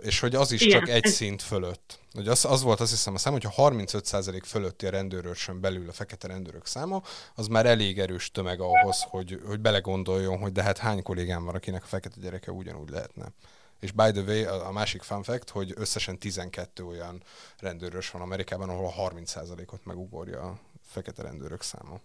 és 0.02 0.20
hogy 0.20 0.36
az 0.36 0.52
is 0.52 0.62
Igen. 0.62 0.80
csak 0.80 0.90
egy 0.90 1.06
szint 1.06 1.42
fölött. 1.42 2.00
Hogy 2.12 2.28
az, 2.28 2.46
az 2.46 2.62
volt 2.62 2.80
azt 2.80 2.92
hiszem 2.92 3.14
a 3.14 3.18
szám, 3.18 3.34
hogyha 3.34 3.54
35% 3.56 4.42
fölötti 4.46 4.86
a 4.86 4.90
rendőrörsön 4.90 5.62
belül 5.62 5.90
a 5.90 5.92
fekete 5.92 6.28
rendőrök 6.28 6.66
száma, 6.66 7.02
az 7.36 7.48
már 7.48 7.66
elég 7.66 8.00
erős 8.00 8.32
tömeg 8.32 8.60
ahhoz, 8.60 9.02
hogy, 9.10 9.42
hogy 9.46 9.60
belegondoljon, 9.60 10.38
hogy 10.38 10.52
de 10.52 10.64
hát 10.64 10.78
hány 10.78 11.04
kollégám 11.04 11.46
van, 11.46 11.56
akinek 11.56 11.84
a 11.84 11.88
fekete 11.88 12.16
gyereke 12.20 12.52
ugyanúgy 12.52 12.90
lehetne. 12.90 13.32
És 13.80 13.92
by 13.92 14.12
the 14.12 14.22
way, 14.22 14.66
a 14.68 14.72
másik 14.72 15.02
fun 15.02 15.24
fact, 15.24 15.50
hogy 15.50 15.74
összesen 15.76 16.20
12 16.20 16.86
olyan 16.86 17.24
rendőrös 17.60 18.12
van 18.12 18.22
Amerikában, 18.22 18.70
ahol 18.70 18.86
a 18.86 19.10
30%-ot 19.10 19.86
megugorja 19.86 20.42
a 20.42 20.60
fekete 20.82 21.22
rendőrök 21.22 21.62
száma. 21.62 22.00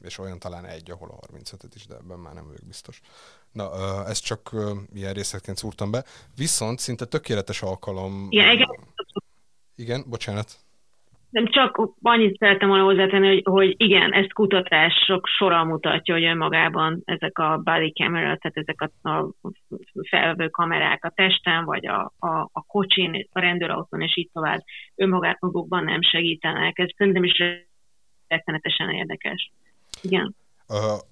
És 0.00 0.18
olyan 0.18 0.38
talán 0.38 0.64
egy, 0.64 0.90
ahol 0.90 1.10
a 1.10 1.26
35-et 1.26 1.70
is, 1.74 1.86
de 1.86 1.94
ebben 1.94 2.18
már 2.18 2.34
nem 2.34 2.46
vagyok 2.46 2.64
biztos. 2.64 3.00
Na, 3.52 3.64
ezt 4.06 4.24
csak 4.24 4.50
ilyen 4.94 5.12
részletként 5.12 5.56
szúrtam 5.56 5.90
be. 5.90 6.04
Viszont 6.36 6.78
szinte 6.78 7.04
tökéletes 7.04 7.62
alkalom... 7.62 8.26
Igen, 8.30 8.50
igen. 8.50 8.68
Igen, 9.76 10.04
bocsánat. 10.08 10.50
Nem 11.30 11.46
csak 11.46 11.88
annyit 12.02 12.38
szerettem 12.38 12.68
volna 12.68 12.84
hozzátenni, 12.84 13.26
hogy, 13.26 13.42
hogy 13.44 13.74
igen, 13.76 14.12
ezt 14.12 14.32
kutatások 14.32 15.26
sora 15.26 15.64
mutatja, 15.64 16.14
hogy 16.14 16.24
önmagában 16.24 17.02
ezek 17.04 17.38
a 17.38 17.60
body 17.64 17.92
camera, 17.92 18.36
tehát 18.36 18.56
ezek 18.56 18.80
a, 18.80 19.08
a 19.08 19.32
felvevő 20.08 20.48
kamerák 20.48 21.04
a 21.04 21.12
testen, 21.14 21.64
vagy 21.64 21.86
a, 21.86 22.12
a, 22.18 22.48
a 22.52 22.62
kocsin, 22.66 23.28
a 23.32 23.40
rendőrautón, 23.40 24.00
és 24.00 24.16
így 24.16 24.30
tovább 24.32 24.60
önmagukban 24.94 25.84
nem 25.84 26.02
segítenek. 26.02 26.78
Ez 26.78 26.88
szerintem 26.96 27.24
is 27.24 27.42
rettenetesen 28.26 28.90
érdekes. 28.90 29.52
Igen. 30.02 30.34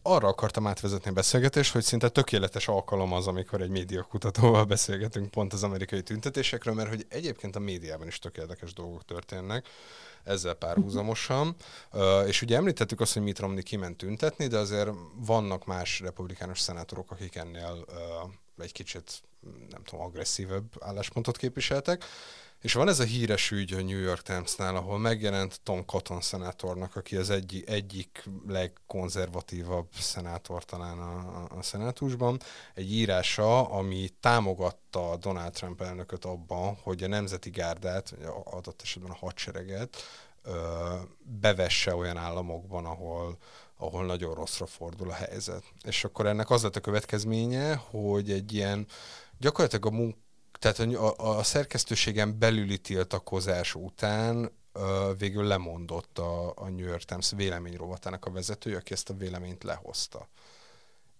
Arra 0.02 0.28
akartam 0.28 0.66
átvezetni 0.66 1.10
a 1.10 1.12
beszélgetést, 1.12 1.72
hogy 1.72 1.82
szinte 1.82 2.08
tökéletes 2.08 2.68
alkalom 2.68 3.12
az, 3.12 3.26
amikor 3.26 3.60
egy 3.60 3.70
médiakutatóval 3.70 4.64
beszélgetünk 4.64 5.30
pont 5.30 5.52
az 5.52 5.62
amerikai 5.62 6.02
tüntetésekről, 6.02 6.74
mert 6.74 6.88
hogy 6.88 7.06
egyébként 7.08 7.56
a 7.56 7.58
médiában 7.58 8.06
is 8.06 8.18
tökéletes 8.18 8.72
dolgok 8.72 9.04
történnek 9.04 9.68
ezzel 10.24 10.54
párhuzamosan. 10.54 11.56
És 12.26 12.42
ugye 12.42 12.56
említettük 12.56 13.00
azt, 13.00 13.12
hogy 13.12 13.22
Mitt 13.22 13.38
Romney 13.38 13.62
kiment 13.62 13.96
tüntetni, 13.96 14.46
de 14.46 14.58
azért 14.58 14.90
vannak 15.14 15.66
más 15.66 16.00
republikánus 16.00 16.60
szenátorok, 16.60 17.10
akik 17.10 17.36
ennél 17.36 17.84
egy 18.60 18.72
kicsit, 18.72 19.22
nem 19.70 19.82
tudom, 19.82 20.04
agresszívebb 20.04 20.64
álláspontot 20.80 21.36
képviseltek. 21.36 22.04
És 22.60 22.72
van 22.72 22.88
ez 22.88 23.00
a 23.00 23.04
híres 23.04 23.50
ügy 23.50 23.72
a 23.72 23.82
New 23.82 23.98
York 23.98 24.22
Times-nál, 24.22 24.76
ahol 24.76 24.98
megjelent 24.98 25.60
Tom 25.62 25.84
Cotton 25.84 26.20
szenátornak, 26.20 26.96
aki 26.96 27.16
az 27.16 27.30
egy, 27.30 27.64
egyik 27.66 28.24
legkonzervatívabb 28.46 29.86
szenátor 29.98 30.64
talán 30.64 30.98
a, 30.98 31.44
a 31.58 31.62
szenátusban, 31.62 32.40
egy 32.74 32.92
írása, 32.92 33.70
ami 33.70 34.08
támogatta 34.20 35.16
Donald 35.16 35.52
Trump 35.52 35.80
elnököt 35.80 36.24
abban, 36.24 36.76
hogy 36.82 37.02
a 37.02 37.08
nemzeti 37.08 37.50
gárdát, 37.50 38.14
adott 38.44 38.82
esetben 38.82 39.10
a 39.10 39.18
hadsereget 39.20 39.96
bevesse 41.22 41.94
olyan 41.94 42.16
államokban, 42.16 42.84
ahol, 42.84 43.38
ahol 43.80 44.06
nagyon 44.06 44.34
rosszra 44.34 44.66
fordul 44.66 45.10
a 45.10 45.14
helyzet. 45.14 45.62
És 45.84 46.04
akkor 46.04 46.26
ennek 46.26 46.50
az 46.50 46.62
lett 46.62 46.76
a 46.76 46.80
következménye, 46.80 47.74
hogy 47.74 48.30
egy 48.30 48.52
ilyen 48.52 48.86
gyakorlatilag 49.38 49.86
a 49.86 49.90
munk 49.90 50.16
tehát 50.58 50.78
a, 50.78 51.38
a 51.38 51.42
szerkesztőségen 51.42 52.38
belüli 52.38 52.78
tiltakozás 52.78 53.74
után 53.74 54.52
végül 55.18 55.44
lemondott 55.44 56.18
a, 56.18 56.52
a 56.56 56.68
New 56.68 56.86
York 56.86 57.02
Times 57.02 57.32
véleményrovatának 57.36 58.24
a 58.24 58.30
vezetője, 58.30 58.76
aki 58.76 58.92
ezt 58.92 59.10
a 59.10 59.14
véleményt 59.14 59.64
lehozta. 59.64 60.28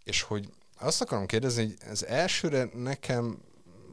És 0.05 0.23
hogy 0.23 0.49
azt 0.79 1.01
akarom 1.01 1.27
kérdezni, 1.27 1.63
hogy 1.63 1.77
az 1.91 2.07
elsőre 2.07 2.69
nekem 2.75 3.43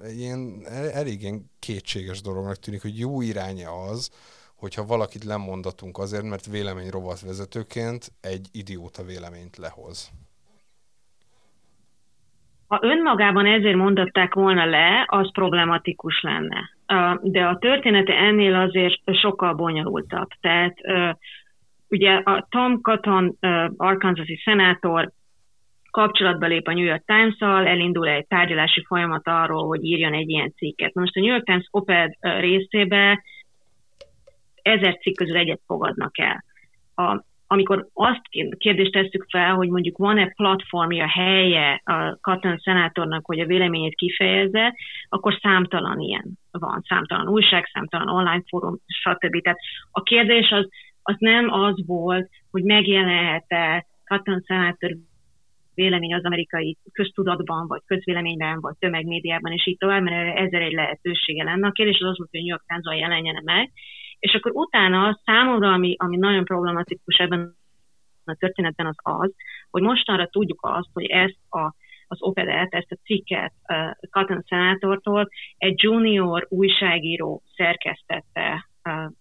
ilyen 0.07 0.67
elég 0.69 1.21
ilyen 1.21 1.51
kétséges 1.59 2.21
dolognak 2.21 2.59
tűnik, 2.59 2.81
hogy 2.81 2.99
jó 2.99 3.21
iránya 3.21 3.81
az, 3.81 4.09
hogyha 4.57 4.85
valakit 4.85 5.23
lemondatunk 5.23 5.97
azért, 5.97 6.23
mert 6.23 6.45
véleményrovat 6.45 7.21
vezetőként 7.21 8.11
egy 8.21 8.47
idióta 8.51 9.03
véleményt 9.03 9.57
lehoz. 9.57 10.11
Ha 12.67 12.79
önmagában 12.81 13.45
ezért 13.45 13.75
mondatták 13.75 14.33
volna 14.33 14.65
le, 14.65 15.03
az 15.07 15.31
problematikus 15.31 16.21
lenne. 16.21 16.69
De 17.21 17.45
a 17.45 17.57
története 17.57 18.13
ennél 18.13 18.55
azért 18.55 19.17
sokkal 19.17 19.53
bonyolultabb. 19.53 20.27
Tehát 20.41 20.77
ugye 21.89 22.11
a 22.11 22.47
Tom 22.49 22.81
Cotton, 22.81 23.37
arkansasi 23.77 24.41
szenátor 24.43 25.11
kapcsolatba 25.91 26.45
lép 26.45 26.67
a 26.67 26.73
New 26.73 26.83
York 26.83 27.03
Times-szal, 27.05 27.67
elindul 27.67 28.07
egy 28.07 28.27
tárgyalási 28.27 28.85
folyamat 28.85 29.27
arról, 29.27 29.67
hogy 29.67 29.83
írjon 29.83 30.13
egy 30.13 30.29
ilyen 30.29 30.53
cikket. 30.55 30.93
Most 30.93 31.15
a 31.15 31.19
New 31.19 31.29
York 31.29 31.45
Times 31.45 31.67
OPED 31.71 32.17
részébe 32.19 33.23
ezer 34.67 34.97
cikk 34.97 35.15
közül 35.15 35.37
egyet 35.37 35.61
fogadnak 35.65 36.17
el. 36.17 36.43
A 36.95 37.25
amikor 37.47 37.87
azt 37.93 38.21
kérdést 38.57 38.91
tesszük 38.91 39.25
fel, 39.29 39.55
hogy 39.55 39.69
mondjuk 39.69 39.97
van-e 39.97 40.27
platformja, 40.35 41.07
helye 41.07 41.81
a 41.83 42.17
Katon 42.21 42.57
szenátornak, 42.57 43.25
hogy 43.25 43.39
a 43.39 43.45
véleményét 43.45 43.95
kifejezze, 43.95 44.75
akkor 45.09 45.37
számtalan 45.41 45.99
ilyen 45.99 46.37
van, 46.51 46.83
számtalan 46.87 47.27
újság, 47.27 47.69
számtalan 47.73 48.09
online 48.09 48.43
fórum, 48.47 48.77
stb. 48.87 49.41
Tehát 49.41 49.59
a 49.91 50.01
kérdés 50.01 50.49
az, 50.49 50.67
az 51.01 51.15
nem 51.19 51.51
az 51.51 51.85
volt, 51.85 52.29
hogy 52.51 52.63
megjelenhet-e 52.63 53.85
Katon 54.05 54.43
szenátor 54.45 54.95
vélemény 55.73 56.13
az 56.13 56.23
amerikai 56.23 56.77
köztudatban, 56.91 57.67
vagy 57.67 57.81
közvéleményben, 57.85 58.59
vagy 58.59 58.75
tömegmédiában, 58.79 59.51
és 59.51 59.67
így 59.67 59.77
tovább, 59.77 60.01
mert 60.01 60.37
ezzel 60.37 60.61
egy 60.61 60.73
lehetősége 60.73 61.43
lenne. 61.43 61.67
A 61.67 61.71
kérdés 61.71 61.99
az 61.99 62.09
az 62.09 62.17
volt, 62.17 62.29
hogy 62.31 62.39
New 62.39 62.49
York 62.49 62.63
times 62.67 62.99
jelenjen 62.99 63.41
meg, 63.43 63.71
és 64.19 64.33
akkor 64.33 64.51
utána 64.53 65.19
számomra, 65.25 65.73
ami, 65.73 65.95
ami 65.97 66.17
nagyon 66.17 66.43
problematikus 66.43 67.15
ebben 67.15 67.55
a 68.25 68.35
történetben 68.35 68.85
az 68.85 68.95
az, 68.97 69.33
hogy 69.69 69.81
mostanra 69.81 70.27
tudjuk 70.27 70.59
azt, 70.61 70.89
hogy 70.93 71.05
ezt 71.05 71.39
a, 71.49 71.73
az 72.07 72.21
opedet, 72.21 72.73
ezt 72.73 72.91
a 72.91 72.97
cikket 73.03 73.53
uh, 73.67 74.09
Cotton 74.11 74.43
szenátortól 74.47 75.29
egy 75.57 75.83
junior 75.83 76.45
újságíró 76.49 77.41
szerkesztette 77.55 78.69
uh, 78.83 79.11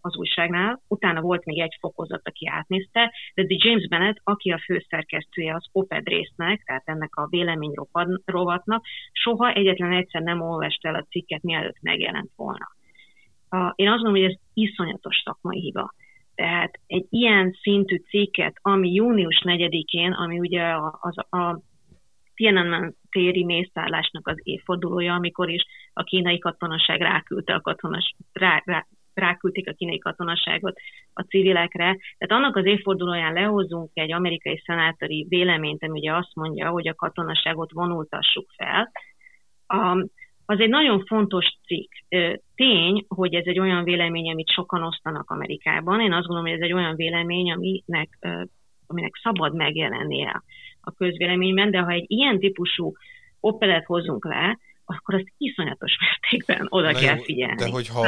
az 0.00 0.16
újságnál, 0.16 0.80
utána 0.88 1.20
volt 1.20 1.44
még 1.44 1.58
egy 1.58 1.76
fokozat, 1.80 2.28
aki 2.28 2.48
átnézte, 2.48 3.12
de 3.34 3.44
The 3.44 3.56
James 3.58 3.88
Bennett, 3.88 4.20
aki 4.24 4.50
a 4.50 4.62
főszerkesztője 4.64 5.54
az 5.54 5.66
OPED 5.72 6.08
résznek, 6.08 6.62
tehát 6.64 6.82
ennek 6.84 7.16
a 7.16 7.26
vélemény 7.26 7.74
rovatnak, 8.24 8.84
soha 9.12 9.52
egyetlen 9.52 9.92
egyszer 9.92 10.22
nem 10.22 10.40
olvasta 10.40 10.88
el 10.88 10.94
a 10.94 11.06
cikket, 11.10 11.42
mielőtt 11.42 11.80
megjelent 11.80 12.30
volna 12.36 12.68
a, 13.54 13.72
én 13.76 13.88
azt 13.88 14.02
gondolom, 14.02 14.22
hogy 14.22 14.32
ez 14.32 14.40
iszonyatos 14.54 15.22
szakmai 15.24 15.60
hiba. 15.60 15.94
Tehát 16.34 16.80
egy 16.86 17.06
ilyen 17.10 17.56
szintű 17.62 17.96
cikket, 17.96 18.56
ami 18.62 18.92
június 18.92 19.42
4-én, 19.44 20.12
ami 20.12 20.38
ugye 20.38 20.74
az, 21.00 21.16
a 21.40 21.60
Tiananmen 22.34 22.94
téri 23.10 23.44
mészállásnak 23.44 24.28
az 24.28 24.36
évfordulója, 24.42 25.14
amikor 25.14 25.50
is 25.50 25.64
a 25.92 26.02
kínai 26.02 26.38
katonaság 26.38 27.00
ráküldte 27.00 27.54
a 27.54 27.60
katonas, 27.60 28.14
rá, 28.32 28.62
rá, 28.64 28.86
ráküldték 29.14 29.68
a 29.68 29.72
kínai 29.72 29.98
katonaságot 29.98 30.76
a 31.12 31.22
civilekre. 31.22 31.96
Tehát 32.18 32.44
annak 32.44 32.56
az 32.56 32.64
évfordulóján 32.64 33.32
lehozunk 33.32 33.90
egy 33.94 34.12
amerikai 34.12 34.62
szenátori 34.64 35.26
véleményt, 35.28 35.82
ami 35.82 35.98
ugye 35.98 36.14
azt 36.14 36.34
mondja, 36.34 36.68
hogy 36.68 36.88
a 36.88 36.94
katonaságot 36.94 37.72
vonultassuk 37.72 38.50
fel. 38.56 38.90
A, 39.66 40.06
az 40.46 40.60
egy 40.60 40.68
nagyon 40.68 41.04
fontos 41.06 41.46
cikk. 41.66 41.92
Tény, 42.54 43.04
hogy 43.08 43.34
ez 43.34 43.44
egy 43.46 43.58
olyan 43.58 43.84
vélemény, 43.84 44.30
amit 44.30 44.50
sokan 44.50 44.82
osztanak 44.82 45.30
Amerikában. 45.30 46.00
Én 46.00 46.12
azt 46.12 46.26
gondolom, 46.26 46.50
hogy 46.50 46.60
ez 46.60 46.64
egy 46.64 46.72
olyan 46.72 46.96
vélemény, 46.96 47.52
aminek, 47.52 48.18
aminek 48.86 49.20
szabad 49.22 49.54
megjelennie 49.54 50.42
a 50.80 50.92
közvéleményben, 50.92 51.70
de 51.70 51.78
ha 51.78 51.90
egy 51.90 52.04
ilyen 52.06 52.38
típusú 52.38 52.92
opelet 53.40 53.84
hozunk 53.84 54.24
le, 54.24 54.58
akkor 54.84 55.14
azt 55.14 55.32
iszonyatos 55.38 55.92
mértékben 56.00 56.66
oda 56.68 56.90
Na 56.90 56.98
kell 56.98 57.16
jó, 57.16 57.22
figyelni. 57.22 57.56
De 57.56 57.70
hogyha 57.70 58.00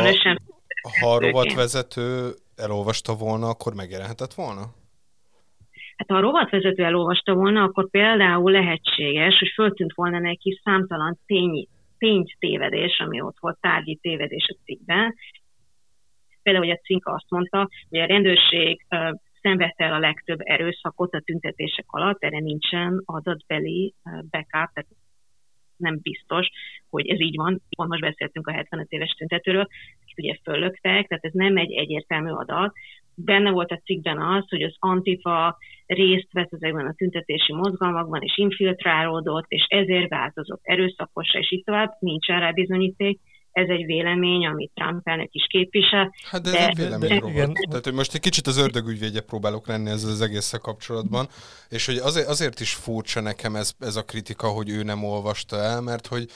ha 1.01 1.14
a 1.14 1.18
rovatvezető 1.18 2.34
elolvasta 2.57 3.14
volna, 3.14 3.49
akkor 3.49 3.74
megjelenhetett 3.74 4.34
volna? 4.34 4.62
Hát 5.97 6.09
ha 6.09 6.16
a 6.16 6.20
rovatvezető 6.20 6.84
elolvasta 6.84 7.34
volna, 7.34 7.62
akkor 7.62 7.91
például 7.91 8.51
lehetséges, 8.51 9.39
hogy 9.39 9.49
föltűnt 9.55 9.93
volna 9.95 10.18
neki 10.18 10.61
számtalan 10.64 11.18
tény, 11.26 11.68
tévedés, 12.38 12.99
ami 12.99 13.20
ott 13.20 13.36
volt, 13.40 13.61
tárgyi 13.61 13.97
tévedés 13.97 14.47
a 14.49 14.57
cikkben. 14.64 15.14
Például, 16.42 16.66
hogy 16.66 16.76
a 16.76 16.84
cikk 16.84 17.07
azt 17.07 17.30
mondta, 17.30 17.68
hogy 17.88 17.99
a 17.99 18.07
rendőrség 18.07 18.86
szenvedte 19.40 19.84
el 19.84 19.92
a 19.92 19.99
legtöbb 19.99 20.38
erőszakot 20.42 21.14
a 21.14 21.20
tüntetések 21.20 21.84
alatt, 21.86 22.22
erre 22.22 22.38
nincsen 22.38 23.03
adatbeli 23.05 23.94
backup, 24.05 24.70
tehát 24.72 24.86
nem 25.76 25.99
biztos, 26.03 26.49
hogy 26.90 27.09
ez 27.09 27.20
így 27.20 27.36
van. 27.36 27.62
Pont 27.76 27.88
most 27.88 28.01
beszéltünk 28.01 28.47
a 28.47 28.53
75 28.53 28.90
éves 28.90 29.11
tüntetőről, 29.11 29.66
akit 30.03 30.18
ugye 30.18 30.38
föllöktek, 30.42 31.07
tehát 31.07 31.24
ez 31.24 31.32
nem 31.32 31.57
egy 31.57 31.72
egyértelmű 31.72 32.30
adat. 32.30 32.74
Benne 33.19 33.51
volt 33.51 33.71
a 33.71 33.81
cikkben 33.85 34.23
az, 34.23 34.45
hogy 34.49 34.62
az 34.62 34.75
Antifa 34.79 35.57
részt 35.87 36.33
vett 36.33 36.53
ezekben 36.53 36.87
a 36.87 36.95
tüntetési 36.95 37.53
mozgalmakban, 37.53 38.23
és 38.23 38.37
infiltrálódott, 38.37 39.45
és 39.49 39.67
ezért 39.69 40.09
változott 40.09 40.61
erőszakosra, 40.62 41.39
és 41.39 41.53
így 41.53 41.64
tovább, 41.64 41.97
nincs 41.99 42.27
rá 42.27 42.51
bizonyíték, 42.51 43.21
ez 43.57 43.69
egy 43.69 43.85
vélemény, 43.85 44.47
amit 44.47 44.71
Trump 44.75 45.09
elnök 45.09 45.35
is 45.35 45.47
képvisel. 45.49 46.14
Hát 46.31 46.43
de, 46.43 46.51
de 46.51 46.59
ez 46.59 46.67
egy 46.67 46.77
vélemény, 46.77 47.21
de, 47.21 47.29
igen. 47.29 47.53
Tehát, 47.69 47.85
hogy 47.85 47.95
most 47.95 48.14
egy 48.14 48.21
kicsit 48.21 48.47
az 48.47 48.59
ördögügyvédje 48.59 49.21
próbálok 49.21 49.67
lenni 49.67 49.91
ezzel 49.91 50.11
az 50.11 50.21
egésszel 50.21 50.61
kapcsolatban, 50.61 51.27
és 51.69 51.87
hogy 51.87 51.97
azért, 51.97 52.29
azért 52.29 52.61
is 52.61 52.75
furcsa 52.75 53.21
nekem 53.21 53.55
ez, 53.55 53.73
ez 53.79 53.97
a 53.97 54.05
kritika, 54.05 54.47
hogy 54.47 54.71
ő 54.71 54.83
nem 54.83 55.05
olvasta 55.05 55.57
el, 55.57 55.81
mert 55.81 56.07
hogy 56.07 56.27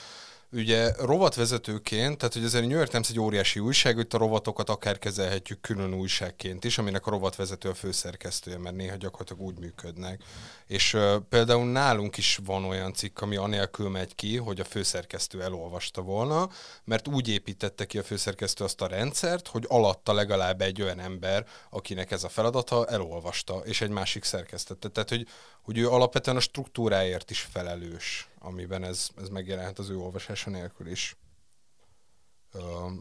ugye 0.53 0.93
rovatvezetőként, 0.99 2.19
tehát 2.19 2.35
hogy 2.35 2.45
azért 2.45 2.67
New 2.67 2.77
York 2.77 2.91
Times 2.91 3.11
egy 3.11 3.21
óriási 3.21 3.61
újság, 3.61 3.95
hogy 3.95 4.07
a 4.11 4.17
rovatokat 4.17 4.69
akár 4.69 4.99
kezelhetjük 4.99 5.61
külön 5.61 5.95
újságként 5.95 6.65
is, 6.65 6.79
aminek 6.79 7.07
a 7.07 7.11
rovatvezető 7.11 7.69
a 7.69 7.75
főszerkesztője, 7.75 8.59
mert 8.59 8.77
néha 8.77 8.97
gyakorlatilag 8.97 9.43
úgy 9.43 9.59
működnek. 9.59 10.23
És 10.67 10.95
uh, 10.95 11.17
például 11.29 11.71
nálunk 11.71 12.17
is 12.17 12.39
van 12.45 12.65
olyan 12.65 12.93
cikk, 12.93 13.21
ami 13.21 13.37
anélkül 13.37 13.89
megy 13.89 14.15
ki, 14.15 14.37
hogy 14.37 14.61
a 14.61 14.65
főszerkesztő 14.65 15.43
elolvasta 15.43 16.03
volna, 16.03 16.49
mert 16.85 17.09
úgy 17.09 17.29
építette 17.29 17.85
ki 17.85 17.99
a 17.99 18.03
főszerkesztő 18.03 18.65
azt 18.65 18.81
a 18.81 18.87
rendszert, 18.87 19.49
hogy 19.49 19.65
alatta 19.69 20.13
legalább 20.13 20.61
egy 20.61 20.83
olyan 20.83 21.01
ember, 21.01 21.47
akinek 21.71 22.11
ez 22.11 22.25
a 22.25 22.29
feladata, 22.29 22.87
elolvasta, 22.87 23.63
és 23.65 23.81
egy 23.81 23.91
másik 23.91 24.25
szerkesztette. 24.25 24.89
Tehát, 24.89 25.09
hogy, 25.09 25.27
hogy 25.63 25.79
ő 25.79 25.89
alapvetően 25.89 26.37
a 26.37 26.41
struktúráért 26.41 27.31
is 27.31 27.41
felelős 27.41 28.30
amiben 28.41 28.83
ez, 28.83 29.11
ez 29.17 29.29
megjelenhet 29.29 29.79
az 29.79 29.91
ő 29.91 29.97
olvasása 29.97 30.51
nélkül 30.51 30.87
is. 30.87 31.15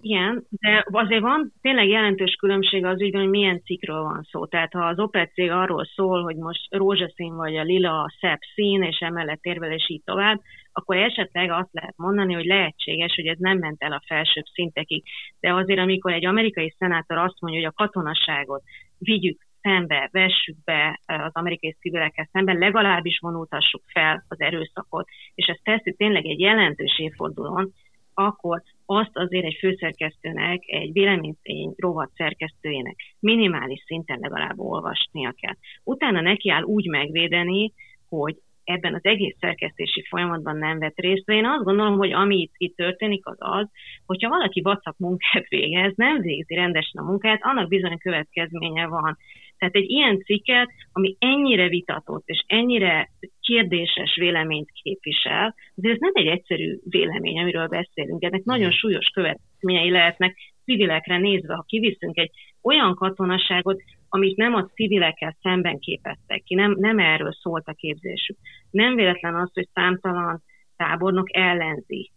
Igen, 0.01 0.45
de 0.49 0.85
azért 0.91 1.21
van 1.21 1.53
tényleg 1.61 1.87
jelentős 1.87 2.35
különbség 2.35 2.85
az 2.85 3.01
ügyben, 3.01 3.21
hogy 3.21 3.29
milyen 3.29 3.61
cikkről 3.63 4.01
van 4.01 4.27
szó. 4.31 4.45
Tehát 4.45 4.73
ha 4.73 4.85
az 4.85 4.99
Opet 4.99 5.33
cég 5.33 5.49
arról 5.49 5.85
szól, 5.85 6.23
hogy 6.23 6.35
most 6.35 6.75
rózsaszín 6.75 7.35
vagy 7.35 7.55
a 7.55 7.63
lila 7.63 8.01
a 8.01 8.13
szebb 8.19 8.39
szín, 8.53 8.83
és 8.83 8.97
emellett 8.99 9.43
érvel, 9.43 9.71
és 9.71 9.89
így 9.89 10.01
tovább, 10.03 10.41
akkor 10.71 10.97
esetleg 10.97 11.51
azt 11.51 11.69
lehet 11.71 11.97
mondani, 11.97 12.33
hogy 12.33 12.45
lehetséges, 12.45 13.15
hogy 13.15 13.25
ez 13.25 13.37
nem 13.37 13.57
ment 13.57 13.83
el 13.83 13.91
a 13.91 14.03
felsőbb 14.05 14.45
szintekig. 14.53 15.03
De 15.39 15.53
azért, 15.53 15.79
amikor 15.79 16.13
egy 16.13 16.25
amerikai 16.25 16.75
szenátor 16.77 17.17
azt 17.17 17.39
mondja, 17.39 17.59
hogy 17.59 17.73
a 17.75 17.83
katonaságot 17.83 18.63
vigyük 18.97 19.47
szembe, 19.61 20.09
vessük 20.11 20.55
be 20.63 20.99
az 21.05 21.31
amerikai 21.33 21.75
civilekkel 21.79 22.29
szemben, 22.31 22.57
legalábbis 22.57 23.19
vonultassuk 23.21 23.81
fel 23.85 24.25
az 24.27 24.39
erőszakot, 24.39 25.07
és 25.35 25.45
ezt 25.45 25.63
teszi 25.63 25.93
tényleg 25.93 26.25
egy 26.25 26.39
jelentős 26.39 26.99
évfordulón, 26.99 27.73
akkor 28.13 28.61
azt 28.85 29.17
azért 29.17 29.45
egy 29.45 29.57
főszerkesztőnek, 29.59 30.63
egy 30.65 30.91
véleménytény 30.91 31.73
rovat 31.77 32.11
szerkesztőjének 32.15 32.95
minimális 33.19 33.83
szinten 33.85 34.19
legalább 34.21 34.59
olvasnia 34.59 35.33
kell. 35.41 35.55
Utána 35.83 36.21
neki 36.21 36.49
áll 36.49 36.63
úgy 36.63 36.87
megvédeni, 36.87 37.73
hogy 38.09 38.35
ebben 38.69 38.93
az 38.93 39.03
egész 39.03 39.35
szerkesztési 39.39 40.05
folyamatban 40.09 40.57
nem 40.57 40.79
vett 40.79 40.99
részt. 40.99 41.25
De 41.25 41.33
én 41.33 41.45
azt 41.45 41.63
gondolom, 41.63 41.97
hogy 41.97 42.11
ami 42.11 42.37
itt, 42.37 42.53
itt 42.57 42.75
történik, 42.75 43.25
az 43.25 43.37
az, 43.39 43.67
hogyha 44.05 44.29
valaki 44.29 44.61
vacak 44.61 44.97
munkát 44.97 45.47
végez, 45.47 45.93
nem 45.95 46.21
végzi 46.21 46.55
rendesen 46.55 47.03
a 47.03 47.07
munkát, 47.09 47.39
annak 47.41 47.67
bizony 47.67 47.97
következménye 47.97 48.87
van. 48.87 49.17
Tehát 49.57 49.75
egy 49.75 49.89
ilyen 49.89 50.19
cikket, 50.19 50.69
ami 50.91 51.15
ennyire 51.19 51.67
vitatott 51.67 52.23
és 52.25 52.43
ennyire 52.47 53.09
kérdéses 53.41 54.15
véleményt 54.15 54.69
képvisel, 54.71 55.55
azért 55.75 55.93
ez 55.93 55.99
nem 55.99 56.11
egy 56.13 56.27
egyszerű 56.27 56.79
vélemény, 56.83 57.39
amiről 57.39 57.67
beszélünk. 57.67 58.23
Ennek 58.23 58.43
nagyon 58.43 58.71
súlyos 58.71 59.05
következményei 59.13 59.89
lehetnek 59.89 60.37
civilekre 60.65 61.17
nézve, 61.17 61.53
ha 61.53 61.65
kiviszünk 61.67 62.17
egy 62.17 62.31
olyan 62.61 62.95
katonaságot, 62.95 63.81
amit 64.09 64.37
nem 64.37 64.53
a 64.53 64.65
civilekkel 64.65 65.37
szemben 65.41 65.79
képeztek 65.79 66.43
ki, 66.43 66.55
nem, 66.55 66.75
nem 66.79 66.99
erről 66.99 67.31
szólt 67.31 67.67
a 67.67 67.73
képzésük. 67.73 68.37
Nem 68.71 68.95
véletlen 68.95 69.35
az, 69.35 69.49
hogy 69.53 69.67
számtalan 69.73 70.43
tábornok 70.75 71.35
ellenzi 71.35 72.11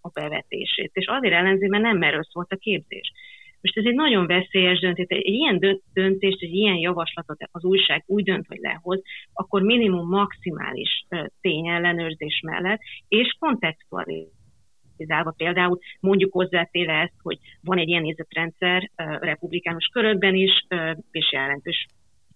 a 0.00 0.10
bevetését, 0.12 0.90
és 0.94 1.06
azért 1.06 1.34
ellenzi, 1.34 1.66
mert 1.66 1.82
nem 1.82 2.02
erről 2.02 2.22
szólt 2.22 2.52
a 2.52 2.56
képzés. 2.56 3.12
Most 3.60 3.76
ez 3.76 3.84
egy 3.84 3.94
nagyon 3.94 4.26
veszélyes 4.26 4.78
döntés. 4.78 5.06
Egy 5.08 5.26
ilyen 5.26 5.82
döntést, 5.92 6.42
egy 6.42 6.54
ilyen 6.54 6.76
javaslatot 6.76 7.48
az 7.50 7.64
újság 7.64 8.02
úgy 8.06 8.24
dönt, 8.24 8.46
hogy 8.46 8.58
lehoz, 8.58 9.02
akkor 9.32 9.62
minimum 9.62 10.08
maximális 10.08 11.06
tényellenőrzés 11.40 12.40
mellett, 12.44 12.80
és 13.08 13.36
kontextualizálva 14.98 15.34
például 15.36 15.78
mondjuk 16.00 16.32
hozzátéve 16.32 16.92
ezt, 16.92 17.14
hogy 17.22 17.38
van 17.62 17.78
egy 17.78 17.88
ilyen 17.88 18.02
nézetrendszer 18.02 18.90
republikánus 19.20 19.86
körökben 19.92 20.34
is, 20.34 20.66
és 21.10 21.32
jelentős 21.32 21.86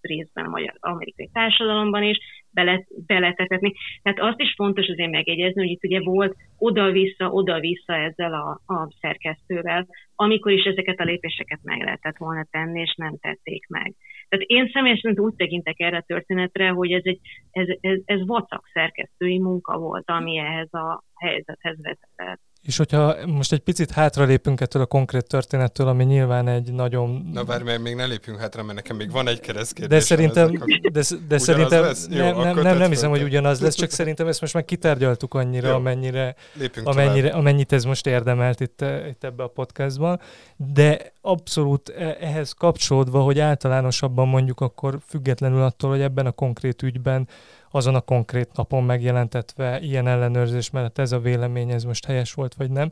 részben 0.01 0.45
a 0.45 0.49
magyar 0.49 0.73
amerikai 0.79 1.29
társadalomban 1.33 2.03
is 2.03 2.17
bele, 2.51 2.85
beletetetni. 3.05 3.73
Tehát 4.01 4.19
azt 4.19 4.39
is 4.39 4.53
fontos 4.55 4.87
azért 4.87 5.11
megjegyezni, 5.11 5.61
hogy 5.61 5.71
itt 5.71 5.83
ugye 5.83 5.99
volt 6.01 6.35
oda-vissza, 6.57 7.29
oda-vissza 7.29 7.93
ezzel 7.93 8.33
a, 8.33 8.73
a 8.73 8.91
szerkesztővel, 8.99 9.87
amikor 10.15 10.51
is 10.51 10.63
ezeket 10.63 10.99
a 10.99 11.03
lépéseket 11.03 11.59
meg 11.63 11.83
lehetett 11.83 12.17
volna 12.17 12.45
tenni, 12.51 12.79
és 12.81 12.93
nem 12.97 13.17
tették 13.17 13.67
meg. 13.67 13.93
Tehát 14.29 14.45
én 14.47 14.69
személyesen 14.73 15.19
úgy 15.19 15.35
tekintek 15.35 15.79
erre 15.79 15.97
a 15.97 16.03
történetre, 16.07 16.69
hogy 16.69 16.91
ez, 16.91 17.03
egy, 17.03 17.19
ez, 17.51 17.67
ez, 17.81 17.99
ez 18.05 18.25
vacak 18.25 18.69
szerkesztői 18.73 19.39
munka 19.39 19.77
volt, 19.77 20.09
ami 20.09 20.37
ehhez 20.37 20.73
a 20.73 21.03
helyzethez 21.15 21.77
vezetett. 21.81 22.41
És 22.63 22.77
hogyha 22.77 23.15
most 23.25 23.53
egy 23.53 23.59
picit 23.59 23.91
hátralépünk 23.91 24.61
ettől 24.61 24.81
a 24.81 24.85
konkrét 24.85 25.27
történettől, 25.27 25.87
ami 25.87 26.03
nyilván 26.03 26.47
egy 26.47 26.73
nagyon... 26.73 27.29
Na 27.33 27.43
várj, 27.43 27.63
mert 27.63 27.81
még 27.81 27.95
ne 27.95 28.05
lépjünk 28.05 28.39
hátra, 28.39 28.63
mert 28.63 28.75
nekem 28.75 28.95
még 28.95 29.11
van 29.11 29.27
egy 29.27 29.39
keresztkérdés. 29.39 29.97
De 29.97 30.03
szerintem, 30.05 30.51
de, 30.91 31.01
de 31.27 31.37
szerintem 31.37 31.81
lesz? 31.81 32.07
Jó, 32.09 32.17
nem, 32.17 32.37
nem, 32.37 32.63
nem, 32.63 32.77
nem 32.77 32.89
hiszem, 32.89 33.09
hogy 33.09 33.23
ugyanaz 33.23 33.61
lesz, 33.61 33.75
csak 33.75 33.89
szerintem 33.89 34.27
ezt 34.27 34.41
most 34.41 34.53
már 34.53 34.65
kitárgyaltuk 34.65 35.33
annyira, 35.33 35.67
Jó. 35.67 35.73
amennyire, 35.73 36.35
amennyire 36.83 37.29
amennyit 37.29 37.71
ez 37.71 37.83
most 37.83 38.07
érdemelt 38.07 38.59
itt, 38.59 38.85
itt 39.09 39.23
ebbe 39.23 39.43
a 39.43 39.47
podcastban. 39.47 40.19
De 40.55 41.13
abszolút 41.21 41.89
e, 41.89 42.17
ehhez 42.19 42.51
kapcsolódva, 42.51 43.21
hogy 43.21 43.39
általánosabban 43.39 44.27
mondjuk 44.27 44.61
akkor 44.61 44.99
függetlenül 45.07 45.61
attól, 45.61 45.89
hogy 45.89 46.01
ebben 46.01 46.25
a 46.25 46.31
konkrét 46.31 46.81
ügyben 46.81 47.27
azon 47.75 47.95
a 47.95 48.01
konkrét 48.01 48.49
napon 48.53 48.83
megjelentetve 48.83 49.79
ilyen 49.79 50.07
ellenőrzés 50.07 50.69
mellett 50.69 50.97
ez 50.97 51.11
a 51.11 51.19
vélemény, 51.19 51.69
ez 51.69 51.83
most 51.83 52.05
helyes 52.05 52.33
volt, 52.33 52.53
vagy 52.53 52.71
nem. 52.71 52.91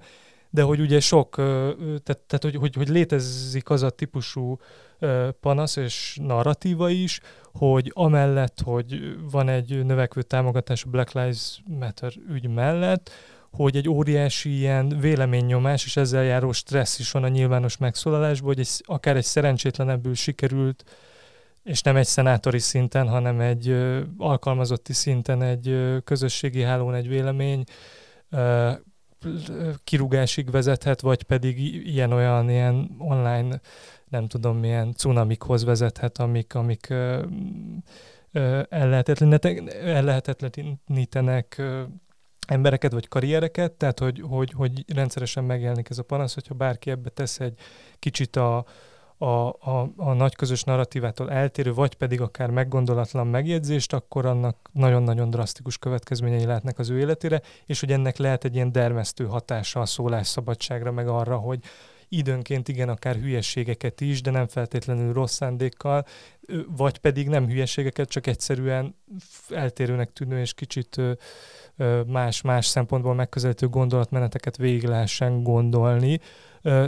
De 0.49 0.61
hogy 0.61 0.79
ugye 0.79 0.99
sok, 0.99 1.35
tehát, 1.75 2.19
tehát 2.27 2.41
hogy, 2.41 2.55
hogy, 2.55 2.75
hogy 2.75 2.87
létezik 2.87 3.69
az 3.69 3.83
a 3.83 3.89
típusú 3.89 4.57
panasz 5.39 5.75
és 5.75 6.17
narratíva 6.21 6.89
is, 6.89 7.19
hogy 7.53 7.91
amellett, 7.93 8.61
hogy 8.63 9.17
van 9.31 9.49
egy 9.49 9.85
növekvő 9.85 10.21
támogatás 10.21 10.83
a 10.83 10.89
Black 10.89 11.11
Lives 11.11 11.61
Matter 11.79 12.13
ügy 12.29 12.47
mellett, 12.47 13.11
hogy 13.51 13.75
egy 13.75 13.89
óriási 13.89 14.57
ilyen 14.57 14.99
véleménynyomás 14.99 15.85
és 15.85 15.97
ezzel 15.97 16.23
járó 16.23 16.51
stressz 16.51 16.99
is 16.99 17.11
van 17.11 17.23
a 17.23 17.27
nyilvános 17.27 17.77
megszólalásban, 17.77 18.47
hogy 18.47 18.59
egy, 18.59 18.69
akár 18.85 19.15
egy 19.15 19.23
szerencsétlenebbül 19.23 20.15
sikerült 20.15 20.83
és 21.63 21.81
nem 21.81 21.95
egy 21.95 22.05
szenátori 22.05 22.59
szinten, 22.59 23.07
hanem 23.07 23.39
egy 23.39 23.69
ö, 23.69 24.01
alkalmazotti 24.17 24.93
szinten 24.93 25.41
egy 25.41 25.67
ö, 25.67 25.97
közösségi 26.03 26.61
hálón 26.61 26.93
egy 26.93 27.07
vélemény 27.07 27.63
ö, 28.29 28.71
kirúgásig 29.83 30.51
vezethet, 30.51 31.01
vagy 31.01 31.23
pedig 31.23 31.59
ilyen-olyan 31.87 32.49
ilyen 32.49 32.95
online, 32.97 33.59
nem 34.07 34.27
tudom 34.27 34.57
milyen 34.57 34.93
cunamikhoz 34.93 35.63
vezethet, 35.63 36.17
amik, 36.17 36.55
amik 36.55 36.89
ö, 36.89 37.25
ellehetetlenítenek 38.69 41.61
embereket 42.47 42.91
vagy 42.91 43.07
karriereket, 43.07 43.71
tehát 43.71 43.99
hogy, 43.99 44.23
hogy, 44.29 44.51
hogy 44.51 44.93
rendszeresen 44.93 45.43
megjelenik 45.43 45.89
ez 45.89 45.97
a 45.97 46.03
panasz, 46.03 46.33
hogyha 46.33 46.53
bárki 46.53 46.89
ebbe 46.89 47.09
tesz 47.09 47.39
egy 47.39 47.59
kicsit 47.99 48.35
a, 48.35 48.65
a, 49.21 49.47
a, 49.49 49.91
a 49.95 50.13
nagy 50.13 50.35
közös 50.35 50.63
narratívától 50.63 51.31
eltérő, 51.31 51.73
vagy 51.73 51.95
pedig 51.95 52.21
akár 52.21 52.49
meggondolatlan 52.49 53.27
megjegyzést, 53.27 53.93
akkor 53.93 54.25
annak 54.25 54.69
nagyon-nagyon 54.71 55.29
drasztikus 55.29 55.77
következményei 55.77 56.45
lehetnek 56.45 56.79
az 56.79 56.89
ő 56.89 56.99
életére, 56.99 57.41
és 57.65 57.79
hogy 57.79 57.91
ennek 57.91 58.17
lehet 58.17 58.43
egy 58.43 58.55
ilyen 58.55 58.71
dermesztő 58.71 59.25
hatása 59.25 59.79
a 59.79 59.85
szólásszabadságra, 59.85 60.91
meg 60.91 61.07
arra, 61.07 61.37
hogy 61.37 61.59
időnként 62.09 62.67
igen, 62.67 62.89
akár 62.89 63.15
hülyességeket 63.15 64.01
is, 64.01 64.21
de 64.21 64.31
nem 64.31 64.47
feltétlenül 64.47 65.13
rossz 65.13 65.35
szándékkal, 65.35 66.05
vagy 66.77 66.97
pedig 66.97 67.27
nem 67.27 67.47
hülyességeket, 67.47 68.09
csak 68.09 68.27
egyszerűen 68.27 68.95
eltérőnek 69.49 70.13
tűnő 70.13 70.39
és 70.39 70.53
kicsit 70.53 71.01
más-más 72.07 72.65
szempontból 72.65 73.13
megközelítő 73.13 73.67
gondolatmeneteket 73.67 74.57
végig 74.57 74.83
lehessen 74.83 75.43
gondolni, 75.43 76.19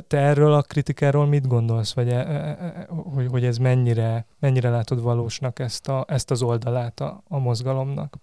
te 0.07 0.17
erről 0.17 0.53
a 0.53 0.61
kritikáról 0.61 1.27
mit 1.27 1.47
gondolsz, 1.47 1.95
vagy 1.95 2.07
e, 2.07 2.15
e, 2.15 2.57
e, 2.59 2.85
hogy, 3.15 3.25
hogy 3.29 3.43
ez 3.43 3.57
mennyire, 3.57 4.25
mennyire 4.39 4.69
látod 4.69 5.03
valósnak 5.03 5.59
ezt, 5.59 5.87
a, 5.87 6.05
ezt 6.07 6.31
az 6.31 6.43
oldalát 6.43 6.99
a, 6.99 7.23
a 7.29 7.39
mozgalomnak? 7.39 8.13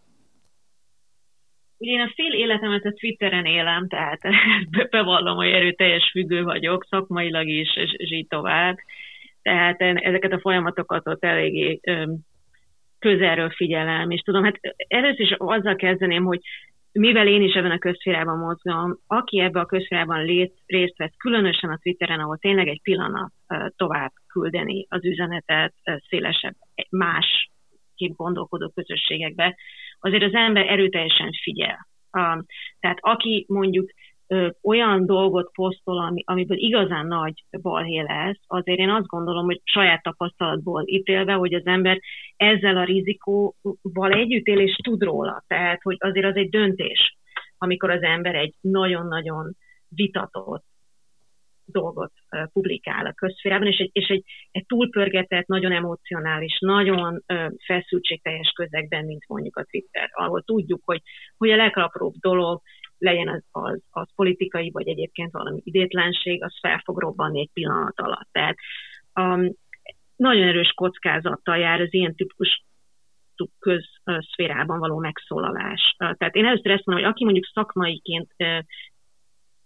Ugye 1.78 1.92
én 1.92 2.00
a 2.00 2.12
fél 2.14 2.32
életemet 2.32 2.84
a 2.84 2.92
Twitteren 2.92 3.44
élem, 3.44 3.88
tehát 3.88 4.20
bevallom, 4.90 5.36
hogy 5.36 5.48
erőteljes 5.48 6.10
függő 6.10 6.42
vagyok, 6.42 6.86
szakmailag 6.88 7.48
is, 7.48 7.76
és, 7.76 8.10
így 8.10 8.26
tovább. 8.26 8.76
Tehát 9.42 9.80
ezeket 9.80 10.32
a 10.32 10.40
folyamatokat 10.40 11.08
ott 11.08 11.24
eléggé 11.24 11.80
közelről 12.98 13.50
figyelem, 13.50 14.10
és 14.10 14.20
tudom, 14.20 14.44
hát 14.44 14.60
először 14.88 15.20
is 15.20 15.34
azzal 15.38 15.76
kezdeném, 15.76 16.24
hogy 16.24 16.40
mivel 16.92 17.26
én 17.26 17.42
is 17.42 17.54
ebben 17.54 17.70
a 17.70 17.78
közférában 17.78 18.38
mozgom, 18.38 18.98
aki 19.06 19.40
ebbe 19.40 19.60
a 19.60 19.66
közférában 19.66 20.24
részt 20.66 20.96
vesz, 20.96 21.16
különösen 21.16 21.70
a 21.70 21.78
Twitteren, 21.78 22.20
ahol 22.20 22.38
tényleg 22.38 22.68
egy 22.68 22.80
pillanat 22.82 23.32
tovább 23.76 24.12
küldeni 24.26 24.86
az 24.88 25.04
üzenetet 25.04 25.74
szélesebb, 26.08 26.54
más 26.90 27.50
kép 27.94 28.16
gondolkodó 28.16 28.68
közösségekbe, 28.68 29.56
azért 30.00 30.22
az 30.22 30.34
ember 30.34 30.66
erőteljesen 30.66 31.30
figyel. 31.42 31.88
Tehát 32.80 32.98
aki 33.00 33.44
mondjuk 33.48 33.90
olyan 34.62 35.06
dolgot 35.06 35.52
posztol, 35.52 35.98
ami, 35.98 36.22
amiből 36.26 36.56
igazán 36.58 37.06
nagy 37.06 37.44
balhé 37.62 38.00
lesz, 38.00 38.40
azért 38.46 38.78
én 38.78 38.90
azt 38.90 39.06
gondolom, 39.06 39.44
hogy 39.44 39.60
saját 39.64 40.02
tapasztalatból 40.02 40.82
ítélve, 40.86 41.32
hogy 41.32 41.54
az 41.54 41.66
ember 41.66 42.00
ezzel 42.36 42.76
a 42.76 42.84
rizikóval 42.84 44.12
együtt 44.12 44.46
él 44.46 44.58
és 44.58 44.76
tud 44.82 45.02
róla. 45.02 45.44
Tehát, 45.46 45.82
hogy 45.82 45.96
azért 45.98 46.26
az 46.26 46.36
egy 46.36 46.48
döntés, 46.48 47.16
amikor 47.58 47.90
az 47.90 48.02
ember 48.02 48.34
egy 48.34 48.54
nagyon-nagyon 48.60 49.56
vitatott 49.88 50.64
dolgot 51.64 52.12
publikál 52.52 53.06
a 53.06 53.12
közférában, 53.12 53.66
és 53.66 53.78
egy, 53.78 53.90
és 53.92 54.08
egy, 54.08 54.24
egy 54.50 54.66
túlpörgetett, 54.66 55.46
nagyon 55.46 55.72
emocionális, 55.72 56.58
nagyon 56.58 57.24
feszültségteljes 57.66 58.52
közegben, 58.54 59.04
mint 59.04 59.28
mondjuk 59.28 59.56
a 59.56 59.64
Twitter, 59.64 60.08
ahol 60.12 60.42
tudjuk, 60.42 60.80
hogy, 60.84 61.02
hogy 61.36 61.50
a 61.50 61.56
legapróbb 61.56 62.14
dolog 62.20 62.60
legyen 63.00 63.28
az, 63.28 63.42
az, 63.50 63.80
az 63.90 64.08
politikai, 64.14 64.70
vagy 64.70 64.88
egyébként 64.88 65.32
valami 65.32 65.60
idétlenség, 65.64 66.42
az 66.42 66.58
fel 66.60 66.80
fog 66.84 66.98
robbanni 66.98 67.40
egy 67.40 67.50
pillanat 67.52 68.00
alatt. 68.00 68.28
Tehát 68.32 68.56
um, 69.14 69.52
nagyon 70.16 70.48
erős 70.48 70.72
kockázattal 70.74 71.56
jár 71.56 71.80
az 71.80 71.94
ilyen 71.94 72.14
típus 72.14 72.64
közszférában 73.58 74.78
való 74.78 74.98
megszólalás. 74.98 75.94
Tehát 75.96 76.34
én 76.34 76.46
először 76.46 76.70
ezt 76.70 76.84
mondom, 76.84 77.04
hogy 77.04 77.12
aki 77.14 77.24
mondjuk 77.24 77.46
szakmaiként 77.52 78.34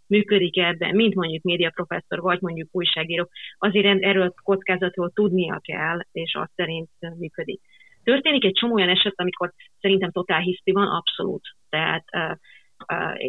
működik 0.07 0.59
ebben, 0.59 0.95
mint 0.95 1.15
mondjuk 1.15 1.43
médiaprofesszor, 1.43 2.21
vagy 2.21 2.41
mondjuk 2.41 2.69
újságíró, 2.71 3.29
azért 3.59 4.03
erről 4.03 4.27
a 4.27 4.41
kockázatról 4.43 5.11
tudnia 5.11 5.61
kell, 5.63 5.99
és 6.13 6.35
azt 6.35 6.53
szerint 6.55 6.91
működik. 7.19 7.61
Történik 8.03 8.45
egy 8.45 8.53
csomó 8.53 8.75
olyan 8.75 8.89
eset, 8.89 9.15
amikor 9.17 9.53
szerintem 9.81 10.11
totál 10.11 10.41
hiszti 10.41 10.73
van, 10.73 10.89
abszolút. 10.89 11.49
Tehát 11.69 12.05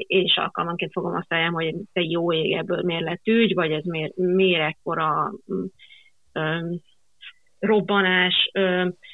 én 0.07 0.23
is 0.23 0.35
alkalmanként 0.35 0.91
fogom 0.91 1.15
azt 1.15 1.31
eljám, 1.33 1.53
hogy 1.53 1.75
te 1.93 2.01
jó 2.01 2.33
ég 2.33 2.53
ebből 2.53 2.81
miért 2.83 3.03
lett 3.03 3.27
ügy, 3.27 3.53
vagy 3.53 3.71
ez 3.71 3.83
miért, 3.83 4.15
miért 4.15 4.61
ekkora 4.61 5.31
um, 6.33 6.81
robbanás. 7.59 8.51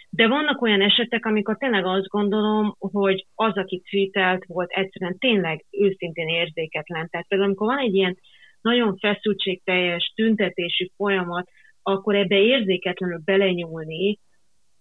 De 0.09 0.27
vannak 0.27 0.61
olyan 0.61 0.81
esetek, 0.81 1.25
amikor 1.25 1.57
tényleg 1.57 1.85
azt 1.85 2.07
gondolom, 2.07 2.75
hogy 2.79 3.25
az, 3.35 3.57
aki 3.57 3.81
tweetelt, 3.89 4.45
volt 4.45 4.71
egyszerűen 4.71 5.17
tényleg 5.17 5.65
őszintén 5.71 6.27
érzéketlen. 6.27 7.09
Tehát 7.09 7.27
például, 7.27 7.49
amikor 7.49 7.67
van 7.67 7.85
egy 7.85 7.95
ilyen 7.95 8.17
nagyon 8.61 8.97
feszültségteljes 8.97 10.13
tüntetési 10.15 10.91
folyamat, 10.95 11.49
akkor 11.83 12.15
ebbe 12.15 12.35
érzéketlenül 12.35 13.21
belenyúlni, 13.25 14.19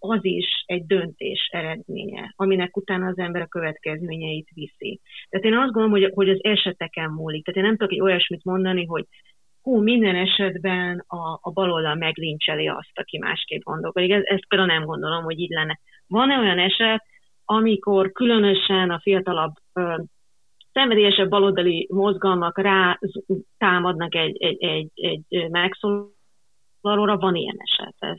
az 0.02 0.24
is 0.24 0.64
egy 0.66 0.86
döntés 0.86 1.48
eredménye, 1.52 2.32
aminek 2.36 2.76
utána 2.76 3.06
az 3.06 3.18
ember 3.18 3.42
a 3.42 3.46
következményeit 3.46 4.48
viszi. 4.54 5.00
Tehát 5.28 5.46
én 5.46 5.56
azt 5.56 5.72
gondolom, 5.72 5.90
hogy, 5.90 6.10
hogy 6.14 6.28
az 6.28 6.44
eseteken 6.44 7.10
múlik. 7.10 7.44
Tehát 7.44 7.60
én 7.60 7.66
nem 7.66 7.76
tudok 7.76 7.92
egy 7.92 8.00
olyasmit 8.00 8.44
mondani, 8.44 8.84
hogy 8.84 9.04
hú, 9.62 9.82
minden 9.82 10.16
esetben 10.16 11.04
a, 11.06 11.38
a 11.40 11.50
baloldal 11.50 11.94
meglincseli 11.94 12.68
azt, 12.68 12.90
aki 12.98 13.18
másképp 13.18 13.62
gondolkodik. 13.62 14.10
Ez, 14.10 14.22
ezt 14.24 14.48
például 14.48 14.70
nem 14.72 14.84
gondolom, 14.84 15.24
hogy 15.24 15.38
így 15.38 15.50
lenne. 15.50 15.78
Van-e 16.06 16.38
olyan 16.38 16.58
eset, 16.58 17.04
amikor 17.44 18.12
különösen 18.12 18.90
a 18.90 19.00
fiatalabb 19.00 19.52
ö, 19.72 20.02
szenvedélyesebb 20.72 21.28
baloldali 21.28 21.88
mozgalmak 21.90 22.58
rá 22.58 22.98
támadnak 23.58 24.14
egy, 24.14 24.42
egy, 24.42 24.62
egy, 24.62 24.90
egy 24.96 25.50
megszólalóra, 25.50 27.16
van 27.16 27.34
ilyen 27.34 27.56
eset. 27.58 27.94
Ez, 27.98 28.18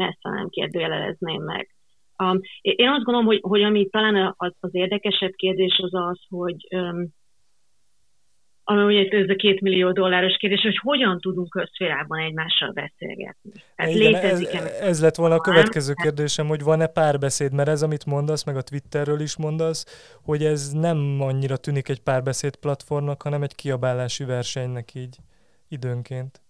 messze 0.00 0.30
nem 0.30 0.48
kérdőjelezném 0.48 1.42
meg. 1.42 1.74
Um, 2.18 2.40
én 2.60 2.88
azt 2.88 3.04
gondolom, 3.04 3.26
hogy, 3.26 3.38
hogy 3.42 3.62
ami 3.62 3.88
talán 3.88 4.34
az, 4.36 4.52
az 4.60 4.70
érdekesebb 4.72 5.32
kérdés 5.32 5.80
az 5.82 5.94
az, 5.94 6.20
hogy 6.28 6.66
um, 6.70 7.12
ami 8.70 8.82
ugye 8.82 9.18
ez 9.18 9.28
a 9.28 9.34
két 9.34 9.60
millió 9.60 9.92
dolláros 9.92 10.36
kérdés, 10.36 10.60
hogy 10.60 10.76
hogyan 10.82 11.20
tudunk 11.20 11.48
közférában 11.48 12.18
egymással 12.18 12.72
beszélgetni. 12.72 13.50
Tehát 13.76 13.92
Igen, 13.92 14.14
ez, 14.14 14.80
ez 14.80 15.00
lett 15.02 15.14
volna 15.14 15.34
a 15.34 15.40
következő 15.40 15.92
kérdésem, 16.02 16.46
hogy 16.46 16.62
van-e 16.62 16.86
párbeszéd, 16.86 17.52
mert 17.52 17.68
ez, 17.68 17.82
amit 17.82 18.06
mondasz, 18.06 18.44
meg 18.44 18.56
a 18.56 18.62
Twitterről 18.62 19.20
is 19.20 19.36
mondasz, 19.36 20.12
hogy 20.24 20.44
ez 20.44 20.72
nem 20.72 21.16
annyira 21.20 21.56
tűnik 21.56 21.88
egy 21.88 22.00
párbeszéd 22.00 22.56
platformnak, 22.56 23.22
hanem 23.22 23.42
egy 23.42 23.54
kiabálási 23.54 24.24
versenynek 24.24 24.94
így 24.94 25.16
időnként. 25.68 26.40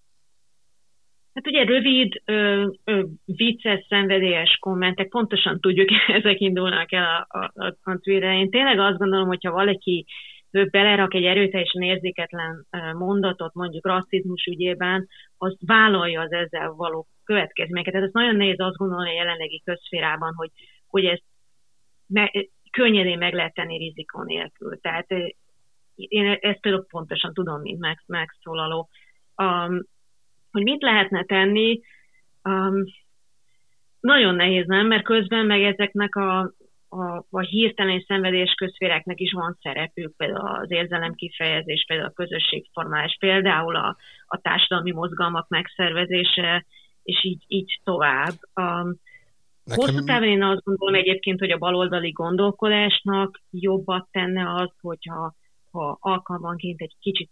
Hát 1.40 1.52
ugye 1.52 1.64
rövid, 1.64 2.22
ö, 2.24 2.66
ö, 2.84 3.02
vicces, 3.24 3.86
szenvedélyes 3.88 4.56
kommentek, 4.60 5.08
pontosan 5.08 5.60
tudjuk, 5.60 5.88
ezek 6.18 6.40
indulnak 6.40 6.92
el 6.92 7.26
a, 7.28 7.38
a, 7.38 7.52
a, 7.54 7.76
a 7.82 7.98
Twitter. 7.98 8.32
Én 8.32 8.50
tényleg 8.50 8.78
azt 8.78 8.98
gondolom, 8.98 9.26
hogyha 9.26 9.50
valaki 9.52 10.06
ő 10.50 10.68
belerak 10.70 11.14
egy 11.14 11.24
erőteljesen 11.24 11.82
érzéketlen 11.82 12.66
mondatot, 12.98 13.54
mondjuk 13.54 13.86
rasszizmus 13.86 14.44
ügyében, 14.44 15.08
az 15.38 15.56
vállalja 15.66 16.20
az 16.20 16.32
ezzel 16.32 16.70
való 16.70 17.06
következményeket. 17.24 17.92
Tehát 17.92 18.08
ez 18.08 18.14
nagyon 18.14 18.36
nehéz 18.36 18.60
azt 18.60 18.76
gondolni 18.76 19.10
a 19.10 19.14
jelenlegi 19.14 19.62
közférában, 19.64 20.34
hogy, 20.34 20.50
hogy 20.86 21.04
ezt 21.04 21.24
me, 22.06 22.30
könnyedén 22.70 23.18
meg 23.18 23.34
lehet 23.34 23.54
tenni 23.54 23.78
rizikó 23.78 24.22
nélkül. 24.22 24.80
Tehát 24.80 25.06
én 25.94 26.38
ezt 26.40 26.60
például 26.60 26.86
pontosan 26.88 27.34
tudom, 27.34 27.60
mint 27.60 27.86
megszólaló. 28.06 28.88
Um, 29.36 29.82
hogy 30.52 30.62
mit 30.62 30.82
lehetne 30.82 31.24
tenni, 31.24 31.80
um, 32.44 32.84
nagyon 34.00 34.34
nehéz, 34.34 34.66
nem? 34.66 34.86
Mert 34.86 35.04
közben 35.04 35.46
meg 35.46 35.62
ezeknek 35.62 36.16
a, 36.16 36.38
a, 36.88 37.26
a 37.30 37.40
hirtelen 37.40 38.04
szenvedés 38.06 38.52
közféreknek 38.52 39.20
is 39.20 39.32
van 39.32 39.58
szerepük, 39.62 40.16
például 40.16 40.48
az 40.48 40.70
érzelem 40.70 41.14
kifejezés, 41.14 41.84
például 41.86 42.08
a 42.08 42.22
közösségformálás, 42.22 43.16
például 43.20 43.76
a, 43.76 43.96
a 44.26 44.40
társadalmi 44.40 44.92
mozgalmak 44.92 45.48
megszervezése, 45.48 46.64
és 47.02 47.24
így, 47.24 47.44
így 47.46 47.80
tovább. 47.84 48.34
Um, 48.54 48.98
Nekem... 49.64 49.84
Hosszú 49.84 50.04
távon 50.04 50.28
én 50.28 50.42
azt 50.42 50.62
gondolom 50.62 50.94
egyébként, 50.94 51.38
hogy 51.38 51.50
a 51.50 51.58
baloldali 51.58 52.10
gondolkodásnak 52.10 53.40
jobbat 53.50 54.08
tenne 54.10 54.54
az, 54.54 54.70
hogyha 54.80 55.34
ha 55.70 55.98
alkalmanként 56.00 56.80
egy 56.80 56.94
kicsit 57.00 57.30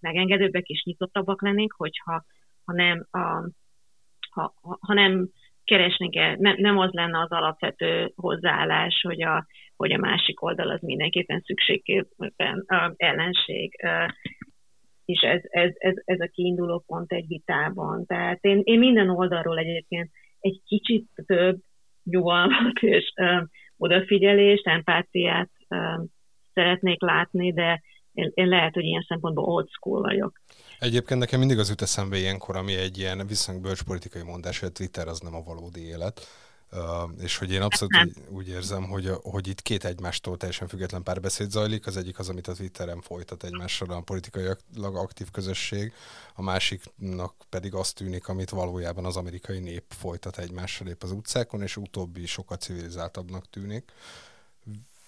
megengedőbbek 0.00 0.66
és 0.66 0.82
nyitottabbak 0.82 1.42
lennénk, 1.42 1.74
hogyha 1.76 2.24
ha 2.64 2.72
nem, 2.72 3.06
a, 3.10 3.50
ha, 4.30 4.54
ha 4.80 4.94
nem 4.94 5.28
keresnénk 5.64 6.16
el, 6.16 6.36
ne, 6.38 6.54
nem 6.54 6.78
az 6.78 6.90
lenne 6.92 7.20
az 7.20 7.30
alapvető 7.30 8.12
hozzáállás, 8.16 9.00
hogy 9.06 9.22
a, 9.22 9.46
hogy 9.76 9.92
a 9.92 9.98
másik 9.98 10.42
oldal 10.42 10.70
az 10.70 10.80
mindenképpen 10.80 11.42
szükségképpen 11.44 12.64
uh, 12.68 12.92
ellenség. 12.96 13.72
És 15.04 15.20
ez, 15.20 15.40
ez, 15.44 15.70
ez, 15.78 15.94
ez 16.04 16.20
a 16.20 16.30
kiinduló 16.32 16.84
pont 16.86 17.12
egy 17.12 17.26
vitában. 17.26 18.06
Tehát 18.06 18.44
én, 18.44 18.60
én 18.64 18.78
minden 18.78 19.08
oldalról 19.08 19.58
egyébként 19.58 20.10
egy 20.40 20.60
kicsit 20.66 21.08
több 21.26 21.58
nyugalmat 22.04 22.78
és 22.80 23.12
uh, 23.16 23.42
odafigyelést, 23.76 24.66
empátiát 24.66 25.50
uh, 25.68 26.04
szeretnék 26.52 27.00
látni, 27.00 27.52
de 27.52 27.82
én, 28.12 28.30
én 28.34 28.48
lehet, 28.48 28.74
hogy 28.74 28.84
ilyen 28.84 29.04
szempontból 29.08 29.44
old 29.44 29.68
school 29.68 30.00
vagyok. 30.00 30.40
Egyébként 30.78 31.20
nekem 31.20 31.38
mindig 31.38 31.58
az 31.58 31.68
jut 31.68 31.82
eszembe 31.82 32.16
ilyenkor, 32.16 32.56
ami 32.56 32.74
egy 32.74 32.98
ilyen 32.98 33.26
viszonylag 33.26 33.64
bölcs 33.64 33.82
politikai 33.82 34.22
mondás, 34.22 34.58
hogy 34.58 34.68
a 34.68 34.72
Twitter 34.72 35.08
az 35.08 35.20
nem 35.20 35.34
a 35.34 35.42
valódi 35.42 35.86
élet. 35.86 36.26
Uh, 36.72 37.22
és 37.22 37.36
hogy 37.36 37.52
én 37.52 37.62
abszolút 37.62 37.96
úgy, 38.04 38.12
úgy 38.28 38.48
érzem, 38.48 38.84
hogy, 38.84 39.10
hogy 39.22 39.48
itt 39.48 39.62
két 39.62 39.84
egymástól 39.84 40.36
teljesen 40.36 40.68
független 40.68 41.02
párbeszéd 41.02 41.50
zajlik. 41.50 41.86
Az 41.86 41.96
egyik 41.96 42.18
az, 42.18 42.28
amit 42.28 42.46
a 42.46 42.52
Twitteren 42.52 43.00
folytat 43.00 43.44
egymással 43.44 43.90
a 43.90 44.00
politikailag 44.00 44.58
aktív 44.96 45.30
közösség, 45.30 45.92
a 46.34 46.42
másiknak 46.42 47.34
pedig 47.48 47.74
azt 47.74 47.94
tűnik, 47.94 48.28
amit 48.28 48.50
valójában 48.50 49.04
az 49.04 49.16
amerikai 49.16 49.58
nép 49.58 49.84
folytat 49.88 50.38
egymással 50.38 50.86
épp 50.86 51.02
az 51.02 51.12
utcákon, 51.12 51.62
és 51.62 51.76
utóbbi 51.76 52.26
sokkal 52.26 52.56
civilizáltabbnak 52.56 53.50
tűnik. 53.50 53.92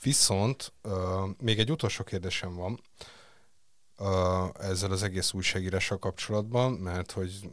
Viszont 0.02 0.72
uh, 0.82 0.92
még 1.38 1.58
egy 1.58 1.70
utolsó 1.70 2.04
kérdésem 2.04 2.54
van 2.54 2.80
uh, 3.98 4.68
ezzel 4.68 4.90
az 4.90 5.02
egész 5.02 5.32
újságírással 5.32 5.98
kapcsolatban, 5.98 6.72
mert 6.72 7.10
hogy 7.10 7.50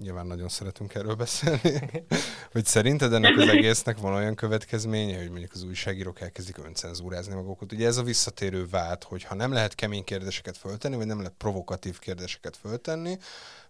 nyilván 0.00 0.26
nagyon 0.26 0.48
szeretünk 0.48 0.94
erről 0.94 1.14
beszélni, 1.14 1.80
hogy 2.52 2.64
szerinted 2.64 3.12
ennek 3.12 3.36
az 3.36 3.48
egésznek 3.48 3.98
van 3.98 4.14
olyan 4.14 4.34
következménye, 4.34 5.18
hogy 5.18 5.30
mondjuk 5.30 5.52
az 5.52 5.62
újságírók 5.62 6.20
elkezdik 6.20 6.58
öncenzúrázni 6.58 7.34
magukat. 7.34 7.72
Ugye 7.72 7.86
ez 7.86 7.96
a 7.96 8.02
visszatérő 8.02 8.66
vád, 8.66 9.04
hogy 9.04 9.22
ha 9.22 9.34
nem 9.34 9.52
lehet 9.52 9.74
kemény 9.74 10.04
kérdéseket 10.04 10.56
föltenni, 10.56 10.96
vagy 10.96 11.06
nem 11.06 11.18
lehet 11.18 11.34
provokatív 11.38 11.98
kérdéseket 11.98 12.56
föltenni, 12.56 13.18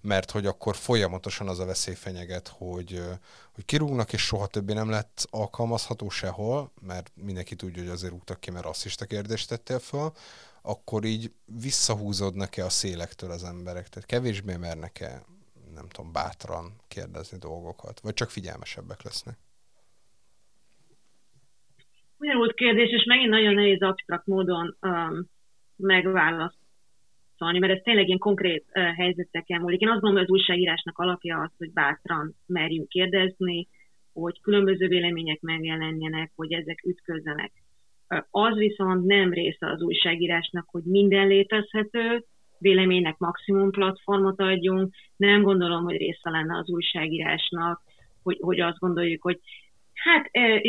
mert 0.02 0.30
hogy 0.30 0.46
akkor 0.46 0.76
folyamatosan 0.76 1.48
az 1.48 1.58
a 1.58 1.66
veszély 1.66 1.94
fenyeget, 1.94 2.48
hogy, 2.48 3.02
hogy 3.54 3.64
kirúgnak, 3.64 4.12
és 4.12 4.22
soha 4.22 4.46
többé 4.46 4.72
nem 4.72 4.90
lett 4.90 5.26
alkalmazható 5.30 6.08
sehol, 6.08 6.72
mert 6.86 7.12
mindenki 7.14 7.54
tudja, 7.56 7.82
hogy 7.82 7.90
azért 7.90 8.12
rúgtak 8.12 8.40
ki, 8.40 8.50
mert 8.50 8.64
rasszista 8.64 9.04
kérdést 9.04 9.48
tettél 9.48 9.78
föl, 9.78 10.10
akkor 10.62 11.04
így 11.04 11.32
visszahúzódnak-e 11.62 12.64
a 12.64 12.68
szélektől 12.68 13.30
az 13.30 13.44
emberek? 13.44 13.88
Tehát 13.88 14.08
kevésbé 14.08 14.56
mernek-e, 14.56 15.22
nem 15.74 15.88
tudom, 15.88 16.12
bátran 16.12 16.72
kérdezni 16.88 17.38
dolgokat? 17.38 18.00
Vagy 18.00 18.14
csak 18.14 18.30
figyelmesebbek 18.30 19.02
lesznek? 19.02 19.38
Bonyolult 22.18 22.54
kérdés, 22.54 22.90
és 22.90 23.04
megint 23.04 23.30
nagyon 23.30 23.54
nehéz 23.54 23.82
absztrakt 23.82 24.26
módon 24.26 24.76
um, 24.80 25.28
megválaszolni, 25.76 26.59
mert 27.40 27.72
ez 27.72 27.80
tényleg 27.82 28.06
ilyen 28.06 28.18
konkrét 28.18 28.64
helyzeteken 28.96 29.60
múlik. 29.60 29.80
Én 29.80 29.88
azt 29.88 30.00
gondolom, 30.00 30.26
hogy 30.26 30.34
az 30.34 30.40
újságírásnak 30.40 30.98
alapja 30.98 31.38
az, 31.38 31.50
hogy 31.58 31.72
bátran 31.72 32.34
merjünk 32.46 32.88
kérdezni, 32.88 33.68
hogy 34.12 34.40
különböző 34.40 34.88
vélemények 34.88 35.40
megjelenjenek, 35.40 36.32
hogy 36.34 36.52
ezek 36.52 36.84
ütközzenek 36.84 37.52
az 38.30 38.56
viszont 38.56 39.06
nem 39.06 39.32
része 39.32 39.66
az 39.70 39.82
újságírásnak, 39.82 40.66
hogy 40.68 40.82
minden 40.84 41.26
létezhető, 41.26 42.24
véleménynek 42.58 43.18
maximum 43.18 43.70
platformot 43.70 44.40
adjunk. 44.40 44.94
Nem 45.16 45.42
gondolom, 45.42 45.84
hogy 45.84 45.96
része 45.96 46.30
lenne 46.30 46.56
az 46.56 46.70
újságírásnak, 46.70 47.80
hogy, 48.22 48.38
hogy 48.40 48.60
azt 48.60 48.78
gondoljuk, 48.78 49.22
hogy 49.22 49.38
hát 49.94 50.28
e, 50.30 50.60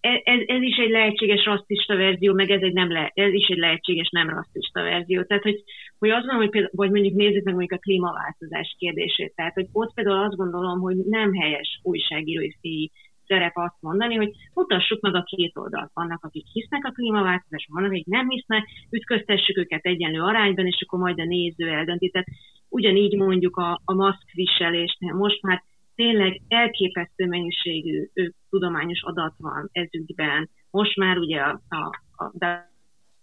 ez, 0.00 0.40
ez 0.46 0.62
is 0.62 0.76
egy 0.76 0.90
lehetséges 0.90 1.44
rasszista 1.44 1.96
verzió, 1.96 2.34
meg 2.34 2.50
ez, 2.50 2.62
egy 2.62 2.72
nem 2.72 2.92
le, 2.92 3.10
ez 3.14 3.32
is 3.32 3.46
egy 3.46 3.58
lehetséges 3.58 4.08
nem 4.08 4.28
rasszista 4.28 4.82
verzió. 4.82 5.22
Tehát, 5.22 5.42
hogy, 5.42 5.62
hogy 6.00 6.10
azt 6.10 6.26
mondom, 6.26 6.42
hogy 6.44 6.50
például, 6.50 6.72
vagy 6.74 6.90
mondjuk 6.90 7.14
nézzük 7.14 7.44
meg 7.44 7.54
mondjuk 7.54 7.78
a 7.78 7.82
klímaváltozás 7.84 8.74
kérdését. 8.78 9.34
Tehát, 9.34 9.54
hogy 9.54 9.68
ott 9.72 9.94
például 9.94 10.24
azt 10.24 10.36
gondolom, 10.36 10.80
hogy 10.80 10.96
nem 10.96 11.34
helyes 11.34 11.80
újságírói 11.82 12.52
fi 12.60 12.90
szerep 13.26 13.52
azt 13.54 13.76
mondani, 13.80 14.14
hogy 14.14 14.32
mutassuk 14.54 15.00
meg 15.00 15.14
a 15.14 15.22
két 15.22 15.56
oldalt. 15.56 15.90
Vannak, 15.94 16.24
akik 16.24 16.46
hisznek 16.52 16.84
a 16.84 16.90
klímaváltozásban, 16.90 17.76
vannak, 17.76 17.90
akik 17.90 18.06
nem 18.06 18.28
hisznek, 18.28 18.64
ütköztessük 18.90 19.58
őket 19.58 19.84
egyenlő 19.84 20.22
arányban, 20.22 20.66
és 20.66 20.84
akkor 20.86 20.98
majd 20.98 21.20
a 21.20 21.24
néző 21.24 21.68
eldönti. 21.68 22.10
Tehát 22.10 22.28
ugyanígy 22.68 23.16
mondjuk 23.16 23.56
a, 23.56 23.80
a 23.84 23.94
maszkviselésnél 23.94 25.14
most 25.14 25.42
már 25.42 25.62
tényleg 25.94 26.40
elképesztő 26.48 27.26
mennyiségű 27.26 28.08
tudományos 28.50 29.02
adat 29.02 29.34
van 29.38 29.68
ezügyben. 29.72 30.48
Most 30.70 30.96
már 30.96 31.18
ugye 31.18 31.40
a, 31.40 31.60
a, 31.68 32.24
a 32.24 32.32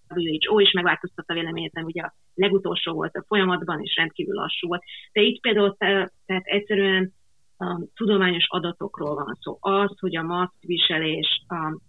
WHO 0.09 0.59
is 0.59 0.71
megváltoztatta 0.71 1.33
véleményét, 1.33 1.81
ugye 1.83 2.01
a 2.01 2.13
legutolsó 2.33 2.93
volt 2.93 3.15
a 3.15 3.23
folyamatban, 3.27 3.81
és 3.81 3.95
rendkívül 3.95 4.35
lassú 4.35 4.67
volt. 4.67 4.83
De 5.11 5.21
itt 5.21 5.41
például 5.41 5.75
tehát 5.77 6.45
egyszerűen 6.45 7.13
um, 7.57 7.89
tudományos 7.95 8.45
adatokról 8.47 9.15
van 9.15 9.37
szó. 9.41 9.57
Az, 9.59 9.99
hogy 9.99 10.17
a 10.17 10.23
maszkviselés 10.23 11.45
um, 11.49 11.81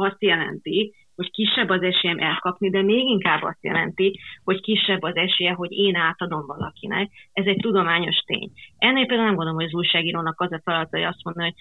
azt 0.00 0.22
jelenti, 0.22 0.94
hogy 1.20 1.30
kisebb 1.30 1.68
az 1.68 1.82
esélyem 1.82 2.18
elkapni, 2.18 2.70
de 2.70 2.82
még 2.82 3.06
inkább 3.06 3.42
azt 3.42 3.64
jelenti, 3.64 4.18
hogy 4.44 4.60
kisebb 4.60 5.02
az 5.02 5.16
esélye, 5.16 5.52
hogy 5.52 5.72
én 5.72 5.96
átadom 5.96 6.46
valakinek. 6.46 7.10
Ez 7.32 7.46
egy 7.46 7.56
tudományos 7.56 8.16
tény. 8.16 8.50
Ennél 8.78 9.06
például 9.06 9.26
nem 9.26 9.34
gondolom, 9.34 9.60
hogy 9.60 9.68
az 9.68 9.74
újságírónak 9.74 10.40
az 10.40 10.52
a 10.52 10.60
feladata, 10.64 10.96
hogy 10.96 11.06
azt 11.06 11.24
mondja, 11.24 11.42
hogy 11.42 11.54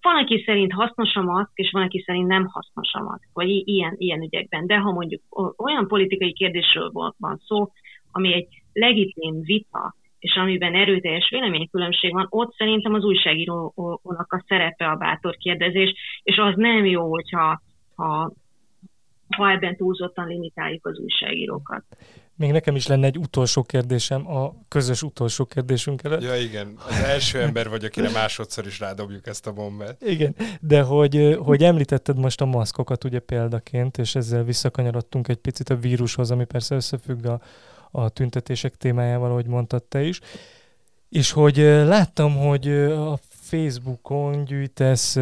van, 0.00 0.16
aki 0.16 0.42
szerint 0.46 0.72
hasznos 0.72 1.14
a 1.14 1.50
és 1.54 1.70
van, 1.70 1.82
aki 1.82 2.02
szerint 2.06 2.26
nem 2.26 2.46
hasznos 2.46 2.92
a 2.92 3.20
vagy 3.32 3.48
ilyen, 3.48 3.94
ilyen 3.98 4.22
ügyekben. 4.22 4.66
De 4.66 4.76
ha 4.76 4.92
mondjuk 4.92 5.22
olyan 5.56 5.88
politikai 5.88 6.32
kérdésről 6.32 6.90
van 7.18 7.40
szó, 7.46 7.72
ami 8.12 8.32
egy 8.32 8.48
legitim 8.72 9.40
vita, 9.42 9.94
és 10.18 10.36
amiben 10.36 10.74
erőteljes 10.74 11.28
véleménykülönbség 11.30 12.12
van, 12.12 12.26
ott 12.28 12.54
szerintem 12.54 12.94
az 12.94 13.04
újságírónak 13.04 14.32
a 14.32 14.44
szerepe 14.46 14.86
a 14.86 14.96
bátor 14.96 15.36
kérdezés, 15.36 15.94
és 16.22 16.36
az 16.36 16.56
nem 16.56 16.84
jó, 16.84 17.10
hogyha 17.10 17.60
ha, 17.98 18.32
ha 19.28 19.50
ebben 19.50 19.76
túlzottan 19.76 20.26
limitáljuk 20.26 20.86
az 20.86 20.98
újságírókat. 20.98 21.84
Még 22.34 22.52
nekem 22.52 22.76
is 22.76 22.86
lenne 22.86 23.06
egy 23.06 23.18
utolsó 23.18 23.62
kérdésem, 23.62 24.28
a 24.28 24.54
közös 24.68 25.02
utolsó 25.02 25.44
kérdésünk 25.44 26.02
előtt. 26.02 26.22
Ja 26.22 26.36
igen, 26.36 26.74
az 26.88 27.02
első 27.02 27.40
ember 27.40 27.68
vagy, 27.68 27.84
akire 27.84 28.10
másodszor 28.10 28.66
is 28.66 28.80
rádobjuk 28.80 29.26
ezt 29.26 29.46
a 29.46 29.52
bombát. 29.52 30.02
Igen, 30.02 30.34
de 30.60 30.82
hogy, 30.82 31.38
hogy 31.40 31.62
említetted 31.62 32.18
most 32.18 32.40
a 32.40 32.44
maszkokat 32.44 33.04
ugye 33.04 33.18
példaként, 33.18 33.98
és 33.98 34.14
ezzel 34.14 34.44
visszakanyarodtunk 34.44 35.28
egy 35.28 35.36
picit 35.36 35.68
a 35.68 35.76
vírushoz, 35.76 36.30
ami 36.30 36.44
persze 36.44 36.74
összefügg 36.74 37.26
a, 37.26 37.40
a 37.90 38.08
tüntetések 38.08 38.76
témájával, 38.76 39.30
ahogy 39.30 39.46
mondtad 39.46 39.82
te 39.82 40.02
is. 40.02 40.20
És 41.08 41.32
hogy 41.32 41.56
láttam, 41.56 42.36
hogy 42.36 42.68
a 42.90 43.18
Facebookon 43.48 44.44
gyűjtesz 44.44 45.16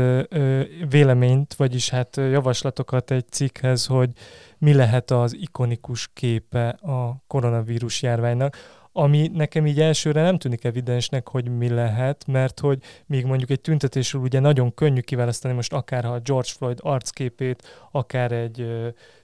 véleményt, 0.88 1.54
vagyis 1.54 1.88
hát 1.88 2.16
javaslatokat 2.16 3.10
egy 3.10 3.24
cikkhez, 3.30 3.86
hogy 3.86 4.10
mi 4.58 4.74
lehet 4.74 5.10
az 5.10 5.34
ikonikus 5.34 6.10
képe 6.12 6.68
a 6.68 7.16
koronavírus 7.26 8.02
járványnak, 8.02 8.56
ami 8.92 9.30
nekem 9.34 9.66
így 9.66 9.80
elsőre 9.80 10.22
nem 10.22 10.38
tűnik 10.38 10.64
evidensnek, 10.64 11.28
hogy 11.28 11.48
mi 11.56 11.68
lehet, 11.68 12.24
mert 12.26 12.60
hogy 12.60 12.78
még 13.06 13.24
mondjuk 13.24 13.50
egy 13.50 13.60
tüntetésről 13.60 14.22
ugye 14.22 14.40
nagyon 14.40 14.74
könnyű 14.74 15.00
kiválasztani 15.00 15.54
most 15.54 15.72
akár 15.72 16.04
ha 16.04 16.18
George 16.18 16.48
Floyd 16.56 16.78
arcképét, 16.82 17.62
akár 17.90 18.32
egy 18.32 18.66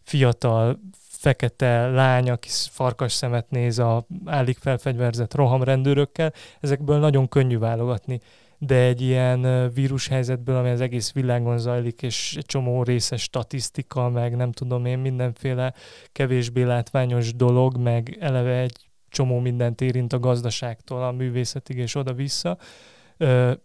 fiatal 0.02 0.80
fekete 1.08 1.90
lány, 1.90 2.30
aki 2.30 2.48
farkas 2.50 3.12
szemet 3.12 3.50
néz 3.50 3.78
a 3.78 4.06
állik 4.24 4.58
felfegyverzett 4.58 5.34
rohamrendőrökkel, 5.34 6.32
ezekből 6.60 6.98
nagyon 6.98 7.28
könnyű 7.28 7.58
válogatni. 7.58 8.20
De 8.64 8.74
egy 8.74 9.00
ilyen 9.00 9.70
vírushelyzetből, 9.74 10.56
ami 10.56 10.70
az 10.70 10.80
egész 10.80 11.12
világon 11.12 11.58
zajlik, 11.58 12.02
és 12.02 12.36
egy 12.36 12.46
csomó 12.46 12.82
részes 12.82 13.22
statisztika, 13.22 14.08
meg 14.08 14.36
nem 14.36 14.52
tudom 14.52 14.84
én, 14.84 14.98
mindenféle 14.98 15.74
kevésbé 16.12 16.62
látványos 16.62 17.34
dolog, 17.34 17.76
meg 17.76 18.16
eleve 18.20 18.58
egy 18.58 18.76
csomó 19.08 19.38
mindent 19.38 19.80
érint 19.80 20.12
a 20.12 20.18
gazdaságtól 20.18 21.02
a 21.02 21.12
művészetig 21.12 21.76
és 21.76 21.94
oda-vissza. 21.94 22.58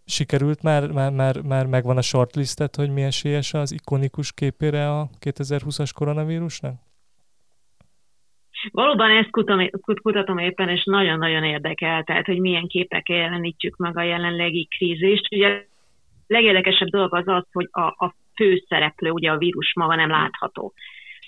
sikerült 0.04 0.62
már, 0.62 0.90
már, 0.90 1.12
már, 1.12 1.40
már 1.40 1.66
megvan 1.66 1.96
a 1.96 2.02
shortlistet, 2.02 2.76
hogy 2.76 2.90
mi 2.90 3.02
esélyes 3.02 3.54
az 3.54 3.72
ikonikus 3.72 4.32
képére 4.32 4.98
a 4.98 5.10
2020-as 5.20 5.90
koronavírusnak? 5.94 6.87
Valóban 8.70 9.10
ezt 9.10 9.30
kutatom, 9.30 9.68
kutatom 10.02 10.38
éppen, 10.38 10.68
és 10.68 10.84
nagyon-nagyon 10.84 11.44
érdekel, 11.44 12.02
tehát 12.02 12.26
hogy 12.26 12.40
milyen 12.40 12.66
képek 12.66 13.08
jelenítjük 13.08 13.76
meg 13.76 13.98
a 13.98 14.02
jelenlegi 14.02 14.68
krízist. 14.76 15.32
Ugye 15.32 15.48
a 15.48 15.60
legérdekesebb 16.26 16.88
dolog 16.88 17.14
az 17.14 17.28
az, 17.28 17.44
hogy 17.52 17.68
a, 17.70 17.80
a 17.80 18.14
főszereplő, 18.34 19.10
ugye 19.10 19.30
a 19.30 19.38
vírus 19.38 19.72
maga 19.74 19.94
nem 19.94 20.10
látható. 20.10 20.72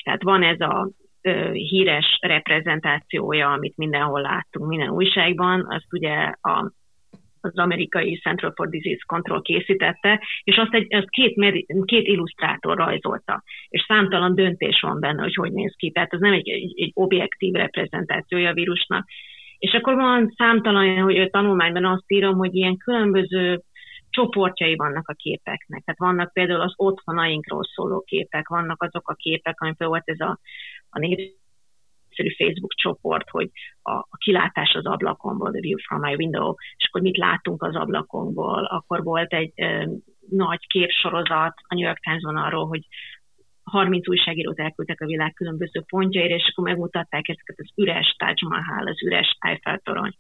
Tehát 0.05 0.23
van 0.23 0.43
ez 0.43 0.61
a 0.61 0.91
ö, 1.23 1.51
híres 1.53 2.19
reprezentációja, 2.21 3.53
amit 3.53 3.77
mindenhol 3.77 4.21
láttunk, 4.21 4.69
minden 4.69 4.91
újságban, 4.91 5.67
azt 5.69 5.93
ugye 5.93 6.15
a 6.41 6.73
az 7.41 7.59
amerikai 7.59 8.19
Central 8.19 8.53
for 8.55 8.69
Disease 8.69 9.03
Control 9.07 9.43
készítette, 9.43 10.23
és 10.45 10.57
azt, 10.57 10.75
egy, 10.75 10.95
azt 10.95 11.11
két, 11.11 11.37
medi, 11.37 11.67
két 11.85 12.07
illusztrátor 12.07 12.77
rajzolta, 12.77 13.43
és 13.69 13.85
számtalan 13.89 14.35
döntés 14.35 14.81
van 14.81 15.01
benne, 15.01 15.23
hogy 15.23 15.35
hogy 15.35 15.53
néz 15.53 15.75
ki, 15.77 15.91
tehát 15.91 16.13
ez 16.13 16.21
nem 16.21 16.33
egy, 16.33 16.49
egy, 16.49 16.73
egy 16.77 16.91
objektív 16.95 17.55
reprezentációja 17.55 18.49
a 18.49 18.55
vírusnak. 18.55 19.09
És 19.59 19.73
akkor 19.73 19.95
van 19.95 20.35
számtalan, 20.37 20.99
hogy 20.99 21.19
a 21.19 21.31
tanulmányban 21.31 21.85
azt 21.85 22.13
írom, 22.13 22.37
hogy 22.37 22.55
ilyen 22.55 22.77
különböző 22.77 23.63
csoportjai 24.11 24.77
vannak 24.77 25.09
a 25.09 25.13
képeknek. 25.13 25.83
Tehát 25.85 26.01
vannak 26.01 26.33
például 26.33 26.61
az 26.61 26.73
otthonainkról 26.77 27.65
szóló 27.75 28.01
képek, 28.01 28.49
vannak 28.49 28.83
azok 28.83 29.09
a 29.09 29.15
képek, 29.15 29.61
amikor 29.61 29.87
volt 29.87 30.03
ez 30.05 30.21
a, 30.21 30.39
a 30.91 30.99
név 30.99 31.19
egyszerű 32.21 32.45
Facebook 32.45 32.73
csoport, 32.75 33.31
hogy 33.31 33.51
a, 33.83 33.93
a 33.93 34.17
kilátás 34.17 34.75
az 34.75 34.87
ablakomból, 34.87 35.51
the 35.51 35.61
view 35.61 35.79
from 35.79 36.01
my 36.01 36.15
window, 36.15 36.55
és 36.77 36.87
akkor 36.89 37.01
mit 37.01 37.17
látunk 37.17 37.63
az 37.63 37.77
ablakomból. 37.77 38.65
Akkor 38.65 39.03
volt 39.03 39.33
egy 39.33 39.53
ö, 39.57 39.85
nagy 40.29 40.67
képsorozat 40.67 41.55
a 41.69 41.75
New 41.75 41.85
York 41.85 41.99
Times-ban 41.99 42.37
arról, 42.37 42.67
hogy 42.67 42.87
30 43.63 44.09
újságírót 44.09 44.59
elküldtek 44.59 45.01
a 45.01 45.07
világ 45.07 45.33
különböző 45.33 45.83
pontjaira, 45.89 46.35
és 46.35 46.49
akkor 46.51 46.65
megmutatták 46.65 47.29
ezeket 47.29 47.57
az 47.59 47.71
üres 47.77 48.15
Taj 48.19 48.35
Mahal, 48.49 48.87
az 48.87 49.03
üres 49.03 49.37
Eiffel 49.39 49.79
torony, 49.79 50.15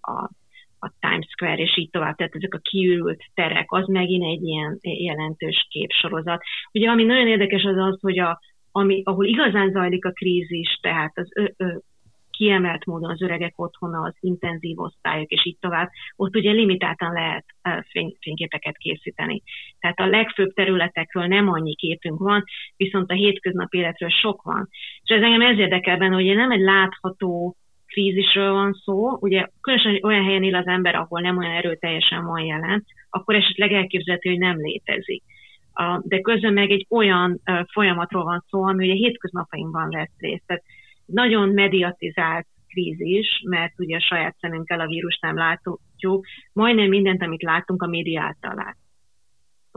a, 0.00 0.30
a 0.78 0.92
Times 1.00 1.26
Square, 1.30 1.62
és 1.62 1.76
így 1.76 1.90
tovább, 1.90 2.16
tehát 2.16 2.34
ezek 2.34 2.54
a 2.54 2.58
kiürült 2.70 3.22
terek, 3.34 3.72
az 3.72 3.86
megint 3.86 4.24
egy 4.24 4.42
ilyen 4.42 4.78
jelentős 4.80 5.66
képsorozat. 5.68 6.42
Ugye 6.72 6.90
ami 6.90 7.04
nagyon 7.04 7.26
érdekes 7.26 7.62
az 7.62 7.76
az, 7.76 8.00
hogy 8.00 8.18
a, 8.18 8.40
ami, 8.72 9.02
ahol 9.04 9.26
igazán 9.26 9.70
zajlik 9.70 10.04
a 10.04 10.10
krízis, 10.10 10.78
tehát 10.80 11.18
az 11.18 11.28
ö, 11.34 11.44
ö, 11.56 11.74
kiemelt 12.30 12.84
módon 12.84 13.10
az 13.10 13.22
öregek 13.22 13.52
otthona, 13.56 14.00
az 14.00 14.14
intenzív 14.20 14.78
osztályok, 14.78 15.30
és 15.30 15.46
így 15.46 15.56
tovább, 15.60 15.88
ott 16.16 16.36
ugye 16.36 16.50
limitáltan 16.50 17.12
lehet 17.12 17.44
fény, 17.90 18.16
fényképeket 18.20 18.76
készíteni. 18.76 19.42
Tehát 19.80 20.00
a 20.00 20.06
legfőbb 20.06 20.52
területekről 20.52 21.26
nem 21.26 21.48
annyi 21.48 21.74
képünk 21.74 22.18
van, 22.18 22.44
viszont 22.76 23.10
a 23.10 23.14
hétköznapi 23.14 23.78
életről 23.78 24.10
sok 24.10 24.42
van. 24.42 24.68
És 25.02 25.14
ez 25.16 25.22
engem 25.22 25.40
ez 25.40 25.58
érdekel 25.58 25.96
benne, 25.96 26.14
hogy 26.14 26.34
nem 26.34 26.50
egy 26.50 26.60
látható 26.60 27.56
krízisről 27.86 28.52
van 28.52 28.72
szó, 28.72 29.16
ugye 29.20 29.46
különösen 29.60 29.98
olyan 30.02 30.24
helyen 30.24 30.42
él 30.42 30.54
az 30.54 30.66
ember, 30.66 30.94
ahol 30.94 31.20
nem 31.20 31.36
olyan 31.38 31.56
erőteljesen 31.56 32.24
van 32.24 32.44
jelen, 32.44 32.84
akkor 33.10 33.34
esetleg 33.34 33.72
elképzelhető, 33.72 34.30
hogy 34.30 34.38
nem 34.38 34.56
létezik. 34.56 35.22
De 36.02 36.20
közben 36.20 36.52
meg 36.52 36.70
egy 36.70 36.86
olyan 36.90 37.40
folyamatról 37.72 38.24
van 38.24 38.44
szó, 38.48 38.62
ami 38.62 38.84
ugye 38.84 38.94
hétköznapainkban 38.94 39.88
vesz 39.90 40.18
részt. 40.18 40.42
Tehát 40.46 40.62
nagyon 41.06 41.48
mediatizált 41.48 42.46
krízis, 42.68 43.42
mert 43.48 43.72
ugye 43.78 43.96
a 43.96 44.00
saját 44.00 44.36
szemünkkel 44.40 44.80
a 44.80 44.86
vírus 44.86 45.18
nem 45.20 45.36
látjuk, 45.36 46.24
majdnem 46.52 46.88
mindent, 46.88 47.22
amit 47.22 47.42
látunk, 47.42 47.82
a 47.82 47.86
média 47.86 48.22
által 48.22 48.54
látunk. 48.54 48.80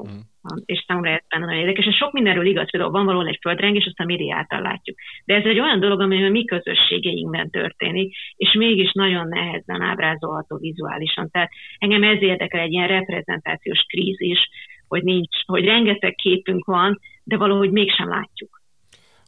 Mm. 0.01 0.19
És 0.65 0.83
számomra 0.87 1.09
ez 1.09 1.21
benne 1.29 1.45
nagyon 1.45 1.59
érdekes. 1.59 1.85
És 1.85 1.95
sok 1.95 2.11
mindenről 2.11 2.45
igaz, 2.45 2.71
például 2.71 2.91
van 2.91 3.05
valahol 3.05 3.27
egy 3.27 3.39
földrengés, 3.41 3.85
azt 3.85 3.99
a 3.99 4.05
média 4.05 4.35
által 4.35 4.61
látjuk. 4.61 4.97
De 5.25 5.35
ez 5.35 5.43
egy 5.43 5.59
olyan 5.59 5.79
dolog, 5.79 5.99
ami 5.99 6.25
a 6.25 6.29
mi 6.29 6.45
közösségeinkben 6.45 7.49
történik, 7.49 8.15
és 8.35 8.53
mégis 8.53 8.91
nagyon 8.91 9.27
nehezen 9.27 9.81
ábrázolható 9.81 10.57
vizuálisan. 10.57 11.29
Tehát 11.29 11.49
engem 11.77 12.03
ez 12.03 12.21
érdekel 12.21 12.59
egy 12.59 12.71
ilyen 12.71 12.87
reprezentációs 12.87 13.85
krízis, 13.87 14.49
hogy 14.87 15.03
nincs, 15.03 15.45
hogy 15.45 15.65
rengeteg 15.65 16.15
képünk 16.15 16.65
van, 16.65 16.99
de 17.23 17.37
valahogy 17.37 17.71
mégsem 17.71 18.09
látjuk. 18.09 18.61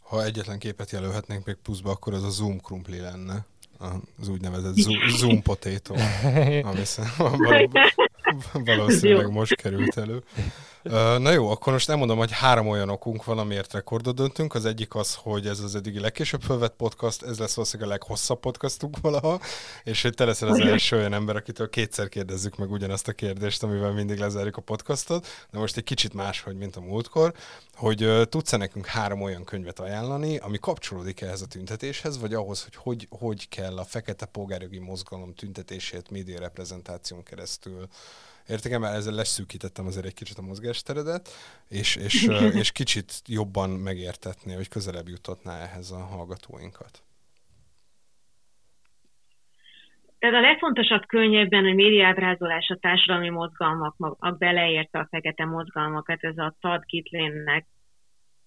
Ha 0.01 0.23
egyetlen 0.23 0.59
képet 0.59 0.91
jelölhetnénk 0.91 1.45
még 1.45 1.55
pluszba, 1.63 1.89
akkor 1.89 2.13
az 2.13 2.23
a 2.23 2.29
Zoom 2.29 2.59
krumpli 2.59 2.99
lenne 2.99 3.45
az 4.19 4.29
úgynevezett 4.29 4.73
zoom, 4.73 4.97
zoom 5.07 5.41
potato, 5.41 5.93
ami 6.69 6.83
valószínűleg 8.65 9.31
most 9.31 9.55
került 9.55 9.97
elő. 9.97 10.23
Na 11.17 11.31
jó, 11.31 11.49
akkor 11.49 11.73
most 11.73 11.87
nem 11.87 11.97
mondom, 11.97 12.17
hogy 12.17 12.31
három 12.31 12.67
olyan 12.67 12.89
okunk 12.89 13.23
valamiért 13.23 13.73
rekordot 13.73 14.15
döntünk. 14.15 14.55
Az 14.55 14.65
egyik 14.65 14.95
az, 14.95 15.15
hogy 15.15 15.47
ez 15.47 15.59
az 15.59 15.75
eddigi 15.75 15.99
legkésőbb 15.99 16.41
fölvett 16.41 16.75
podcast, 16.75 17.23
ez 17.23 17.39
lesz 17.39 17.55
valószínűleg 17.55 17.89
a 17.89 17.93
leghosszabb 17.93 18.39
podcastunk 18.39 18.97
valaha, 19.01 19.39
és 19.83 20.01
hogy 20.01 20.13
te 20.13 20.25
leszel 20.25 20.49
az 20.49 20.59
első 20.59 20.97
olyan 20.97 21.13
ember, 21.13 21.35
akitől 21.35 21.69
kétszer 21.69 22.09
kérdezzük 22.09 22.57
meg 22.57 22.71
ugyanazt 22.71 23.07
a 23.07 23.11
kérdést, 23.11 23.63
amivel 23.63 23.91
mindig 23.91 24.19
lezárjuk 24.19 24.57
a 24.57 24.61
podcastot, 24.61 25.27
de 25.51 25.59
most 25.59 25.77
egy 25.77 25.83
kicsit 25.83 26.13
máshogy, 26.13 26.55
mint 26.55 26.75
a 26.75 26.81
múltkor, 26.81 27.33
hogy 27.75 28.27
tudsz-e 28.29 28.57
nekünk 28.57 28.85
három 28.85 29.21
olyan 29.21 29.43
könyvet 29.43 29.79
ajánlani, 29.79 30.37
ami 30.37 30.57
kapcsolódik 30.59 31.21
ehhez 31.21 31.41
a 31.41 31.47
tüntetéshez, 31.47 32.19
vagy 32.19 32.33
ahhoz, 32.33 32.63
hogy 32.63 32.75
hogy, 32.75 33.07
hogy 33.09 33.49
kell 33.49 33.77
a 33.77 33.83
fekete 33.83 34.25
polgárjogi 34.25 34.79
mozgalom 34.79 35.33
tüntetését 35.33 36.09
média 36.09 36.39
reprezentáción 36.39 37.23
keresztül 37.23 37.87
Értékem, 38.47 38.81
mert 38.81 38.95
ezzel 38.95 39.13
leszűkítettem 39.13 39.85
azért 39.85 40.05
egy 40.05 40.13
kicsit 40.13 40.37
a 40.37 40.41
mozgásteredet, 40.41 41.29
és, 41.69 41.95
és, 41.95 42.27
és 42.61 42.71
kicsit 42.71 43.21
jobban 43.25 43.69
megértetni, 43.69 44.53
hogy 44.53 44.69
közelebb 44.69 45.07
jutatná 45.07 45.61
ehhez 45.61 45.91
a 45.91 45.99
hallgatóinkat. 45.99 47.01
Tehát 50.19 50.35
a 50.35 50.41
legfontosabb 50.41 51.05
könyvben, 51.05 51.63
hogy 51.63 51.75
médiábrázolás 51.75 52.67
a 52.69 52.77
társadalmi 52.81 53.29
mozgalmak, 53.29 53.95
a 54.19 54.31
beleérte 54.31 54.99
a 54.99 55.07
fekete 55.09 55.45
mozgalmakat, 55.45 56.23
ez 56.23 56.37
a 56.37 56.55
Todd 56.59 56.81
Kitlinnek 56.85 57.65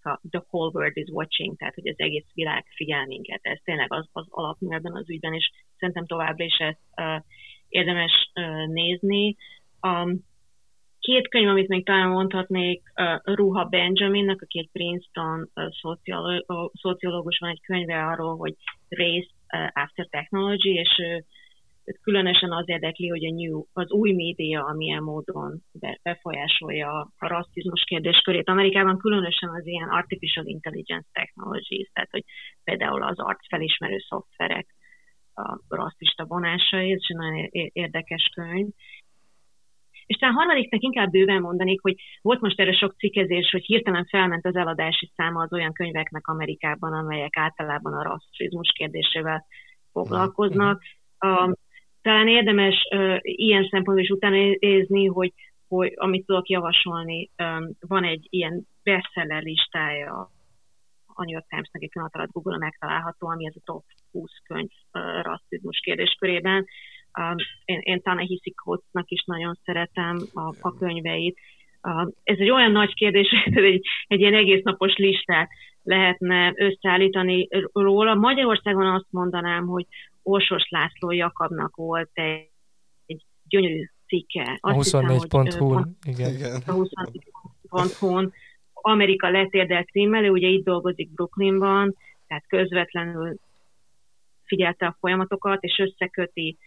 a 0.02 0.20
The 0.30 0.44
Whole 0.50 0.70
World 0.74 0.96
is 0.96 1.08
Watching, 1.08 1.56
tehát 1.56 1.74
hogy 1.74 1.88
az 1.88 1.98
egész 1.98 2.26
világ 2.34 2.64
figyel 2.74 3.06
minket. 3.06 3.40
Ez 3.42 3.58
tényleg 3.64 3.92
az, 3.92 4.08
az 4.12 4.26
alapmű 4.28 4.74
ebben 4.74 4.96
az 4.96 5.10
ügyben, 5.10 5.34
és 5.34 5.50
szerintem 5.78 6.06
továbbra 6.06 6.44
is 6.44 6.56
ezt 6.58 6.80
uh, 6.96 7.22
érdemes 7.68 8.30
uh, 8.34 8.66
nézni. 8.66 9.36
A 9.80 10.14
két 10.98 11.28
könyv, 11.28 11.48
amit 11.48 11.68
még 11.68 11.84
talán 11.84 12.08
mondhatnék, 12.08 12.82
uh, 12.96 13.34
Ruha 13.34 13.64
Benjaminnak, 13.64 14.42
aki 14.42 14.58
egy 14.58 14.68
Princeton 14.72 15.50
uh, 15.54 16.70
szociológus, 16.72 17.38
van 17.38 17.50
egy 17.50 17.60
könyve 17.60 18.06
arról, 18.06 18.36
hogy 18.36 18.54
Race 18.88 19.30
uh, 19.52 19.82
After 19.82 20.06
Technology, 20.06 20.70
és 20.70 20.98
ő 20.98 21.24
különösen 22.02 22.52
az 22.52 22.68
érdekli, 22.68 23.08
hogy 23.08 23.24
a 23.24 23.30
new, 23.30 23.64
az 23.72 23.90
új 23.90 24.12
média 24.12 24.64
amilyen 24.64 25.02
módon 25.02 25.62
befolyásolja 26.02 27.10
a 27.18 27.28
rasszizmus 27.28 27.82
kérdéskörét. 27.84 28.48
Amerikában 28.48 28.98
különösen 28.98 29.48
az 29.48 29.66
ilyen 29.66 29.88
artificial 29.88 30.46
intelligence 30.46 31.08
technologies, 31.12 31.90
tehát 31.92 32.10
hogy 32.10 32.24
például 32.64 33.02
az 33.02 33.18
arcfelismerő 33.18 33.98
szoftverek 34.08 34.66
a 35.34 35.60
rasszista 35.68 36.24
vonásai, 36.24 36.92
ez 36.92 37.00
egy 37.08 37.16
nagyon 37.16 37.48
érdekes 37.72 38.30
könyv. 38.34 38.66
És 40.10 40.16
talán 40.16 40.34
harmadiknak 40.34 40.82
inkább 40.82 41.10
bőven 41.10 41.40
mondanék, 41.40 41.80
hogy 41.80 41.94
volt 42.22 42.40
most 42.40 42.60
erre 42.60 42.72
sok 42.72 42.94
cikkezés, 42.98 43.50
hogy 43.50 43.64
hirtelen 43.64 44.04
felment 44.04 44.46
az 44.46 44.56
eladási 44.56 45.10
száma 45.16 45.42
az 45.42 45.52
olyan 45.52 45.72
könyveknek 45.72 46.26
Amerikában, 46.26 46.92
amelyek 46.92 47.36
általában 47.36 47.92
a 47.92 48.02
rasszizmus 48.02 48.72
kérdésével 48.74 49.46
foglalkoznak. 49.92 50.82
Um, 51.26 51.52
talán 52.02 52.28
érdemes 52.28 52.86
uh, 52.94 53.18
ilyen 53.22 53.62
szempontból 53.62 54.04
is 54.04 54.10
utána 54.10 54.56
nézni, 54.58 55.06
hogy, 55.06 55.32
hogy 55.68 55.92
amit 55.96 56.26
tudok 56.26 56.48
javasolni, 56.48 57.30
um, 57.42 57.70
van 57.80 58.04
egy 58.04 58.26
ilyen 58.30 58.66
bestseller 58.82 59.42
listája 59.42 60.30
a 61.06 61.24
New 61.24 61.32
York 61.32 61.46
Times-nek 61.48 61.82
egy 61.82 61.90
pillanat 61.90 62.14
alatt 62.14 62.32
Google-on 62.32 62.58
megtalálható, 62.58 63.28
ami 63.28 63.46
ez 63.46 63.56
a 63.56 63.62
top 63.64 63.84
20 64.12 64.30
könyv 64.44 64.70
uh, 64.92 65.22
rasszizmus 65.22 65.78
kérdéskörében. 65.78 66.66
Um, 67.18 67.36
én, 67.64 67.80
én 67.82 68.02
Tanehisi 68.02 68.54
Coates-nak 68.54 69.10
is 69.10 69.24
nagyon 69.26 69.58
szeretem 69.64 70.18
a, 70.34 70.54
a 70.60 70.74
könyveit. 70.78 71.38
Uh, 71.82 72.08
ez 72.22 72.38
egy 72.38 72.50
olyan 72.50 72.72
nagy 72.72 72.94
kérdés, 72.94 73.28
hogy 73.54 73.64
egy, 73.64 73.86
egy 74.06 74.20
ilyen 74.20 74.34
egész 74.34 74.62
napos 74.62 74.96
listát 74.96 75.48
lehetne 75.82 76.52
összeállítani 76.56 77.48
róla. 77.72 78.14
Magyarországon 78.14 78.86
azt 78.86 79.06
mondanám, 79.10 79.66
hogy 79.66 79.86
Orsos 80.22 80.68
László 80.68 81.10
Jakabnak 81.10 81.76
volt 81.76 82.10
egy, 82.12 82.48
egy 83.06 83.22
gyönyörű 83.48 83.84
cikke. 84.06 84.58
a 84.60 84.72
24.hu, 84.72 85.80
igen. 86.02 86.34
igen. 86.34 86.62
A 86.66 86.72
24.hu-n 86.72 88.32
Amerika 88.72 89.30
letérdelt 89.30 89.88
címmel, 89.88 90.30
ugye 90.30 90.48
itt 90.48 90.64
dolgozik 90.64 91.10
Brooklynban, 91.10 91.94
tehát 92.26 92.44
közvetlenül 92.48 93.36
figyelte 94.44 94.86
a 94.86 94.96
folyamatokat, 95.00 95.62
és 95.62 95.78
összeköti 95.78 96.58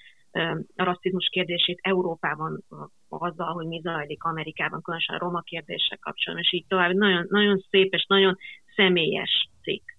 a 0.76 0.84
rasszizmus 0.84 1.30
kérdését 1.32 1.80
Európában 1.82 2.64
azzal, 3.08 3.54
hogy 3.54 3.68
mi 3.68 3.80
zajlik 3.84 4.24
Amerikában, 4.24 4.82
különösen 4.82 5.16
a 5.16 5.20
roma 5.20 5.42
kérdések 5.42 6.00
kapcsolatban, 6.00 6.46
és 6.46 6.54
így 6.54 6.66
tovább. 6.68 6.94
Nagyon, 6.94 7.26
nagyon 7.30 7.66
szép 7.70 7.94
és 7.94 8.06
nagyon 8.08 8.38
személyes 8.76 9.50
cikk. 9.62 9.90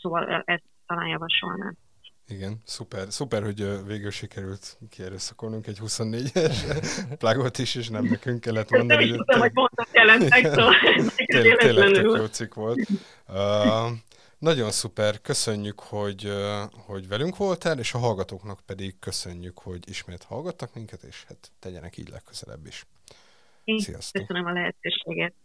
Szóval 0.00 0.42
ezt 0.44 0.64
talán 0.86 1.08
javasolnám. 1.08 1.76
Igen, 2.28 2.60
szuper, 2.64 3.06
szuper, 3.08 3.42
hogy 3.42 3.86
végül 3.86 4.10
sikerült 4.10 4.78
kierőszakolnunk 4.90 5.66
egy 5.66 5.78
24-es 5.80 6.56
plagot 7.18 7.58
is, 7.64 7.74
és 7.74 7.88
nem 7.88 8.04
nekünk 8.04 8.40
kellett 8.40 8.70
mondani. 8.70 9.04
Nem 9.04 9.14
is 9.14 9.20
tudom, 9.24 9.40
hogy 9.40 9.52
pontot 9.52 9.88
jelentek, 9.92 10.46
szóval 10.46 10.74
tényleg 11.26 11.90
tök 11.92 12.16
jó 12.16 12.24
cikk 12.26 12.54
volt. 12.54 12.78
Uh, 13.28 13.90
nagyon 14.42 14.70
szuper, 14.70 15.20
köszönjük, 15.20 15.80
hogy, 15.80 16.32
hogy 16.86 17.08
velünk 17.08 17.36
voltál, 17.36 17.78
és 17.78 17.94
a 17.94 17.98
hallgatóknak 17.98 18.60
pedig 18.66 18.98
köszönjük, 18.98 19.58
hogy 19.58 19.88
ismét 19.88 20.22
hallgattak 20.22 20.74
minket, 20.74 21.02
és 21.02 21.24
hát 21.28 21.52
tegyenek 21.58 21.96
így 21.96 22.08
legközelebb 22.08 22.66
is. 22.66 22.86
Én 23.64 23.78
Sziasztok. 23.78 24.26
köszönöm 24.26 24.46
a 24.46 24.52
lehetőséget. 24.52 25.34